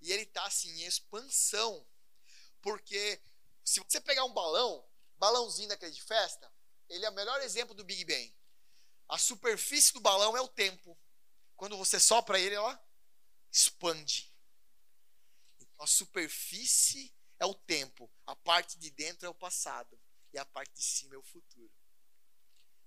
E 0.00 0.12
ele 0.12 0.22
está 0.22 0.44
assim 0.46 0.70
em 0.70 0.84
expansão. 0.84 1.86
Porque 2.60 3.20
se 3.64 3.80
você 3.80 4.00
pegar 4.00 4.24
um 4.24 4.32
balão, 4.32 4.86
balãozinho 5.18 5.68
daquele 5.68 5.92
de 5.92 6.02
festa, 6.02 6.52
ele 6.88 7.04
é 7.04 7.10
o 7.10 7.14
melhor 7.14 7.40
exemplo 7.42 7.74
do 7.74 7.84
Big 7.84 8.04
Bang. 8.04 8.34
A 9.08 9.18
superfície 9.18 9.92
do 9.92 10.00
balão 10.00 10.36
é 10.36 10.40
o 10.40 10.48
tempo. 10.48 10.98
Quando 11.56 11.76
você 11.76 11.98
sopra 11.98 12.38
ele, 12.38 12.54
ela 12.54 12.80
expande. 13.50 14.32
Então, 15.58 15.84
a 15.84 15.86
superfície 15.86 17.14
é 17.38 17.46
o 17.46 17.54
tempo, 17.54 18.10
a 18.26 18.34
parte 18.34 18.78
de 18.78 18.90
dentro 18.90 19.26
é 19.26 19.28
o 19.28 19.34
passado 19.34 19.98
e 20.32 20.38
a 20.38 20.44
parte 20.44 20.72
de 20.74 20.82
cima 20.82 21.14
é 21.14 21.18
o 21.18 21.22
futuro. 21.22 21.72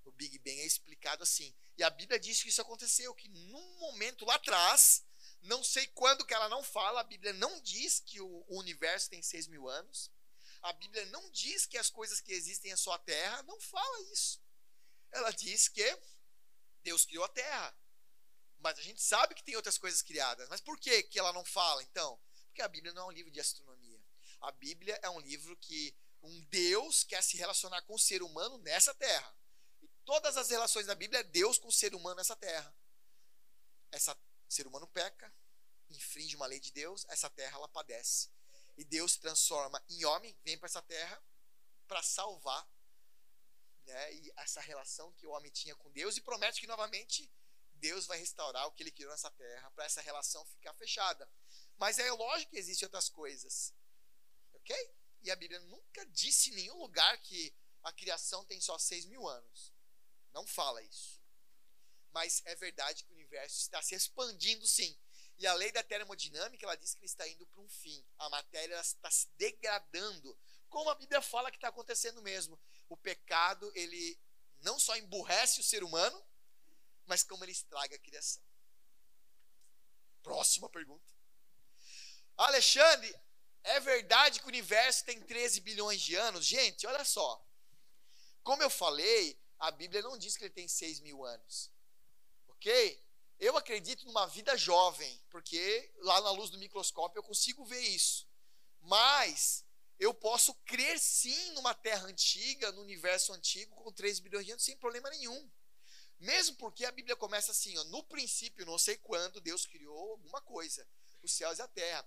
O 0.05 0.12
Big 0.12 0.39
Bang 0.39 0.60
é 0.60 0.66
explicado 0.66 1.24
assim. 1.24 1.55
E 1.78 1.84
a 1.84 1.89
Bíblia 1.89 2.20
diz 2.20 2.41
que 2.41 2.49
isso 2.49 2.62
aconteceu, 2.62 3.14
que 3.14 3.30
num 3.30 3.80
momento 3.80 4.26
lá 4.26 4.36
atrás, 4.36 5.05
não 5.42 5.64
sei 5.64 5.88
quando 5.88 6.26
que 6.26 6.34
ela 6.34 6.50
não 6.50 6.64
fala, 6.64 7.02
a 7.02 7.04
Bíblia 7.04 7.34
não 7.34 7.60
diz 7.62 8.00
que 8.00 8.20
o 8.20 8.46
universo 8.50 9.10
tem 9.10 9.22
seis 9.22 9.48
mil 9.48 9.68
anos. 9.70 10.12
A 10.62 10.74
Bíblia 10.74 11.06
não 11.08 11.30
diz 11.32 11.66
que 11.66 11.78
as 11.78 11.90
coisas 11.90 12.20
que 12.20 12.34
existem 12.34 12.72
é 12.72 12.76
só 12.76 12.92
a 12.94 13.00
Terra, 13.00 13.44
não 13.44 13.60
fala 13.62 14.02
isso. 14.12 14.42
Ela 15.12 15.32
diz 15.32 15.68
que 15.70 16.00
Deus 16.84 17.06
criou 17.06 17.24
a 17.24 17.30
Terra. 17.30 17.76
Mas 18.60 18.78
a 18.78 18.82
gente 18.82 19.02
sabe 19.02 19.34
que 19.36 19.44
tem 19.44 19.56
outras 19.56 19.78
coisas 19.78 20.02
criadas. 20.02 20.50
Mas 20.50 20.60
por 20.60 20.78
que, 20.78 21.04
que 21.04 21.18
ela 21.18 21.32
não 21.32 21.46
fala, 21.46 21.82
então? 21.84 22.20
Porque 22.48 22.62
a 22.62 22.68
Bíblia 22.68 22.94
não 22.94 23.04
é 23.04 23.06
um 23.06 23.12
livro 23.12 23.32
de 23.32 23.40
astronomia. 23.40 24.00
A 24.42 24.52
Bíblia 24.52 25.00
é 25.02 25.10
um 25.10 25.20
livro 25.20 25.56
que 25.58 25.96
um 26.22 26.42
Deus 26.46 27.04
quer 27.04 27.24
se 27.24 27.38
relacionar 27.38 27.82
com 27.84 27.96
o 27.96 28.00
ser 28.00 28.22
humano 28.22 28.58
nessa 28.58 28.94
terra. 28.94 29.34
E 29.82 29.88
todas 30.04 30.36
as 30.36 30.50
relações 30.50 30.86
da 30.86 30.96
Bíblia 30.96 31.22
é 31.22 31.24
Deus 31.24 31.58
com 31.58 31.70
o 31.70 31.72
ser 31.72 31.96
humano 31.96 32.18
nessa 32.18 32.36
terra. 32.36 32.76
Essa 33.92 34.14
ser 34.50 34.68
humano 34.68 34.88
peca, 34.88 35.34
infringe 35.89 36.36
uma 36.36 36.45
lei 36.45 36.60
de 36.60 36.72
Deus, 36.72 37.06
essa 37.10 37.30
terra 37.30 37.58
ela 37.58 37.68
padece. 37.68 38.30
E 38.78 38.84
Deus 38.84 39.18
transforma 39.18 39.84
em 39.89 40.06
homem, 40.06 40.38
vem 40.43 40.58
para 40.58 40.68
essa 40.68 40.82
terra 40.82 41.22
para 41.88 42.02
salvar 42.04 42.70
né, 43.86 44.14
e 44.14 44.32
essa 44.38 44.62
relação 44.62 45.12
que 45.14 45.26
o 45.26 45.32
homem 45.32 45.52
tinha 45.52 45.76
com 45.76 45.91
Deus 45.91 46.16
e 46.16 46.22
promete 46.22 46.62
que 46.62 46.68
novamente 46.68 47.32
Deus 47.74 48.06
vai 48.06 48.20
restaurar 48.20 48.68
o 48.68 48.72
que 48.72 48.84
ele 48.84 48.91
criou 48.91 49.12
nessa 49.12 49.32
terra 49.32 49.72
para 49.72 49.86
essa 49.86 50.02
relação 50.02 50.45
ficar 50.45 50.74
fechada. 50.74 51.30
Mas 51.78 51.97
é 51.97 52.12
lógico 52.12 52.52
que 52.52 52.58
existem 52.58 52.86
outras 52.86 53.10
coisas. 53.10 53.74
Ok? 54.54 54.76
E 55.22 55.32
a 55.32 55.36
Bíblia 55.36 55.60
nunca 55.62 56.06
disse 56.08 56.52
em 56.52 56.56
nenhum 56.56 56.78
lugar 56.78 57.18
que 57.22 57.54
a 57.84 57.91
criação 57.91 58.45
tem 58.45 58.60
só 58.60 58.78
6 58.78 59.06
mil 59.06 59.28
anos. 59.28 59.74
Não 60.32 60.45
fala 60.45 60.82
isso. 60.84 61.19
Mas 62.12 62.41
é 62.45 62.55
verdade 62.55 63.03
que 63.03 63.12
o 63.12 63.16
universo 63.16 63.60
está 63.60 63.82
se 63.82 63.95
expandindo 63.95 64.66
sim. 64.68 64.97
E 65.38 65.47
a 65.47 65.53
lei 65.53 65.72
da 65.72 65.82
termodinâmica, 65.82 66.66
ela 66.66 66.76
diz 66.76 66.93
que 66.93 66.99
ele 66.99 67.05
está 67.05 67.28
indo 67.28 67.47
para 67.47 67.62
um 67.62 67.70
fim. 67.70 68.05
A 68.18 68.30
matéria 68.30 68.80
está 68.82 69.10
se 69.10 69.30
degradando. 69.38 70.38
Como 70.68 70.89
a 70.89 70.95
Bíblia 70.95 71.22
fala 71.22 71.49
que 71.49 71.57
está 71.57 71.70
acontecendo 71.70 72.22
mesmo. 72.22 72.60
O 72.89 72.97
pecado, 72.97 73.72
ele 73.74 74.20
não 74.60 74.78
só 74.78 74.97
emburrece 74.97 75.62
o 75.62 75.64
ser 75.64 75.84
humano, 75.84 76.26
mas 77.05 77.24
como 77.24 77.43
ele 77.43 77.53
estraga 77.53 77.95
a 77.95 77.99
criação. 77.99 78.43
Próxima 80.22 80.70
pergunta. 80.70 81.07
Alexandre, 82.36 83.14
é 83.64 83.80
verdade 83.80 84.39
que 84.39 84.45
o 84.45 84.49
universo 84.49 85.05
tem 85.05 85.22
13 85.22 85.62
bilhões 85.62 86.01
de 86.01 86.16
anos? 86.16 86.45
Gente, 86.45 86.86
olha 86.86 87.05
só. 87.05 87.45
Como 88.43 88.62
eu 88.62 88.70
falei, 88.70 89.39
a 89.57 89.72
Bíblia 89.72 90.01
não 90.01 90.18
diz 90.18 90.36
que 90.36 90.43
ele 90.43 90.53
tem 90.53 90.68
6 90.68 90.99
mil 90.99 91.24
anos. 91.24 91.72
Ok? 92.60 93.01
Eu 93.39 93.55
acredito 93.55 94.05
numa 94.05 94.26
vida 94.26 94.57
jovem, 94.57 95.18
porque 95.30 95.89
lá 95.99 96.20
na 96.20 96.32
luz 96.32 96.49
do 96.49 96.57
microscópio 96.57 97.20
eu 97.20 97.24
consigo 97.24 97.64
ver 97.64 97.80
isso. 97.80 98.28
Mas 98.82 99.66
eu 99.97 100.14
posso 100.14 100.53
crer 100.66 100.99
sim 100.99 101.51
numa 101.51 101.74
terra 101.74 102.05
antiga, 102.05 102.70
no 102.74 102.82
universo 102.82 103.32
antigo, 103.32 103.74
com 103.78 103.93
3 103.93 104.20
bilhões 104.20 104.45
de 104.45 104.51
anos, 104.51 104.66
sem 104.66 104.76
problema 104.76 105.10
nenhum. 105.10 105.49
Mesmo 106.20 106.57
porque 106.57 106.84
a 106.84 106.91
Bíblia 106.91 107.16
começa 107.16 107.53
assim, 107.53 107.78
ó, 107.78 107.84
no 107.86 108.03
princípio, 108.03 108.66
não 108.66 108.78
sei 108.78 108.97
quando, 108.97 109.39
Deus 109.39 109.66
criou 109.66 110.12
alguma 110.12 110.41
coisa, 110.41 110.86
os 111.24 111.32
céus 111.32 111.60
e 111.60 111.62
a 111.62 111.68
terra. 111.70 112.05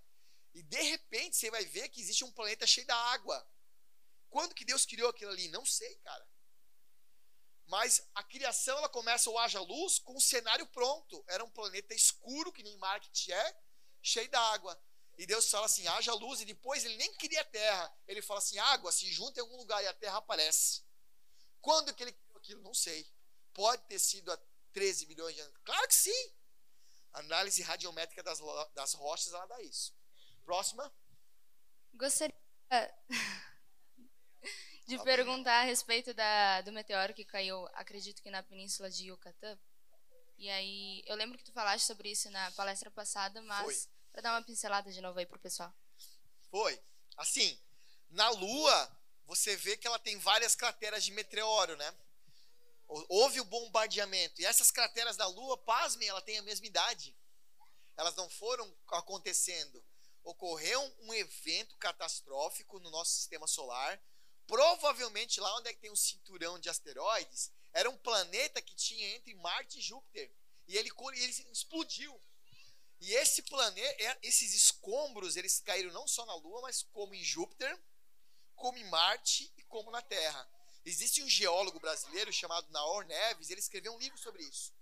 E 0.53 0.62
de 0.62 0.82
repente 0.82 1.34
você 1.34 1.50
vai 1.50 1.64
ver 1.64 1.88
que 1.88 2.03
existe 2.03 2.24
um 2.24 2.30
planeta 2.30 2.66
cheio 2.66 2.86
da 2.86 2.96
água. 2.96 3.48
Quando 4.28 4.55
que 4.55 4.66
Deus 4.66 4.84
criou 4.84 5.09
aquilo 5.09 5.30
ali? 5.30 5.48
Não 5.48 5.64
sei, 5.64 5.96
cara. 5.96 6.28
Mas 7.73 8.07
a 8.14 8.23
criação 8.23 8.77
ela 8.77 8.89
começa 8.91 9.31
o 9.31 9.39
haja 9.39 9.59
luz 9.59 9.99
com 9.99 10.14
o 10.14 10.20
cenário 10.20 10.66
pronto. 10.66 11.25
Era 11.27 11.43
um 11.43 11.49
planeta 11.49 11.95
escuro, 11.95 12.53
que 12.53 12.62
nem 12.62 12.77
Marte 12.77 13.33
é, 13.33 13.57
cheio 14.03 14.31
da 14.31 14.39
água. 14.53 14.79
E 15.16 15.25
Deus 15.25 15.51
fala 15.51 15.64
assim: 15.64 15.87
haja 15.89 16.12
luz, 16.12 16.43
e 16.43 16.45
depois 16.45 16.85
ele 16.85 16.97
nem 16.97 17.14
cria 17.14 17.41
a 17.41 17.45
terra. 17.47 17.91
Ele 18.07 18.20
fala 18.20 18.41
assim: 18.41 18.59
água 18.59 18.93
se 18.93 19.11
junta 19.11 19.41
em 19.41 19.43
algum 19.43 19.57
lugar 19.57 19.83
e 19.83 19.87
a 19.87 19.95
terra 19.95 20.18
aparece. 20.18 20.85
Quando 21.62 21.95
que 21.95 22.03
ele 22.03 22.12
criou 22.12 22.37
aquilo? 22.37 22.61
Não 22.61 22.75
sei. 22.75 23.11
Pode 23.55 23.83
ter 23.85 23.99
sido 23.99 24.31
há 24.31 24.39
13 24.75 25.07
milhões 25.07 25.35
de 25.35 25.41
anos. 25.41 25.57
Claro 25.64 25.89
que 25.89 25.95
sim. 25.95 26.35
Análise 27.14 27.62
radiométrica 27.62 28.23
das, 28.23 28.39
das 28.75 28.93
rochas 28.93 29.33
ela 29.33 29.47
dá 29.47 29.62
isso. 29.62 29.97
Próxima. 30.45 30.95
Gostaria 31.95 32.37
de 34.97 35.05
perguntar 35.05 35.61
a 35.61 35.64
respeito 35.64 36.12
da, 36.14 36.61
do 36.62 36.72
meteoro 36.72 37.14
que 37.14 37.24
caiu, 37.24 37.66
acredito 37.74 38.22
que 38.22 38.30
na 38.30 38.43
península 38.43 38.90
de 38.90 39.07
Yucatán. 39.07 39.59
E 40.38 40.51
aí, 40.51 41.03
eu 41.07 41.16
lembro 41.16 41.38
que 41.38 41.45
tu 41.45 41.53
falaste 41.53 41.84
sobre 41.84 42.11
isso 42.11 42.30
na 42.30 42.51
palestra 42.53 42.90
passada, 42.90 43.40
mas 43.43 43.88
para 44.11 44.22
dar 44.22 44.32
uma 44.34 44.43
pincelada 44.43 44.90
de 44.90 45.01
novo 45.01 45.18
aí 45.18 45.26
pro 45.26 45.38
pessoal. 45.38 45.72
Foi. 46.51 46.80
Assim, 47.16 47.59
na 48.11 48.28
Lua, 48.30 48.99
você 49.26 49.57
vê 49.57 49.76
que 49.76 49.86
ela 49.86 49.99
tem 49.99 50.18
várias 50.18 50.55
crateras 50.55 51.05
de 51.05 51.12
meteoro, 51.12 51.76
né? 51.76 51.95
Houve 53.09 53.40
o 53.40 53.45
bombardeamento. 53.45 54.40
E 54.40 54.45
essas 54.45 54.70
crateras 54.70 55.16
da 55.16 55.26
Lua, 55.26 55.57
pasmem, 55.57 56.09
ela 56.09 56.20
tem 56.20 56.38
a 56.38 56.43
mesma 56.43 56.66
idade. 56.66 57.16
Elas 57.97 58.14
não 58.16 58.28
foram 58.28 58.70
acontecendo 58.88 59.82
ocorreu 60.24 60.80
um 61.01 61.12
evento 61.14 61.76
catastrófico 61.76 62.78
no 62.78 62.90
nosso 62.90 63.12
sistema 63.12 63.47
solar. 63.47 64.01
Provavelmente 64.53 65.40
lá 65.40 65.57
onde 65.57 65.70
é 65.70 65.72
que 65.72 65.80
tem 65.80 65.90
um 65.90 65.96
cinturão 65.96 66.59
de 66.59 66.68
asteroides, 66.68 67.50
era 67.72 67.88
um 67.88 67.96
planeta 67.96 68.61
que 68.61 68.74
tinha 68.74 69.16
entre 69.16 69.32
Marte 69.36 69.78
e 69.78 69.80
Júpiter. 69.80 70.30
E 70.68 70.76
ele, 70.76 70.90
ele 71.14 71.32
explodiu. 71.50 72.22
E 73.00 73.14
esse 73.14 73.40
planeta, 73.40 74.03
é, 74.03 74.18
esses 74.22 74.53
escombros, 74.53 75.38
eles 75.38 75.59
caíram 75.61 75.90
não 75.94 76.07
só 76.07 76.26
na 76.26 76.34
Lua, 76.34 76.61
mas 76.61 76.82
como 76.92 77.14
em 77.14 77.24
Júpiter, 77.24 77.82
como 78.55 78.76
em 78.76 78.84
Marte 78.90 79.50
e 79.57 79.62
como 79.62 79.90
na 79.90 80.03
Terra. 80.03 80.46
Existe 80.84 81.22
um 81.22 81.28
geólogo 81.30 81.80
brasileiro 81.80 82.30
chamado 82.30 82.70
Naor 82.70 83.07
Neves, 83.07 83.48
ele 83.48 83.59
escreveu 83.59 83.94
um 83.94 83.98
livro 83.98 84.18
sobre 84.18 84.42
isso. 84.42 84.74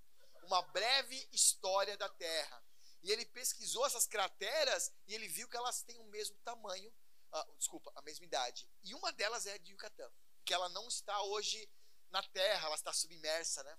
Uma 0.42 0.62
breve 0.62 1.28
história 1.30 1.96
da 1.96 2.08
Terra. 2.08 2.60
E 3.04 3.12
ele 3.12 3.24
pesquisou 3.24 3.86
essas 3.86 4.08
crateras 4.08 4.90
e 5.06 5.14
ele 5.14 5.28
viu 5.28 5.48
que 5.48 5.56
elas 5.56 5.84
têm 5.84 6.00
o 6.00 6.10
mesmo 6.10 6.36
tamanho, 6.38 6.92
uh, 7.32 7.56
desculpa, 7.56 7.92
a 7.94 8.02
mesma 8.02 8.24
idade. 8.24 8.68
E 8.82 8.94
uma 8.94 9.12
delas 9.12 9.46
é 9.46 9.58
de 9.58 9.72
Yucatán, 9.72 10.10
que 10.44 10.54
ela 10.54 10.68
não 10.70 10.88
está 10.88 11.22
hoje 11.22 11.68
na 12.10 12.22
Terra, 12.22 12.66
ela 12.66 12.74
está 12.74 12.92
submersa, 12.92 13.62
né? 13.62 13.78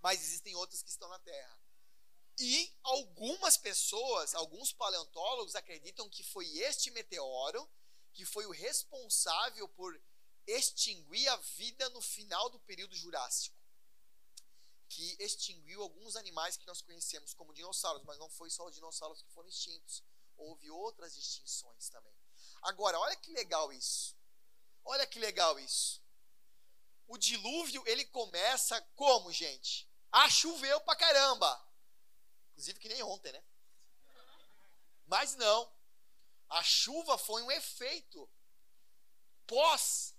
Mas 0.00 0.22
existem 0.22 0.54
outras 0.54 0.82
que 0.82 0.90
estão 0.90 1.08
na 1.08 1.18
Terra. 1.18 1.60
E 2.38 2.72
algumas 2.82 3.56
pessoas, 3.56 4.34
alguns 4.34 4.72
paleontólogos 4.72 5.54
acreditam 5.54 6.08
que 6.08 6.22
foi 6.22 6.46
este 6.58 6.90
meteoro 6.90 7.68
que 8.12 8.24
foi 8.24 8.46
o 8.46 8.50
responsável 8.50 9.68
por 9.68 10.00
extinguir 10.46 11.28
a 11.28 11.36
vida 11.36 11.88
no 11.90 12.00
final 12.00 12.48
do 12.48 12.58
período 12.60 12.96
Jurássico 12.96 13.60
que 14.90 15.16
extinguiu 15.20 15.80
alguns 15.82 16.16
animais 16.16 16.56
que 16.56 16.66
nós 16.66 16.82
conhecemos 16.82 17.32
como 17.32 17.54
dinossauros, 17.54 18.02
mas 18.02 18.18
não 18.18 18.28
foi 18.28 18.50
só 18.50 18.66
os 18.66 18.74
dinossauros 18.74 19.22
que 19.22 19.30
foram 19.30 19.48
extintos. 19.48 20.02
Houve 20.40 20.70
outras 20.70 21.16
extinções 21.16 21.88
também. 21.88 22.14
Agora, 22.62 22.98
olha 22.98 23.16
que 23.16 23.30
legal 23.32 23.72
isso. 23.72 24.16
Olha 24.84 25.06
que 25.06 25.18
legal 25.18 25.58
isso. 25.58 26.02
O 27.06 27.18
dilúvio, 27.18 27.82
ele 27.86 28.04
começa 28.06 28.80
como, 28.94 29.32
gente? 29.32 29.88
Ah, 30.10 30.28
choveu 30.30 30.80
pra 30.80 30.96
caramba. 30.96 31.50
Inclusive 32.50 32.78
que 32.78 32.88
nem 32.88 33.02
ontem, 33.02 33.32
né? 33.32 33.44
Mas 35.06 35.34
não. 35.36 35.72
A 36.48 36.62
chuva 36.62 37.18
foi 37.18 37.42
um 37.42 37.50
efeito 37.50 38.28
pós. 39.46 40.14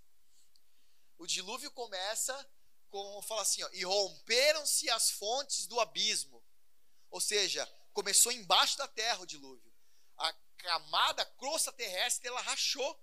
O 1.18 1.26
dilúvio 1.26 1.72
começa 1.72 2.34
como 2.92 3.22
fala 3.22 3.42
assim, 3.42 3.64
ó, 3.64 3.70
e 3.72 3.84
romperam-se 3.86 4.90
as 4.90 5.12
fontes 5.12 5.66
do 5.66 5.80
abismo. 5.80 6.44
Ou 7.10 7.22
seja, 7.22 7.66
começou 7.94 8.32
embaixo 8.32 8.78
da 8.78 8.88
terra 8.88 9.22
o 9.22 9.26
dilúvio. 9.26 9.71
A 10.18 10.34
camada, 10.58 11.26
crosta 11.38 11.72
terrestre, 11.72 12.28
ela 12.28 12.42
rachou. 12.42 13.00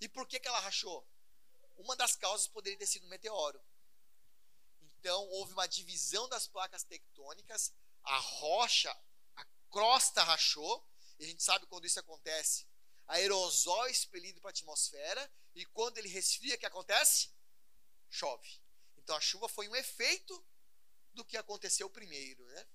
E 0.00 0.08
por 0.08 0.26
que, 0.26 0.40
que 0.40 0.48
ela 0.48 0.60
rachou? 0.60 1.06
Uma 1.76 1.96
das 1.96 2.16
causas 2.16 2.48
poderia 2.48 2.78
ter 2.78 2.86
sido 2.86 3.06
um 3.06 3.08
meteoro. 3.08 3.60
Então, 4.80 5.26
houve 5.28 5.52
uma 5.52 5.66
divisão 5.66 6.28
das 6.28 6.46
placas 6.46 6.84
tectônicas, 6.84 7.72
a 8.02 8.18
rocha, 8.18 8.94
a 9.36 9.44
crosta 9.70 10.22
rachou, 10.22 10.86
e 11.18 11.24
a 11.24 11.26
gente 11.26 11.42
sabe 11.42 11.66
quando 11.66 11.86
isso 11.86 12.00
acontece. 12.00 12.66
Aerosol 13.06 13.86
é 13.86 13.90
expelido 13.90 14.40
para 14.40 14.50
a 14.50 14.52
atmosfera, 14.52 15.32
e 15.54 15.64
quando 15.66 15.98
ele 15.98 16.08
resfria, 16.08 16.54
o 16.54 16.58
que 16.58 16.66
acontece? 16.66 17.30
Chove. 18.08 18.60
Então 18.96 19.16
a 19.16 19.20
chuva 19.20 19.48
foi 19.48 19.68
um 19.68 19.74
efeito 19.74 20.46
do 21.12 21.24
que 21.24 21.36
aconteceu 21.36 21.90
primeiro. 21.90 22.44
Né? 22.44 22.66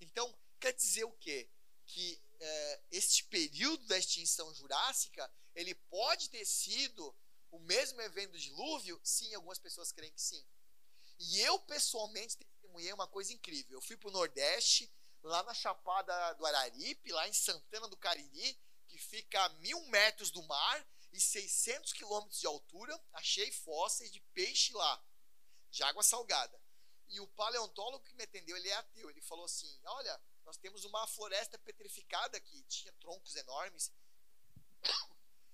Então, 0.00 0.36
quer 0.60 0.72
dizer 0.72 1.04
o 1.04 1.12
quê? 1.12 1.48
Que 1.86 2.20
é, 2.44 2.82
este 2.90 3.24
período 3.24 3.86
da 3.86 3.96
extinção 3.96 4.52
jurássica 4.54 5.30
ele 5.54 5.74
pode 5.74 6.28
ter 6.30 6.44
sido 6.44 7.14
o 7.50 7.58
mesmo 7.60 8.00
evento 8.00 8.32
do 8.32 8.38
dilúvio? 8.38 9.00
Sim, 9.04 9.32
algumas 9.34 9.58
pessoas 9.58 9.92
creem 9.92 10.12
que 10.12 10.20
sim. 10.20 10.44
E 11.18 11.40
eu, 11.40 11.58
pessoalmente, 11.60 12.36
testemunhei 12.36 12.92
uma 12.92 13.06
coisa 13.06 13.32
incrível. 13.32 13.78
Eu 13.78 13.82
fui 13.82 13.96
para 13.96 14.08
o 14.08 14.12
Nordeste, 14.12 14.92
lá 15.22 15.42
na 15.44 15.54
Chapada 15.54 16.32
do 16.34 16.44
Araripe, 16.46 17.12
lá 17.12 17.28
em 17.28 17.32
Santana 17.32 17.86
do 17.86 17.96
Cariri, 17.96 18.58
que 18.88 18.98
fica 18.98 19.40
a 19.44 19.48
mil 19.60 19.80
metros 19.86 20.30
do 20.30 20.42
mar 20.42 20.86
e 21.12 21.20
600 21.20 21.92
quilômetros 21.92 22.40
de 22.40 22.46
altura. 22.46 23.00
Achei 23.12 23.52
fósseis 23.52 24.10
de 24.10 24.20
peixe 24.34 24.72
lá 24.72 25.04
de 25.70 25.82
água 25.84 26.02
salgada. 26.02 26.60
E 27.08 27.20
o 27.20 27.28
paleontólogo 27.28 28.04
que 28.04 28.14
me 28.14 28.24
atendeu, 28.24 28.56
ele 28.56 28.68
é 28.68 28.74
ateu. 28.74 29.10
Ele 29.10 29.20
falou 29.20 29.44
assim: 29.44 29.80
Olha, 29.84 30.20
nós 30.44 30.56
temos 30.56 30.84
uma 30.84 31.06
floresta 31.06 31.58
petrificada 31.58 32.40
que 32.40 32.62
tinha 32.64 32.92
troncos 32.94 33.36
enormes. 33.36 33.92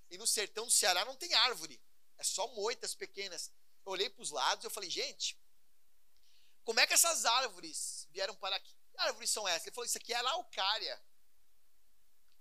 E 0.09 0.17
no 0.17 0.25
sertão 0.25 0.65
do 0.65 0.71
Ceará 0.71 1.05
não 1.05 1.15
tem 1.15 1.33
árvore, 1.33 1.79
é 2.17 2.23
só 2.23 2.47
moitas 2.53 2.95
pequenas. 2.95 3.51
Eu 3.85 3.91
olhei 3.91 4.09
para 4.09 4.21
os 4.21 4.31
lados 4.31 4.63
e 4.63 4.67
eu 4.67 4.71
falei: 4.71 4.89
Gente, 4.89 5.39
como 6.63 6.79
é 6.79 6.87
que 6.87 6.93
essas 6.93 7.25
árvores 7.25 8.07
vieram 8.11 8.35
para 8.35 8.55
aqui? 8.55 8.75
Que 8.91 8.97
árvores 8.99 9.29
são 9.29 9.47
essas? 9.47 9.67
Ele 9.67 9.75
falou: 9.75 9.85
Isso 9.85 9.97
aqui 9.97 10.13
é 10.13 10.17
araucária. 10.17 11.01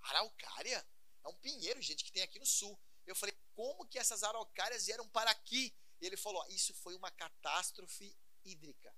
Araucária? 0.00 0.86
É 1.24 1.28
um 1.28 1.34
pinheiro, 1.34 1.80
gente, 1.82 2.04
que 2.04 2.12
tem 2.12 2.22
aqui 2.22 2.38
no 2.38 2.46
sul. 2.46 2.78
Eu 3.06 3.14
falei: 3.14 3.36
Como 3.54 3.86
que 3.86 3.98
essas 3.98 4.22
araucárias 4.22 4.86
vieram 4.86 5.08
para 5.08 5.30
aqui? 5.30 5.74
E 6.00 6.06
ele 6.06 6.16
falou: 6.16 6.44
Isso 6.48 6.74
foi 6.74 6.94
uma 6.94 7.10
catástrofe 7.10 8.16
hídrica 8.44 8.94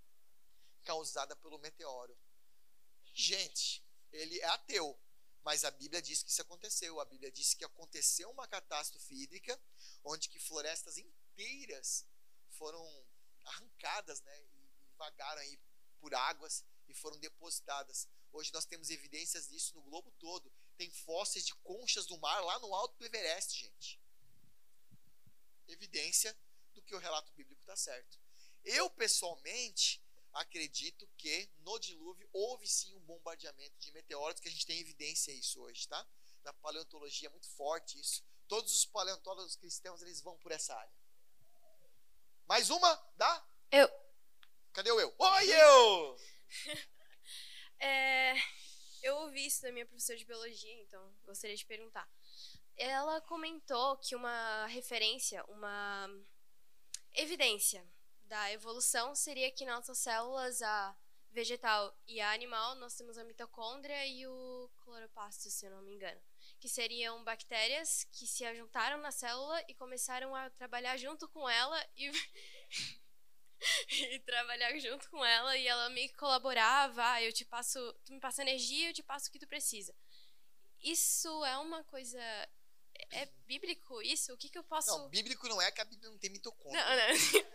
causada 0.82 1.36
pelo 1.36 1.58
meteoro. 1.58 2.16
Gente, 3.12 3.84
ele 4.12 4.38
é 4.40 4.46
ateu, 4.46 4.98
mas 5.42 5.64
a 5.64 5.70
Bíblia 5.70 6.00
diz 6.00 6.22
que 6.22 6.30
isso 6.30 6.42
aconteceu. 6.42 7.00
A 7.00 7.04
Bíblia 7.04 7.30
diz 7.30 7.54
que 7.54 7.64
aconteceu 7.64 8.30
uma 8.30 8.46
catástrofe 8.46 9.14
hídrica, 9.14 9.60
onde 10.04 10.28
que 10.28 10.38
florestas 10.38 10.96
inteiras 10.96 12.06
foram 12.50 13.06
arrancadas, 13.44 14.20
né, 14.22 14.42
e 14.42 14.70
vagaram 14.96 15.40
aí 15.40 15.58
por 15.98 16.14
águas 16.14 16.64
e 16.88 16.94
foram 16.94 17.18
depositadas. 17.18 18.08
Hoje 18.32 18.52
nós 18.52 18.64
temos 18.64 18.90
evidências 18.90 19.48
disso 19.48 19.74
no 19.74 19.82
globo 19.82 20.10
todo. 20.12 20.52
Tem 20.76 20.90
fósseis 20.90 21.44
de 21.44 21.54
conchas 21.56 22.06
do 22.06 22.18
mar 22.18 22.40
lá 22.44 22.58
no 22.58 22.74
alto 22.74 22.96
do 22.96 23.04
Everest, 23.04 23.58
gente. 23.58 24.00
Evidência 25.68 26.36
do 26.72 26.82
que 26.82 26.94
o 26.94 26.98
relato 26.98 27.32
bíblico 27.32 27.60
está 27.60 27.76
certo. 27.76 28.18
Eu, 28.64 28.90
pessoalmente, 28.90 30.02
acredito 30.32 31.08
que 31.16 31.50
no 31.58 31.78
dilúvio 31.78 32.28
houve 32.32 32.66
sim 32.66 32.94
um 32.96 33.00
bombardeamento 33.00 33.78
de 33.78 33.92
meteoros, 33.92 34.40
que 34.40 34.48
a 34.48 34.50
gente 34.50 34.66
tem 34.66 34.78
evidência 34.78 35.34
disso 35.34 35.60
hoje, 35.60 35.88
tá? 35.88 36.06
Na 36.42 36.52
paleontologia 36.54 37.28
é 37.28 37.30
muito 37.30 37.48
forte 37.50 38.00
isso. 38.00 38.24
Todos 38.48 38.74
os 38.74 38.84
paleontólogos 38.84 39.56
cristãos 39.56 40.02
eles 40.02 40.20
vão 40.20 40.36
por 40.38 40.52
essa 40.52 40.74
área. 40.74 40.92
Mais 42.46 42.70
uma? 42.70 42.94
Dá? 43.16 43.46
Eu. 43.70 43.88
Cadê 44.72 44.90
o 44.90 45.00
eu? 45.00 45.14
Oi, 45.18 45.52
eu! 45.52 46.18
É, 47.82 48.34
eu 49.02 49.16
ouvi 49.16 49.46
isso 49.46 49.62
da 49.62 49.72
minha 49.72 49.86
professora 49.86 50.18
de 50.18 50.26
biologia, 50.26 50.82
então 50.82 51.16
gostaria 51.24 51.56
de 51.56 51.64
perguntar. 51.64 52.06
Ela 52.76 53.22
comentou 53.22 53.96
que 53.96 54.14
uma 54.14 54.66
referência, 54.66 55.42
uma 55.44 56.06
evidência 57.14 57.82
da 58.30 58.52
evolução 58.52 59.12
seria 59.12 59.50
que 59.50 59.66
nossas 59.66 59.98
células, 59.98 60.62
a 60.62 60.96
vegetal 61.32 61.92
e 62.06 62.20
a 62.20 62.30
animal, 62.30 62.76
nós 62.76 62.94
temos 62.94 63.18
a 63.18 63.24
mitocôndria 63.24 64.06
e 64.06 64.24
o 64.24 64.70
cloroplasto, 64.84 65.50
se 65.50 65.66
eu 65.66 65.70
não 65.72 65.82
me 65.82 65.92
engano, 65.92 66.20
que 66.60 66.68
seriam 66.68 67.22
bactérias 67.24 68.04
que 68.12 68.28
se 68.28 68.44
ajuntaram 68.44 68.98
na 69.00 69.10
célula 69.10 69.60
e 69.68 69.74
começaram 69.74 70.34
a 70.34 70.48
trabalhar 70.50 70.96
junto 70.96 71.28
com 71.28 71.48
ela 71.48 71.84
e 71.96 72.08
e 74.14 74.20
trabalhar 74.20 74.78
junto 74.78 75.10
com 75.10 75.24
ela 75.24 75.56
e 75.56 75.66
ela 75.66 75.90
me 75.90 76.08
colaborava, 76.10 77.12
ah, 77.12 77.22
eu 77.22 77.32
te 77.32 77.44
passo, 77.44 77.78
tu 78.04 78.12
me 78.12 78.20
passa 78.20 78.42
energia, 78.42 78.90
eu 78.90 78.94
te 78.94 79.02
passo 79.02 79.28
o 79.28 79.32
que 79.32 79.40
tu 79.40 79.48
precisa. 79.48 79.92
Isso 80.80 81.44
é 81.44 81.58
uma 81.58 81.82
coisa 81.84 82.20
é 83.12 83.26
bíblico 83.46 84.00
isso? 84.02 84.32
O 84.32 84.36
que 84.36 84.48
que 84.48 84.58
eu 84.58 84.64
posso 84.64 84.90
Não, 84.90 85.08
bíblico 85.08 85.48
não 85.48 85.60
é 85.60 85.70
que 85.70 85.80
a 85.80 85.84
Bíblia 85.84 86.10
não 86.10 86.18
tem 86.18 86.30
mitocôndria. 86.30 86.84
Não, 86.84 86.96
não. 86.96 87.50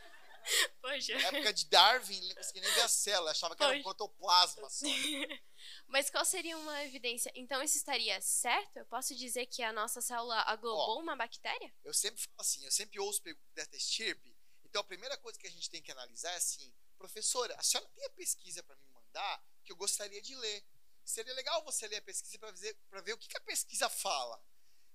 Poxa. 0.81 1.13
Na 1.15 1.27
época 1.27 1.53
de 1.53 1.65
Darwin, 1.65 2.17
ele 2.17 2.27
não 2.29 2.35
conseguia 2.35 2.61
nem 2.61 2.71
ver 2.71 2.81
a 2.81 2.87
célula, 2.87 3.31
achava 3.31 3.55
que 3.55 3.63
era 3.63 3.71
um 3.71 3.81
Poxa. 3.81 3.83
protoplasma 3.83 4.69
só. 4.69 4.85
Mas 5.87 6.09
qual 6.09 6.23
seria 6.25 6.57
uma 6.57 6.83
evidência? 6.83 7.31
Então 7.35 7.61
isso 7.63 7.77
estaria 7.77 8.19
certo? 8.21 8.77
Eu 8.77 8.85
posso 8.85 9.15
dizer 9.15 9.45
que 9.47 9.63
a 9.63 9.73
nossa 9.73 10.01
célula 10.01 10.39
aglobou 10.41 10.99
uma 10.99 11.15
bactéria? 11.15 11.73
Eu 11.83 11.93
sempre 11.93 12.21
falo 12.21 12.35
assim, 12.39 12.63
eu 12.65 12.71
sempre 12.71 12.99
ouço 12.99 13.21
perguntas 13.21 13.51
dessa 13.53 13.75
estirpe. 13.75 14.35
Então 14.63 14.81
a 14.81 14.85
primeira 14.85 15.17
coisa 15.17 15.39
que 15.39 15.47
a 15.47 15.51
gente 15.51 15.69
tem 15.69 15.81
que 15.81 15.91
analisar 15.91 16.31
é 16.31 16.35
assim, 16.37 16.73
professora, 16.97 17.55
a 17.55 17.63
senhora 17.63 17.89
tem 17.89 18.05
a 18.05 18.09
pesquisa 18.11 18.61
para 18.63 18.75
me 18.75 18.87
mandar 18.89 19.43
que 19.63 19.71
eu 19.71 19.75
gostaria 19.75 20.21
de 20.21 20.35
ler. 20.35 20.63
Seria 21.03 21.33
legal 21.33 21.63
você 21.63 21.87
ler 21.87 21.97
a 21.97 22.01
pesquisa 22.01 22.37
para 22.39 22.51
ver, 22.51 22.75
pra 22.89 23.01
ver 23.01 23.13
o 23.13 23.17
que, 23.17 23.27
que 23.27 23.37
a 23.37 23.41
pesquisa 23.41 23.87
fala, 23.89 24.41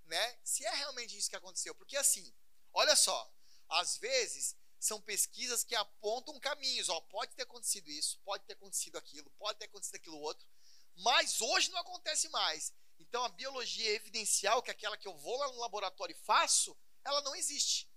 né? 0.04 0.38
Se 0.44 0.64
é 0.64 0.74
realmente 0.74 1.16
isso 1.16 1.30
que 1.30 1.36
aconteceu. 1.36 1.74
Porque 1.74 1.96
assim, 1.96 2.34
olha 2.72 2.96
só, 2.96 3.32
às 3.68 3.96
vezes 3.96 4.56
são 4.80 5.00
pesquisas 5.00 5.62
que 5.62 5.74
apontam 5.76 6.40
caminhos. 6.40 6.88
Ó, 6.88 7.00
pode 7.02 7.34
ter 7.36 7.42
acontecido 7.42 7.88
isso, 7.90 8.18
pode 8.24 8.44
ter 8.44 8.54
acontecido 8.54 8.96
aquilo, 8.96 9.30
pode 9.38 9.58
ter 9.58 9.66
acontecido 9.66 9.96
aquilo 9.96 10.18
outro, 10.18 10.48
mas 10.96 11.40
hoje 11.40 11.70
não 11.70 11.78
acontece 11.78 12.28
mais. 12.30 12.72
Então 12.98 13.22
a 13.24 13.28
biologia 13.28 13.90
evidencial, 13.90 14.62
que 14.62 14.70
é 14.70 14.72
aquela 14.72 14.96
que 14.96 15.06
eu 15.06 15.16
vou 15.16 15.36
lá 15.38 15.52
no 15.52 15.60
laboratório 15.60 16.14
e 16.14 16.24
faço, 16.24 16.76
ela 17.04 17.20
não 17.22 17.36
existe. 17.36 17.88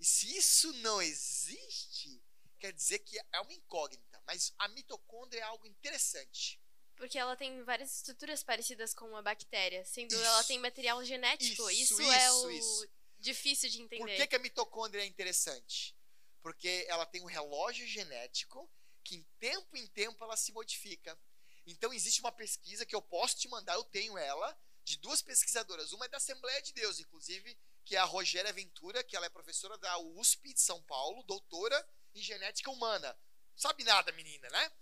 E 0.00 0.04
se 0.04 0.36
isso 0.36 0.72
não 0.74 1.02
existe, 1.02 2.22
quer 2.58 2.72
dizer 2.72 3.00
que 3.00 3.18
é 3.18 3.40
uma 3.40 3.52
incógnita. 3.52 4.22
Mas 4.26 4.52
a 4.58 4.68
mitocôndria 4.68 5.40
é 5.40 5.44
algo 5.44 5.66
interessante. 5.66 6.60
Porque 6.96 7.18
ela 7.18 7.36
tem 7.36 7.62
várias 7.62 7.94
estruturas 7.96 8.42
parecidas 8.42 8.92
com 8.92 9.06
uma 9.06 9.22
bactéria, 9.22 9.84
sendo 9.84 10.12
Isso. 10.12 10.24
ela 10.24 10.44
tem 10.44 10.58
material 10.58 11.02
genético. 11.04 11.70
Isso, 11.70 12.00
Isso, 12.00 12.02
é 12.02 12.26
isso, 12.26 12.46
o 12.46 12.50
isso. 12.50 12.90
difícil 13.18 13.70
de 13.70 13.82
entender. 13.82 14.04
Por 14.04 14.16
que, 14.16 14.26
que 14.26 14.36
a 14.36 14.40
mitocôndria 14.40 15.02
é 15.02 15.06
interessante? 15.06 15.96
Porque 16.42 16.86
ela 16.88 17.04
tem 17.06 17.20
um 17.22 17.26
relógio 17.26 17.86
genético 17.86 18.70
que, 19.04 19.16
em 19.16 19.22
tempo 19.38 19.76
em 19.76 19.86
tempo, 19.88 20.22
ela 20.22 20.36
se 20.36 20.52
modifica. 20.52 21.18
Então, 21.66 21.92
existe 21.92 22.20
uma 22.20 22.32
pesquisa 22.32 22.86
que 22.86 22.94
eu 22.94 23.02
posso 23.02 23.36
te 23.36 23.48
mandar, 23.48 23.74
eu 23.74 23.84
tenho 23.84 24.16
ela, 24.16 24.56
de 24.84 24.96
duas 24.98 25.20
pesquisadoras. 25.20 25.92
Uma 25.92 26.06
é 26.06 26.08
da 26.08 26.16
Assembleia 26.16 26.62
de 26.62 26.72
Deus, 26.72 26.98
inclusive, 26.98 27.58
que 27.84 27.96
é 27.96 27.98
a 27.98 28.04
Rogéria 28.04 28.52
Ventura, 28.52 29.02
que 29.04 29.16
ela 29.16 29.26
é 29.26 29.30
professora 29.30 29.76
da 29.78 29.98
USP 29.98 30.52
de 30.54 30.60
São 30.60 30.82
Paulo, 30.84 31.22
doutora 31.24 31.86
em 32.14 32.22
genética 32.22 32.70
humana. 32.70 33.18
Sabe 33.56 33.84
nada, 33.84 34.12
menina, 34.12 34.48
né? 34.50 34.72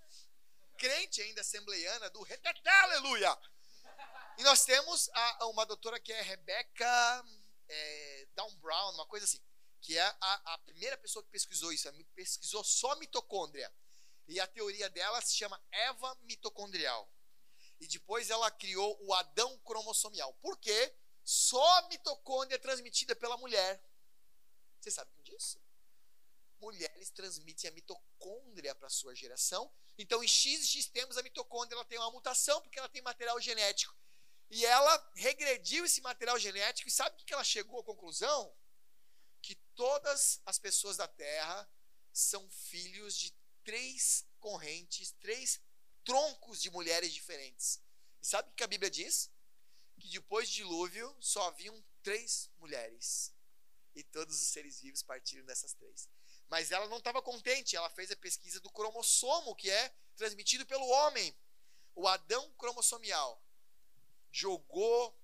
Crente 0.78 1.22
ainda 1.22 1.40
assembleiana 1.40 2.10
do 2.10 2.22
Reteté, 2.22 2.70
aleluia! 2.82 3.36
E 4.38 4.42
nós 4.42 4.64
temos 4.64 5.08
a- 5.14 5.46
uma 5.46 5.64
doutora 5.64 5.98
que 5.98 6.12
é 6.12 6.20
Rebecca 6.20 7.24
é, 7.68 8.28
Down 8.36 8.54
Brown, 8.56 8.92
uma 8.92 9.06
coisa 9.06 9.24
assim, 9.24 9.40
que 9.86 9.96
é 9.96 10.02
a, 10.02 10.54
a 10.54 10.58
primeira 10.58 10.98
pessoa 10.98 11.22
que 11.22 11.30
pesquisou 11.30 11.72
isso, 11.72 11.86
ela 11.86 11.96
pesquisou 12.12 12.64
só 12.64 12.96
mitocôndria. 12.96 13.72
E 14.26 14.40
a 14.40 14.46
teoria 14.48 14.90
dela 14.90 15.22
se 15.22 15.36
chama 15.36 15.62
Eva 15.70 16.12
mitocondrial. 16.22 17.08
E 17.78 17.86
depois 17.86 18.28
ela 18.28 18.50
criou 18.50 18.98
o 19.00 19.14
Adão 19.14 19.56
cromossomial. 19.58 20.34
Por 20.42 20.58
quê? 20.58 20.92
Só 21.22 21.64
a 21.78 21.82
mitocôndria 21.86 22.56
é 22.56 22.58
transmitida 22.58 23.14
pela 23.14 23.36
mulher. 23.36 23.80
Vocês 24.80 24.92
sabiam 24.92 25.22
disso? 25.22 25.62
Mulheres 26.58 27.10
transmitem 27.10 27.70
a 27.70 27.72
mitocôndria 27.72 28.74
para 28.74 28.88
sua 28.88 29.14
geração. 29.14 29.72
Então, 29.96 30.20
em 30.24 30.26
X 30.26 30.66
X 30.66 30.88
tempos, 30.88 31.16
a 31.16 31.22
mitocôndria 31.22 31.76
ela 31.76 31.84
tem 31.84 31.98
uma 31.98 32.10
mutação 32.10 32.60
porque 32.60 32.80
ela 32.80 32.88
tem 32.88 33.02
material 33.02 33.40
genético. 33.40 33.94
E 34.50 34.66
ela 34.66 35.12
regrediu 35.14 35.84
esse 35.84 36.00
material 36.00 36.40
genético 36.40 36.88
e 36.88 36.92
sabe 36.92 37.22
o 37.22 37.24
que 37.24 37.32
ela 37.32 37.44
chegou 37.44 37.78
à 37.78 37.84
conclusão? 37.84 38.52
Que 39.46 39.54
todas 39.76 40.40
as 40.44 40.58
pessoas 40.58 40.96
da 40.96 41.06
Terra 41.06 41.70
são 42.12 42.50
filhos 42.50 43.16
de 43.16 43.32
três 43.62 44.26
correntes, 44.40 45.12
três 45.20 45.60
troncos 46.02 46.60
de 46.60 46.68
mulheres 46.68 47.14
diferentes. 47.14 47.80
E 48.20 48.26
sabe 48.26 48.50
o 48.50 48.54
que 48.54 48.64
a 48.64 48.66
Bíblia 48.66 48.90
diz? 48.90 49.30
Que 50.00 50.08
depois 50.08 50.48
do 50.48 50.54
dilúvio 50.54 51.16
só 51.20 51.46
haviam 51.46 51.80
três 52.02 52.50
mulheres. 52.58 53.32
E 53.94 54.02
todos 54.02 54.34
os 54.34 54.48
seres 54.48 54.80
vivos 54.80 55.04
partiram 55.04 55.46
dessas 55.46 55.74
três. 55.74 56.08
Mas 56.48 56.72
ela 56.72 56.88
não 56.88 56.98
estava 56.98 57.22
contente, 57.22 57.76
ela 57.76 57.90
fez 57.90 58.10
a 58.10 58.16
pesquisa 58.16 58.58
do 58.58 58.72
cromossomo, 58.72 59.54
que 59.54 59.70
é 59.70 59.94
transmitido 60.16 60.66
pelo 60.66 60.88
homem. 60.88 61.32
O 61.94 62.08
Adão 62.08 62.52
cromossomial 62.54 63.40
jogou 64.32 65.16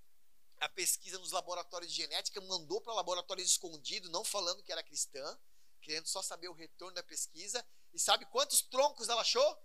a 0.63 0.69
pesquisa 0.69 1.19
nos 1.19 1.33
laboratórios 1.33 1.91
de 1.91 2.03
genética, 2.03 2.41
mandou 2.41 2.81
para 2.81 2.95
laboratórios 2.95 3.49
escondidos, 3.49 4.09
não 4.11 4.23
falando 4.23 4.63
que 4.63 4.71
era 4.71 4.81
cristã, 4.81 5.41
querendo 5.81 6.07
só 6.07 6.23
saber 6.23 6.49
o 6.49 6.53
retorno 6.53 6.95
da 6.95 7.03
pesquisa. 7.03 7.67
E 7.93 7.99
sabe 7.99 8.25
quantos 8.27 8.63
troncos 8.63 9.09
ela 9.09 9.23
achou? 9.23 9.59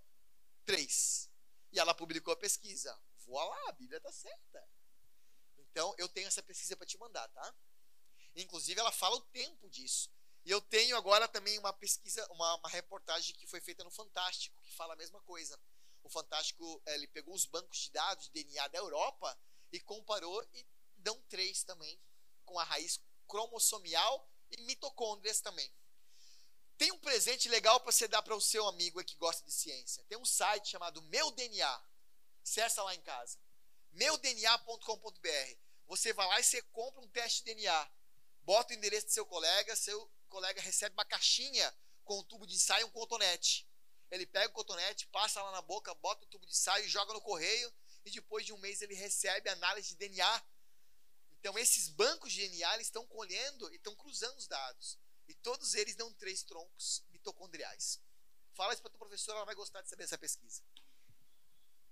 Três. 0.66 1.30
E 1.72 1.80
ela 1.80 1.94
publicou 1.94 2.34
a 2.34 2.38
pesquisa. 2.38 3.00
Voa 3.28 3.46
lá, 3.46 3.70
a 3.70 3.74
Bíblia 3.74 3.98
está 3.98 4.12
certa. 4.12 4.68
Então, 5.60 5.94
eu 6.00 6.10
tenho 6.10 6.28
essa 6.28 6.42
pesquisa 6.42 6.76
para 6.76 6.88
te 6.88 6.98
mandar, 6.98 7.28
tá? 7.28 7.56
Inclusive, 8.36 8.80
ela 8.80 8.92
fala 8.92 9.18
o 9.18 9.22
tempo 9.22 9.70
disso. 9.70 10.12
E 10.44 10.50
eu 10.50 10.60
tenho 10.60 10.98
agora 10.98 11.28
também 11.28 11.60
uma 11.60 11.74
pesquisa, 11.74 12.26
uma, 12.32 12.56
uma 12.56 12.70
reportagem 12.70 13.36
que 13.36 13.46
foi 13.46 13.62
feita 13.62 13.84
no 13.84 13.92
Fantástico, 13.92 14.60
que 14.64 14.74
fala 14.74 14.94
a 14.94 14.98
mesma 14.98 15.22
coisa. 15.22 15.60
O 16.02 16.10
Fantástico, 16.10 16.82
eh, 16.88 16.96
ele 16.96 17.08
pegou 17.08 17.36
os 17.36 17.46
bancos 17.46 17.78
de 17.78 17.92
dados 17.92 18.30
de 18.30 18.44
DNA 18.44 18.68
da 18.70 18.80
Europa 18.80 19.40
e 19.72 19.80
comparou 19.80 20.44
e 20.54 20.66
dão 20.98 21.20
três 21.30 21.64
também, 21.64 22.00
com 22.46 22.58
a 22.60 22.64
raiz 22.64 23.02
cromossomial 23.28 24.30
e 24.52 24.62
mitocôndrias 24.62 25.42
também. 25.42 25.72
Tem 26.78 26.92
um 26.92 27.00
presente 27.00 27.50
legal 27.50 27.80
para 27.80 27.92
você 27.92 28.08
dar 28.08 28.22
para 28.22 28.36
o 28.36 28.42
seu 28.42 28.68
amigo 28.68 29.04
que 29.04 29.16
gosta 29.16 29.44
de 29.44 29.52
ciência. 29.52 30.04
Tem 30.06 30.18
um 30.18 30.26
site 30.26 30.70
chamado 30.70 31.02
Meu 31.04 31.32
DNA. 31.32 31.84
Acessa 32.44 32.84
lá 32.84 32.94
em 32.94 33.02
casa. 33.02 33.40
meudna.com.br. 33.92 35.58
Você 35.88 36.14
vai 36.14 36.28
lá 36.28 36.40
e 36.40 36.44
você 36.44 36.62
compra 36.62 37.02
um 37.02 37.08
teste 37.08 37.40
de 37.40 37.56
DNA. 37.56 37.92
Bota 38.42 38.74
o 38.74 38.78
endereço 38.78 39.08
do 39.08 39.12
seu 39.12 39.26
colega, 39.26 39.76
seu 39.76 40.12
colega 40.30 40.62
recebe 40.62 40.94
uma 40.94 41.06
caixinha 41.06 41.74
com 42.04 42.20
um 42.20 42.24
tubo 42.24 42.46
de 42.46 42.56
ensaio 42.56 42.82
e 42.82 42.86
um 42.86 42.92
cotonete. 42.92 43.68
Ele 44.12 44.26
pega 44.26 44.48
o 44.48 44.54
cotonete, 44.54 45.08
passa 45.08 45.42
lá 45.42 45.52
na 45.52 45.62
boca, 45.62 45.94
bota 45.96 46.24
o 46.24 46.28
tubo 46.28 46.46
de 46.46 46.52
ensaio, 46.52 46.88
joga 46.88 47.14
no 47.14 47.22
correio 47.22 47.74
e 48.06 48.12
depois 48.12 48.46
de 48.46 48.54
um 48.54 48.58
mês 48.60 48.82
ele 48.82 48.94
recebe 48.94 49.50
análise 49.50 49.90
de 49.90 49.96
DNA. 49.96 50.44
Então 51.40 51.58
esses 51.58 51.90
bancos 51.90 52.32
de 52.32 52.48
DNA 52.48 52.82
estão 52.82 53.06
colhendo 53.08 53.72
e 53.72 53.78
estão 53.78 53.96
cruzando 53.96 54.38
os 54.38 54.48
dados. 54.48 55.00
E 55.28 55.34
todos 55.36 55.74
eles 55.76 55.96
dão 55.96 56.14
três 56.14 56.44
troncos 56.44 57.04
mitocondriais. 57.10 58.02
Fala 58.54 58.74
isso 58.74 58.82
para 58.82 58.92
tua 58.92 59.00
professora, 59.00 59.38
ela 59.38 59.46
vai 59.46 59.56
gostar 59.56 59.82
de 59.82 59.90
saber 59.90 60.04
essa 60.04 60.18
pesquisa. 60.18 60.64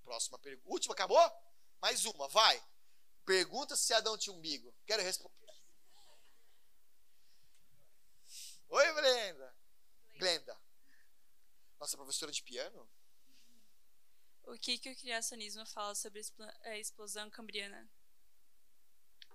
Próxima 0.04 0.40
pergunta. 0.40 0.70
Última, 0.70 0.94
acabou? 0.94 1.20
Mais 1.82 2.06
uma, 2.06 2.28
vai. 2.28 2.64
Pergunta 3.26 3.76
se 3.76 3.94
Adão 3.94 4.18
tinha 4.18 4.36
umbigo. 4.36 4.74
Quero 4.86 5.04
responder. 5.04 5.36
Oi, 8.70 8.94
Brenda. 8.94 9.56
Glenda. 10.18 10.60
Nossa 11.80 11.98
professora 11.98 12.32
de 12.32 12.42
piano? 12.42 12.90
O 14.44 14.58
que, 14.58 14.78
que 14.78 14.92
o 14.92 14.96
criacionismo 14.96 15.66
fala 15.66 15.96
sobre 15.96 16.22
a 16.22 16.70
a 16.70 16.78
explosão 16.78 17.30
cambriana? 17.30 17.90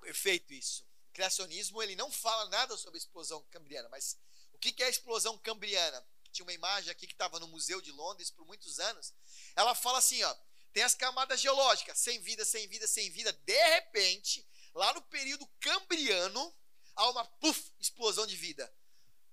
Perfeito 0.01 0.53
isso. 0.53 0.85
O 1.09 1.13
criacionismo 1.13 1.83
ele 1.83 1.95
não 1.97 2.11
fala 2.11 2.49
nada 2.49 2.77
sobre 2.77 2.97
a 2.97 3.03
explosão 3.03 3.45
cambriana, 3.51 3.89
mas 3.89 4.19
o 4.53 4.59
que 4.59 4.83
é 4.83 4.87
a 4.87 4.91
explosão 4.91 5.39
cambriana? 5.39 6.05
tinha 6.31 6.45
uma 6.45 6.53
imagem 6.53 6.91
aqui 6.91 7.07
que 7.07 7.13
estava 7.13 7.39
no 7.39 7.49
Museu 7.49 7.81
de 7.81 7.91
Londres 7.93 8.31
por 8.31 8.47
muitos 8.47 8.79
anos. 8.79 9.13
Ela 9.57 9.75
fala 9.75 9.99
assim, 9.99 10.23
ó, 10.23 10.37
tem 10.73 10.83
as 10.83 10.95
camadas 10.95 11.41
geológicas, 11.41 11.99
sem 11.99 12.21
vida, 12.21 12.45
sem 12.45 12.67
vida, 12.69 12.87
sem 12.87 13.11
vida. 13.11 13.33
De 13.33 13.69
repente, 13.75 14.47
lá 14.75 14.93
no 14.95 15.03
período 15.03 15.47
cambriano, 15.61 16.55
há 16.95 17.11
uma 17.11 17.25
puff, 17.25 17.73
explosão 17.79 18.27
de 18.27 18.37
vida. 18.37 18.73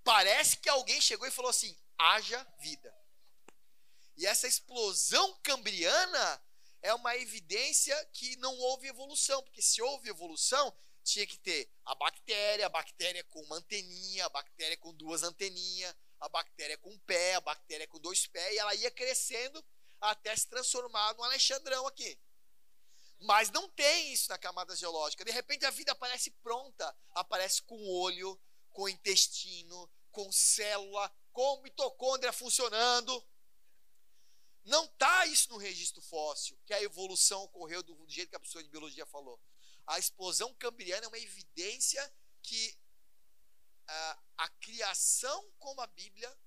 Parece 0.03 0.57
que 0.57 0.69
alguém 0.69 0.99
chegou 0.99 1.27
e 1.27 1.31
falou 1.31 1.49
assim: 1.49 1.77
haja 1.97 2.45
vida. 2.59 2.93
E 4.15 4.25
essa 4.25 4.47
explosão 4.47 5.39
cambriana 5.43 6.41
é 6.81 6.93
uma 6.93 7.15
evidência 7.15 7.95
que 8.13 8.35
não 8.37 8.55
houve 8.57 8.87
evolução, 8.87 9.41
porque 9.43 9.61
se 9.61 9.81
houve 9.81 10.09
evolução, 10.09 10.73
tinha 11.03 11.25
que 11.25 11.37
ter 11.37 11.69
a 11.85 11.95
bactéria, 11.95 12.65
a 12.65 12.69
bactéria 12.69 13.23
com 13.25 13.41
uma 13.41 13.57
anteninha, 13.57 14.25
a 14.25 14.29
bactéria 14.29 14.77
com 14.77 14.93
duas 14.93 15.23
anteninhas, 15.23 15.95
a 16.19 16.27
bactéria 16.29 16.77
com 16.77 16.89
um 16.89 16.99
pé, 16.99 17.35
a 17.35 17.41
bactéria 17.41 17.87
com 17.87 17.99
dois 17.99 18.27
pés, 18.27 18.53
e 18.53 18.59
ela 18.59 18.75
ia 18.75 18.91
crescendo 18.91 19.63
até 20.01 20.35
se 20.35 20.47
transformar 20.47 21.13
no 21.13 21.23
Alexandrão 21.23 21.87
aqui. 21.87 22.19
Mas 23.19 23.49
não 23.49 23.67
tem 23.69 24.13
isso 24.13 24.29
na 24.29 24.37
camada 24.37 24.75
geológica. 24.75 25.25
De 25.25 25.31
repente 25.31 25.65
a 25.65 25.71
vida 25.71 25.91
aparece 25.91 26.31
pronta, 26.43 26.95
aparece 27.11 27.63
com 27.63 27.75
olho, 27.87 28.39
com 28.71 28.87
intestino, 28.87 29.89
com 30.11 30.31
célula, 30.31 31.11
com 31.31 31.61
mitocôndria 31.61 32.31
funcionando. 32.31 33.25
Não 34.67 34.83
está 34.83 35.25
isso 35.27 35.49
no 35.49 35.57
registro 35.57 36.01
fóssil, 36.01 36.59
que 36.65 36.73
a 36.73 36.81
evolução 36.83 37.41
ocorreu 37.43 37.81
do 37.81 38.05
jeito 38.09 38.31
que 38.31 38.35
a 38.35 38.39
pessoa 38.39 38.61
de 38.61 38.69
biologia 38.69 39.05
falou. 39.05 39.41
A 39.85 39.97
explosão 39.97 40.53
cambriana 40.55 41.05
é 41.05 41.07
uma 41.07 41.17
evidência 41.17 42.13
que 42.43 42.77
a, 43.87 44.23
a 44.39 44.49
criação 44.49 45.49
como 45.57 45.79
a 45.79 45.87
Bíblia 45.87 46.37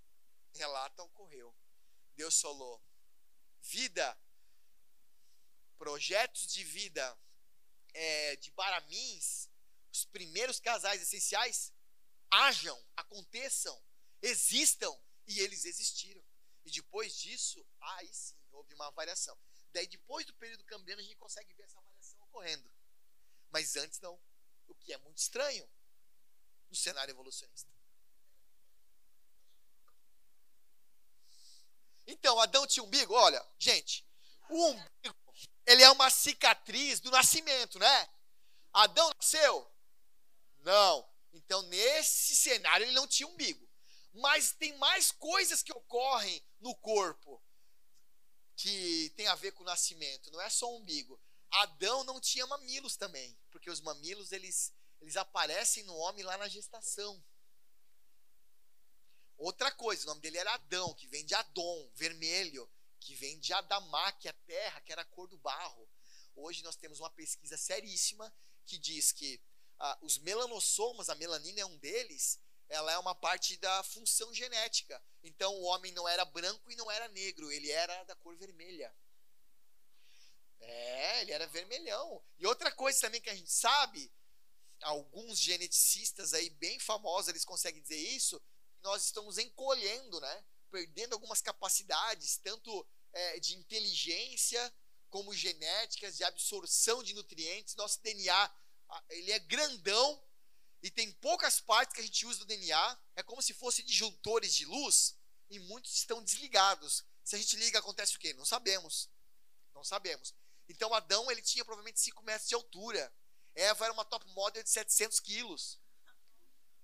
relata 0.53 1.03
ocorreu. 1.03 1.57
Deus 2.15 2.39
falou: 2.39 2.85
vida, 3.63 4.19
projetos 5.79 6.47
de 6.47 6.63
vida 6.63 7.19
é, 7.95 8.37
de 8.37 8.51
Baramins, 8.51 9.49
os 9.91 10.05
primeiros 10.05 10.61
casais 10.61 11.01
essenciais, 11.01 11.73
hajam, 12.31 12.79
aconteçam, 12.99 13.83
existam, 14.21 14.95
e 15.27 15.41
eles 15.41 15.65
existiram. 15.65 16.30
E 16.65 16.71
depois 16.71 17.17
disso, 17.17 17.65
aí 17.81 18.13
sim, 18.13 18.37
houve 18.53 18.75
uma 18.75 18.91
variação. 18.91 19.37
Daí, 19.73 19.87
depois 19.87 20.27
do 20.27 20.35
período 20.35 20.65
cambriano, 20.65 21.01
a 21.01 21.05
gente 21.05 21.17
consegue 21.17 21.53
ver 21.55 21.63
essa 21.63 21.81
variação 21.81 22.21
ocorrendo. 22.23 22.71
Mas 23.51 23.77
antes 23.77 24.01
não. 24.01 24.21
O 24.67 24.75
que 24.75 24.93
é 24.93 24.99
muito 24.99 25.19
estranho 25.19 25.69
no 26.69 26.77
cenário 26.77 27.13
evolucionista. 27.13 27.71
Então, 32.07 32.41
Adão 32.41 32.67
tinha 32.67 32.83
umbigo? 32.83 33.15
Olha, 33.15 33.45
gente, 33.59 34.07
o 34.49 34.67
umbigo, 34.67 35.17
ele 35.67 35.83
é 35.83 35.91
uma 35.91 36.11
cicatriz 36.11 37.01
do 37.01 37.11
nascimento, 37.11 37.79
né? 37.79 38.11
Adão 38.73 39.11
nasceu? 39.17 39.73
Não. 40.59 41.09
Então, 41.33 41.63
nesse 41.63 42.35
cenário, 42.35 42.85
ele 42.85 42.95
não 42.95 43.07
tinha 43.07 43.29
umbigo. 43.29 43.69
Mas 44.13 44.53
tem 44.53 44.77
mais 44.79 45.11
coisas 45.11 45.63
que 45.63 45.73
ocorrem 45.73 46.43
no 46.61 46.75
corpo 46.77 47.43
que 48.57 49.11
tem 49.17 49.27
a 49.29 49.35
ver 49.35 49.53
com 49.53 49.63
o 49.63 49.67
nascimento. 49.67 50.31
Não 50.31 50.41
é 50.41 50.51
só 50.51 50.71
o 50.71 50.79
umbigo. 50.79 51.21
Adão 51.51 52.05
não 52.05 52.21
tinha 52.21 52.47
mamilos 52.47 52.97
também, 52.97 53.37
porque 53.51 53.71
os 53.71 53.81
mamilos 53.81 54.33
eles, 54.33 54.73
eles 55.01 55.17
aparecem 55.17 55.83
no 55.85 55.95
homem 55.97 56.25
lá 56.25 56.37
na 56.37 56.49
gestação. 56.49 57.23
Outra 59.37 59.73
coisa, 59.73 60.05
o 60.05 60.07
nome 60.07 60.21
dele 60.21 60.37
era 60.37 60.53
Adão, 60.53 60.95
que 60.95 61.07
vem 61.07 61.25
de 61.25 61.35
Adom, 61.35 61.91
vermelho, 61.95 62.71
que 63.01 63.15
vem 63.15 63.39
de 63.39 63.53
Adamá, 63.55 64.13
que 64.13 64.29
é 64.29 64.31
a 64.31 64.35
terra, 64.47 64.81
que 64.83 64.93
era 64.93 65.03
a 65.03 65.07
cor 65.07 65.27
do 65.27 65.39
barro. 65.39 65.89
Hoje 66.37 66.63
nós 66.63 66.77
temos 66.77 67.01
uma 67.01 67.11
pesquisa 67.11 67.57
seríssima 67.57 68.33
que 68.67 68.79
diz 68.79 69.11
que 69.11 69.41
ah, 69.79 69.99
os 70.03 70.19
melanossomas, 70.19 71.09
a 71.09 71.15
melanina 71.15 71.61
é 71.61 71.67
um 71.67 71.79
deles, 71.79 72.39
ela 72.71 72.93
é 72.93 72.99
uma 72.99 73.15
parte 73.15 73.57
da 73.59 73.83
função 73.83 74.33
genética. 74.33 75.03
Então 75.23 75.53
o 75.55 75.65
homem 75.65 75.93
não 75.93 76.09
era 76.09 76.25
branco 76.25 76.71
e 76.71 76.77
não 76.77 76.91
era 76.91 77.09
negro, 77.09 77.51
ele 77.51 77.71
era 77.71 78.05
da 78.05 78.15
cor 78.15 78.37
vermelha. 78.37 78.95
É, 80.61 81.23
ele 81.23 81.33
era 81.33 81.47
vermelhão. 81.49 82.23
E 82.39 82.47
outra 82.47 82.71
coisa 82.71 83.01
também 83.01 83.21
que 83.21 83.29
a 83.29 83.35
gente 83.35 83.53
sabe, 83.53 84.11
alguns 84.83 85.39
geneticistas 85.39 86.33
aí 86.33 86.49
bem 86.51 86.79
famosos, 86.79 87.29
eles 87.29 87.45
conseguem 87.45 87.83
dizer 87.83 87.99
isso, 87.99 88.41
nós 88.83 89.05
estamos 89.05 89.37
encolhendo, 89.37 90.21
né? 90.21 90.45
Perdendo 90.71 91.15
algumas 91.15 91.43
capacidades, 91.43 92.39
tanto 92.39 92.87
é, 93.13 93.41
de 93.41 93.57
inteligência 93.57 94.73
como 95.09 95.35
genéticas, 95.35 96.17
de 96.17 96.23
absorção 96.23 97.03
de 97.03 97.15
nutrientes. 97.15 97.75
Nosso 97.75 98.01
DNA, 98.01 98.55
ele 99.09 99.33
é 99.33 99.39
grandão, 99.41 100.23
e 100.83 100.91
tem 100.91 101.13
poucas 101.13 101.61
partes 101.61 101.95
que 101.95 102.01
a 102.01 102.05
gente 102.05 102.27
usa 102.27 102.39
do 102.39 102.47
DNA, 102.47 102.99
é 103.17 103.23
como 103.23 103.43
se 103.43 103.53
fossem 103.53 103.85
disjuntores 103.85 104.55
de 104.55 104.65
luz, 104.65 105.17
e 105.51 105.59
muitos 105.59 105.95
estão 105.95 106.23
desligados. 106.23 107.05
Se 107.25 107.37
a 107.37 107.39
gente 107.39 107.57
liga, 107.57 107.79
acontece 107.79 108.17
o 108.17 108.19
quê? 108.19 108.33
Não 108.35 108.45
sabemos. 108.45 109.11
Não 109.75 109.85
sabemos. 109.85 110.35
Então 110.69 110.95
Adão 110.95 111.31
ele 111.31 111.43
tinha 111.43 111.65
provavelmente 111.65 112.01
5 112.01 112.23
metros 112.23 112.49
de 112.49 112.55
altura. 112.55 113.13
Eva 113.55 113.85
era 113.85 113.93
uma 113.93 114.05
top 114.05 114.27
model 114.29 114.63
de 114.63 114.71
700 114.71 115.21
quilos. 115.21 115.81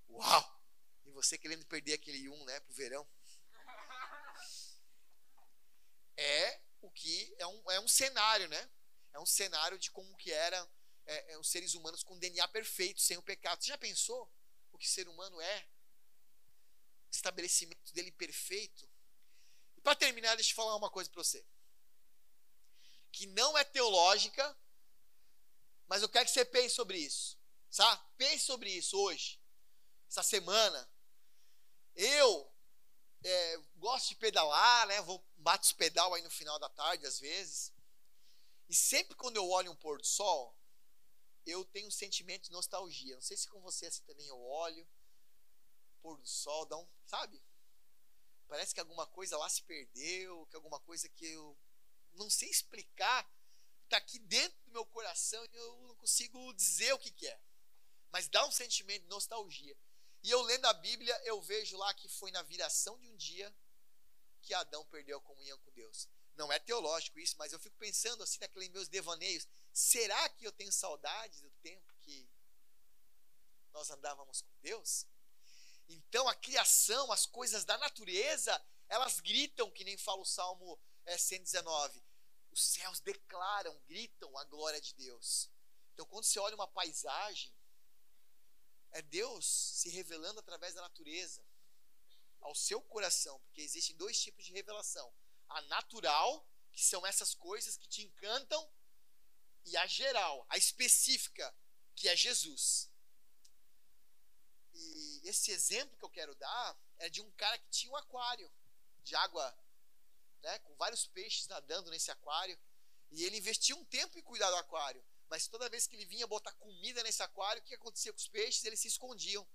Uau! 0.09 0.61
E 1.05 1.11
você 1.13 1.39
querendo 1.39 1.65
perder 1.67 1.95
aquele 1.95 2.29
1, 2.29 2.45
né, 2.45 2.61
pro 2.61 2.75
verão. 2.75 3.09
É 6.17 6.61
o 6.81 6.91
que 6.91 7.35
é 7.39 7.47
um, 7.47 7.71
é 7.71 7.81
um 7.81 7.89
cenário, 7.89 8.49
né? 8.49 8.71
É 9.13 9.21
um 9.21 9.27
cenário 9.27 9.79
de 9.79 9.91
como 9.91 10.17
que 10.17 10.33
era 10.33 10.69
é, 11.07 11.33
é, 11.33 11.39
os 11.39 11.49
seres 11.49 11.75
humanos 11.75 12.03
com 12.03 12.19
DNA 12.19 12.47
perfeito, 12.49 13.01
sem 13.01 13.17
o 13.17 13.23
pecado. 13.23 13.63
Você 13.63 13.69
já 13.69 13.79
pensou 13.79 14.31
o 14.73 14.79
que 14.79 14.89
ser 14.89 15.09
humano 15.09 15.41
é? 15.41 15.69
Estabelecimento 17.11 17.93
dele 17.95 18.11
perfeito. 18.13 18.89
E 19.77 19.81
para 19.81 19.95
terminar, 19.95 20.35
deixa 20.35 20.51
eu 20.51 20.57
falar 20.57 20.77
uma 20.77 20.91
coisa 20.91 21.09
para 21.09 21.23
você. 21.23 21.45
Que 23.13 23.27
não 23.29 23.57
é 23.57 23.65
teológica, 23.65 24.57
mas 25.87 26.03
eu 26.03 26.09
quero 26.09 26.27
que 26.27 26.33
você 26.33 26.45
pense 26.45 26.75
sobre 26.75 26.99
isso. 26.99 27.39
Sabe? 27.71 28.03
Pense 28.17 28.45
sobre 28.45 28.71
isso 28.71 28.99
hoje, 28.99 29.41
essa 30.09 30.23
semana. 30.23 30.91
Eu 31.95 32.53
é, 33.23 33.57
gosto 33.77 34.09
de 34.09 34.17
pedalar, 34.17 34.87
né? 34.87 35.01
Vou 35.03 35.25
bato 35.37 35.65
os 35.65 35.73
pedal 35.73 36.13
aí 36.15 36.23
no 36.23 36.31
final 36.31 36.59
da 36.59 36.69
tarde 36.69 37.07
às 37.07 37.19
vezes. 37.19 37.73
E 38.69 38.75
sempre 38.75 39.15
quando 39.15 39.37
eu 39.37 39.49
olho 39.49 39.71
um 39.71 39.77
pôr 39.77 39.99
do 39.99 40.07
sol, 40.07 40.57
eu 41.47 41.65
tenho 41.65 41.87
um 41.87 41.91
sentimento 41.91 42.45
de 42.45 42.51
nostalgia. 42.51 43.15
Não 43.15 43.23
sei 43.23 43.37
se 43.37 43.49
com 43.49 43.61
você 43.61 43.87
assim 43.87 44.03
também 44.03 44.27
eu 44.27 44.39
olho, 44.39 44.87
pôr 46.03 46.19
do 46.19 46.27
sol, 46.27 46.67
dá 46.67 46.77
um, 46.77 46.87
sabe? 47.07 47.43
Parece 48.49 48.75
que 48.75 48.81
alguma 48.81 49.07
coisa 49.07 49.39
lá 49.39 49.49
se 49.49 49.63
perdeu, 49.63 50.47
que 50.47 50.57
alguma 50.57 50.79
coisa 50.81 51.09
que 51.09 51.27
eu 51.27 51.59
não 52.15 52.29
sei 52.29 52.51
explicar 52.51 53.29
está 53.85 53.97
aqui 53.97 54.19
dentro 54.19 54.59
do 54.65 54.73
meu 54.73 54.85
coração 54.87 55.45
e 55.45 55.57
eu 55.57 55.77
não 55.83 55.95
consigo 55.97 56.53
dizer 56.55 56.93
o 56.93 56.99
que, 56.99 57.11
que 57.11 57.27
é. 57.27 57.41
Mas 58.11 58.29
dá 58.29 58.45
um 58.47 58.53
sentimento 58.53 59.03
de 59.03 59.09
nostalgia. 59.09 59.77
E 60.23 60.31
eu 60.31 60.43
lendo 60.43 60.67
a 60.67 60.75
Bíblia, 60.75 61.15
eu 61.25 61.41
vejo 61.41 61.77
lá 61.77 61.95
que 61.95 62.09
foi 62.09 62.31
na 62.33 62.43
viração 62.43 62.99
de 62.99 63.09
um 63.09 63.17
dia 63.17 63.55
que 64.43 64.55
Adão 64.55 64.85
perdeu 64.87 65.19
a 65.19 65.23
comunhão 65.23 65.59
com 65.59 65.73
Deus. 65.73 66.09
Não 66.37 66.53
é 66.53 66.59
teológico 66.59 67.19
isso, 67.19 67.37
mas 67.39 67.53
eu 67.53 67.59
fico 67.59 67.77
pensando 67.79 68.23
assim 68.23 68.39
naqueles 68.39 68.69
meus 68.69 68.89
devaneios. 68.89 69.49
Será 69.73 70.29
que 70.29 70.47
eu 70.47 70.53
tenho 70.53 70.71
saudade 70.71 71.41
do 71.41 71.51
tempo 71.63 71.95
que 72.03 72.29
nós 73.73 73.91
andávamos 73.91 74.43
com 74.43 74.55
Deus? 74.61 75.07
Então 75.89 76.29
a 76.29 76.35
criação, 76.35 77.11
as 77.11 77.25
coisas 77.25 77.65
da 77.65 77.79
natureza, 77.79 78.63
elas 78.89 79.19
gritam, 79.21 79.71
que 79.71 79.85
nem 79.85 79.97
fala 79.97 80.21
o 80.21 80.27
Salmo 80.27 80.79
é, 81.07 81.17
119. 81.17 82.05
Os 82.51 82.63
céus 82.63 83.01
declaram, 83.01 83.79
gritam 83.87 84.37
a 84.37 84.45
glória 84.45 84.81
de 84.81 84.95
Deus. 84.95 85.51
Então 85.95 86.05
quando 86.07 86.25
você 86.25 86.39
olha 86.39 86.55
uma 86.55 86.69
paisagem, 86.69 87.51
é 88.93 89.01
Deus 89.01 89.47
se 89.81 89.89
revelando 89.89 90.41
através 90.41 90.75
da 90.75 90.83
natureza 90.83 91.43
ao 92.41 92.55
seu 92.55 92.83
coração, 92.83 93.41
porque 93.41 93.63
existem 93.63 93.97
dois 93.97 94.21
tipos 94.21 94.45
de 94.45 94.53
revelação 94.53 95.13
a 95.49 95.61
natural, 95.63 96.47
que 96.73 96.83
são 96.85 97.07
essas 97.07 97.35
coisas 97.35 97.77
que 97.77 97.89
te 97.89 98.03
encantam, 98.03 98.71
e 99.65 99.77
a 99.77 99.87
geral, 99.87 100.47
a 100.49 100.57
específica, 100.57 101.55
que 101.95 102.09
é 102.09 102.17
Jesus. 102.17 102.91
E 104.73 105.29
esse 105.29 105.51
exemplo 105.51 105.97
que 105.97 106.05
eu 106.05 106.11
quero 106.11 106.35
dar 106.35 106.79
é 106.99 107.09
de 107.09 107.21
um 107.21 107.31
cara 107.33 107.59
que 107.59 107.69
tinha 107.71 107.93
um 107.93 107.97
aquário 107.97 108.53
de 109.03 109.15
água, 109.17 109.59
né, 110.43 110.59
com 110.61 110.75
vários 110.77 111.07
peixes 111.07 111.49
nadando 111.49 111.91
nesse 111.91 112.11
aquário, 112.11 112.59
e 113.11 113.25
ele 113.25 113.39
investia 113.39 113.75
um 113.75 113.85
tempo 113.85 114.19
em 114.19 114.23
cuidar 114.23 114.51
do 114.51 114.57
aquário. 114.57 115.05
Mas 115.29 115.49
toda 115.49 115.69
vez 115.69 115.87
que 115.87 115.97
ele 115.97 116.07
vinha 116.07 116.27
botar 116.27 116.53
comida 116.53 117.03
nesse 117.03 117.23
aquário, 117.23 117.61
o 117.61 117.65
que 117.65 117.75
acontecia 117.75 118.13
com 118.13 118.19
os 118.19 118.29
peixes? 118.29 118.65
Eles 118.65 118.81
se 118.81 118.89
escondiam. 118.89 119.47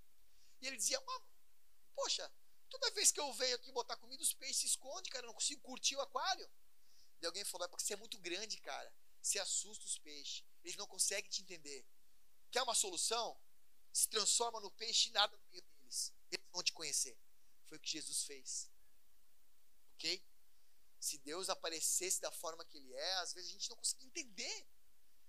E 0.59 0.67
ele 0.67 0.77
dizia: 0.77 1.01
Poxa, 1.95 2.29
Toda 2.71 2.89
vez 2.91 3.11
que 3.11 3.19
eu 3.19 3.31
venho 3.33 3.55
aqui 3.57 3.69
botar 3.71 3.97
comida, 3.97 4.23
os 4.23 4.33
peixes 4.33 4.61
se 4.61 4.67
escondem, 4.67 5.11
cara. 5.11 5.25
Eu 5.25 5.27
não 5.27 5.33
consigo 5.33 5.61
curtir 5.61 5.97
o 5.97 6.01
aquário. 6.01 6.49
E 7.21 7.25
alguém 7.25 7.43
falou: 7.43 7.65
é 7.65 7.67
porque 7.67 7.83
você 7.83 7.93
é 7.93 7.97
muito 7.97 8.17
grande, 8.17 8.57
cara. 8.61 8.91
Você 9.21 9.37
assusta 9.37 9.85
os 9.85 9.97
peixes. 9.99 10.45
Eles 10.63 10.77
não 10.77 10.87
conseguem 10.87 11.29
te 11.29 11.41
entender. 11.41 11.85
Quer 12.49 12.63
uma 12.63 12.73
solução? 12.73 13.37
Se 13.91 14.07
transforma 14.07 14.61
no 14.61 14.71
peixe 14.71 15.09
e 15.09 15.11
nada 15.11 15.35
no 15.35 15.43
meio 15.49 15.61
deles. 15.61 16.13
Eles 16.31 16.47
vão 16.49 16.63
te 16.63 16.71
conhecer. 16.71 17.17
Foi 17.67 17.77
o 17.77 17.81
que 17.81 17.89
Jesus 17.89 18.23
fez. 18.23 18.71
Ok? 19.95 20.25
Se 20.97 21.17
Deus 21.17 21.49
aparecesse 21.49 22.21
da 22.21 22.31
forma 22.31 22.63
que 22.63 22.77
Ele 22.77 22.93
é, 22.93 23.13
às 23.15 23.33
vezes 23.33 23.49
a 23.49 23.53
gente 23.53 23.69
não 23.69 23.75
consegue 23.75 24.05
entender. 24.05 24.67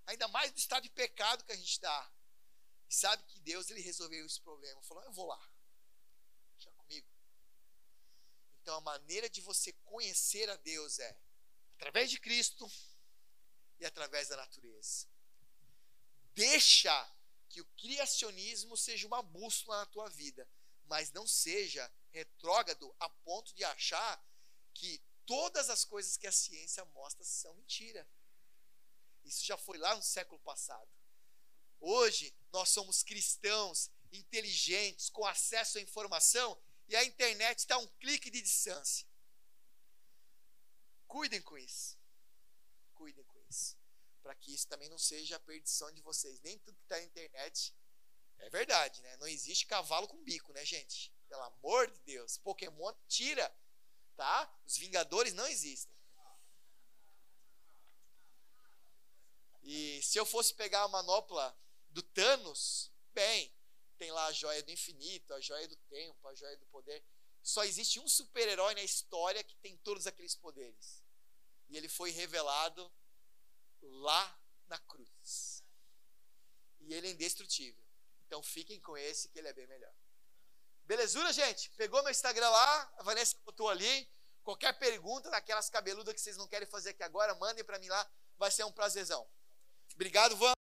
Ainda 0.06 0.28
mais 0.28 0.52
no 0.52 0.58
estado 0.58 0.84
de 0.84 0.90
pecado 0.90 1.44
que 1.44 1.52
a 1.52 1.56
gente 1.56 1.72
está. 1.72 2.12
E 2.88 2.94
sabe 2.94 3.22
que 3.24 3.40
Deus 3.40 3.70
ele 3.70 3.80
resolveu 3.80 4.24
esse 4.24 4.40
problema. 4.40 4.80
Falou: 4.82 5.02
Eu 5.02 5.12
vou 5.12 5.26
lá. 5.26 5.50
Deixa 6.54 6.70
comigo. 6.72 7.08
Então 8.62 8.76
a 8.76 8.80
maneira 8.80 9.28
de 9.28 9.40
você 9.40 9.72
conhecer 9.84 10.48
a 10.48 10.56
Deus 10.56 11.00
é 11.00 11.16
através 11.74 12.08
de 12.08 12.18
Cristo 12.20 12.70
e 13.80 13.84
através 13.84 14.28
da 14.28 14.36
natureza. 14.36 15.08
Deixa 16.32 17.12
que 17.48 17.60
o 17.60 17.66
criacionismo 17.76 18.76
seja 18.76 19.06
uma 19.06 19.20
bússola 19.20 19.78
na 19.78 19.86
tua 19.86 20.08
vida, 20.08 20.48
mas 20.86 21.10
não 21.10 21.26
seja 21.26 21.92
retrógrado 22.10 22.94
a 23.00 23.08
ponto 23.10 23.52
de 23.52 23.64
achar 23.64 24.24
que 24.72 25.02
todas 25.26 25.68
as 25.68 25.84
coisas 25.84 26.16
que 26.16 26.26
a 26.26 26.32
ciência 26.32 26.84
mostra 26.86 27.24
são 27.24 27.52
mentira. 27.54 28.08
Isso 29.24 29.44
já 29.44 29.56
foi 29.56 29.76
lá 29.76 29.94
no 29.96 30.02
século 30.02 30.40
passado. 30.40 30.88
Hoje 31.80 32.32
nós 32.52 32.68
somos 32.68 33.02
cristãos 33.02 33.90
inteligentes, 34.12 35.10
com 35.10 35.26
acesso 35.26 35.78
à 35.78 35.80
informação, 35.80 36.56
e 36.92 36.96
a 36.96 37.04
internet 37.04 37.60
está 37.60 37.76
a 37.76 37.78
um 37.78 37.86
clique 37.98 38.30
de 38.30 38.42
distância. 38.42 39.06
Cuidem 41.06 41.40
com 41.40 41.56
isso. 41.56 41.98
Cuidem 42.92 43.24
com 43.24 43.40
isso. 43.48 43.78
Para 44.22 44.34
que 44.34 44.54
isso 44.54 44.68
também 44.68 44.90
não 44.90 44.98
seja 44.98 45.36
a 45.36 45.40
perdição 45.40 45.90
de 45.90 46.02
vocês. 46.02 46.40
Nem 46.42 46.58
tudo 46.58 46.76
que 46.76 46.82
está 46.84 46.98
na 46.98 47.04
internet 47.04 47.74
é 48.38 48.50
verdade, 48.50 49.00
né? 49.00 49.16
Não 49.16 49.26
existe 49.26 49.66
cavalo 49.66 50.06
com 50.06 50.22
bico, 50.22 50.52
né, 50.52 50.64
gente? 50.66 51.10
Pelo 51.28 51.42
amor 51.42 51.90
de 51.90 51.98
Deus. 52.00 52.36
Pokémon 52.36 52.92
tira, 53.08 53.50
tá? 54.14 54.60
Os 54.66 54.76
Vingadores 54.76 55.32
não 55.32 55.46
existem. 55.46 55.96
E 59.62 60.02
se 60.02 60.18
eu 60.18 60.26
fosse 60.26 60.52
pegar 60.54 60.82
a 60.82 60.88
manopla 60.88 61.56
do 61.88 62.02
Thanos, 62.02 62.92
bem, 63.14 63.54
tem 64.02 64.10
lá 64.10 64.26
a 64.26 64.32
joia 64.32 64.60
do 64.64 64.72
infinito, 64.72 65.32
a 65.32 65.40
joia 65.40 65.68
do 65.68 65.76
tempo, 65.88 66.26
a 66.26 66.34
joia 66.34 66.56
do 66.56 66.66
poder. 66.66 67.04
Só 67.40 67.62
existe 67.62 68.00
um 68.00 68.08
super-herói 68.08 68.74
na 68.74 68.82
história 68.82 69.44
que 69.44 69.54
tem 69.58 69.76
todos 69.76 70.08
aqueles 70.08 70.34
poderes. 70.34 71.04
E 71.68 71.76
ele 71.76 71.88
foi 71.88 72.10
revelado 72.10 72.92
lá 73.80 74.40
na 74.66 74.76
cruz. 74.78 75.64
E 76.80 76.92
ele 76.92 77.06
é 77.06 77.10
indestrutível. 77.12 77.84
Então 78.26 78.42
fiquem 78.42 78.80
com 78.80 78.96
esse 78.96 79.28
que 79.28 79.38
ele 79.38 79.46
é 79.46 79.52
bem 79.52 79.68
melhor. 79.68 79.94
Belezura, 80.84 81.32
gente? 81.32 81.70
Pegou 81.76 82.02
meu 82.02 82.10
Instagram 82.10 82.50
lá, 82.50 82.94
a 82.98 83.04
Vanessa 83.04 83.36
botou 83.44 83.68
ali. 83.68 84.10
Qualquer 84.42 84.76
pergunta 84.80 85.30
daquelas 85.30 85.70
cabeludas 85.70 86.12
que 86.12 86.20
vocês 86.20 86.36
não 86.36 86.48
querem 86.48 86.66
fazer 86.66 86.90
aqui 86.90 87.04
agora, 87.04 87.36
mandem 87.36 87.62
para 87.62 87.78
mim 87.78 87.88
lá. 87.88 88.10
Vai 88.36 88.50
ser 88.50 88.64
um 88.64 88.72
prazerzão. 88.72 89.30
Obrigado, 89.94 90.36
Van. 90.36 90.61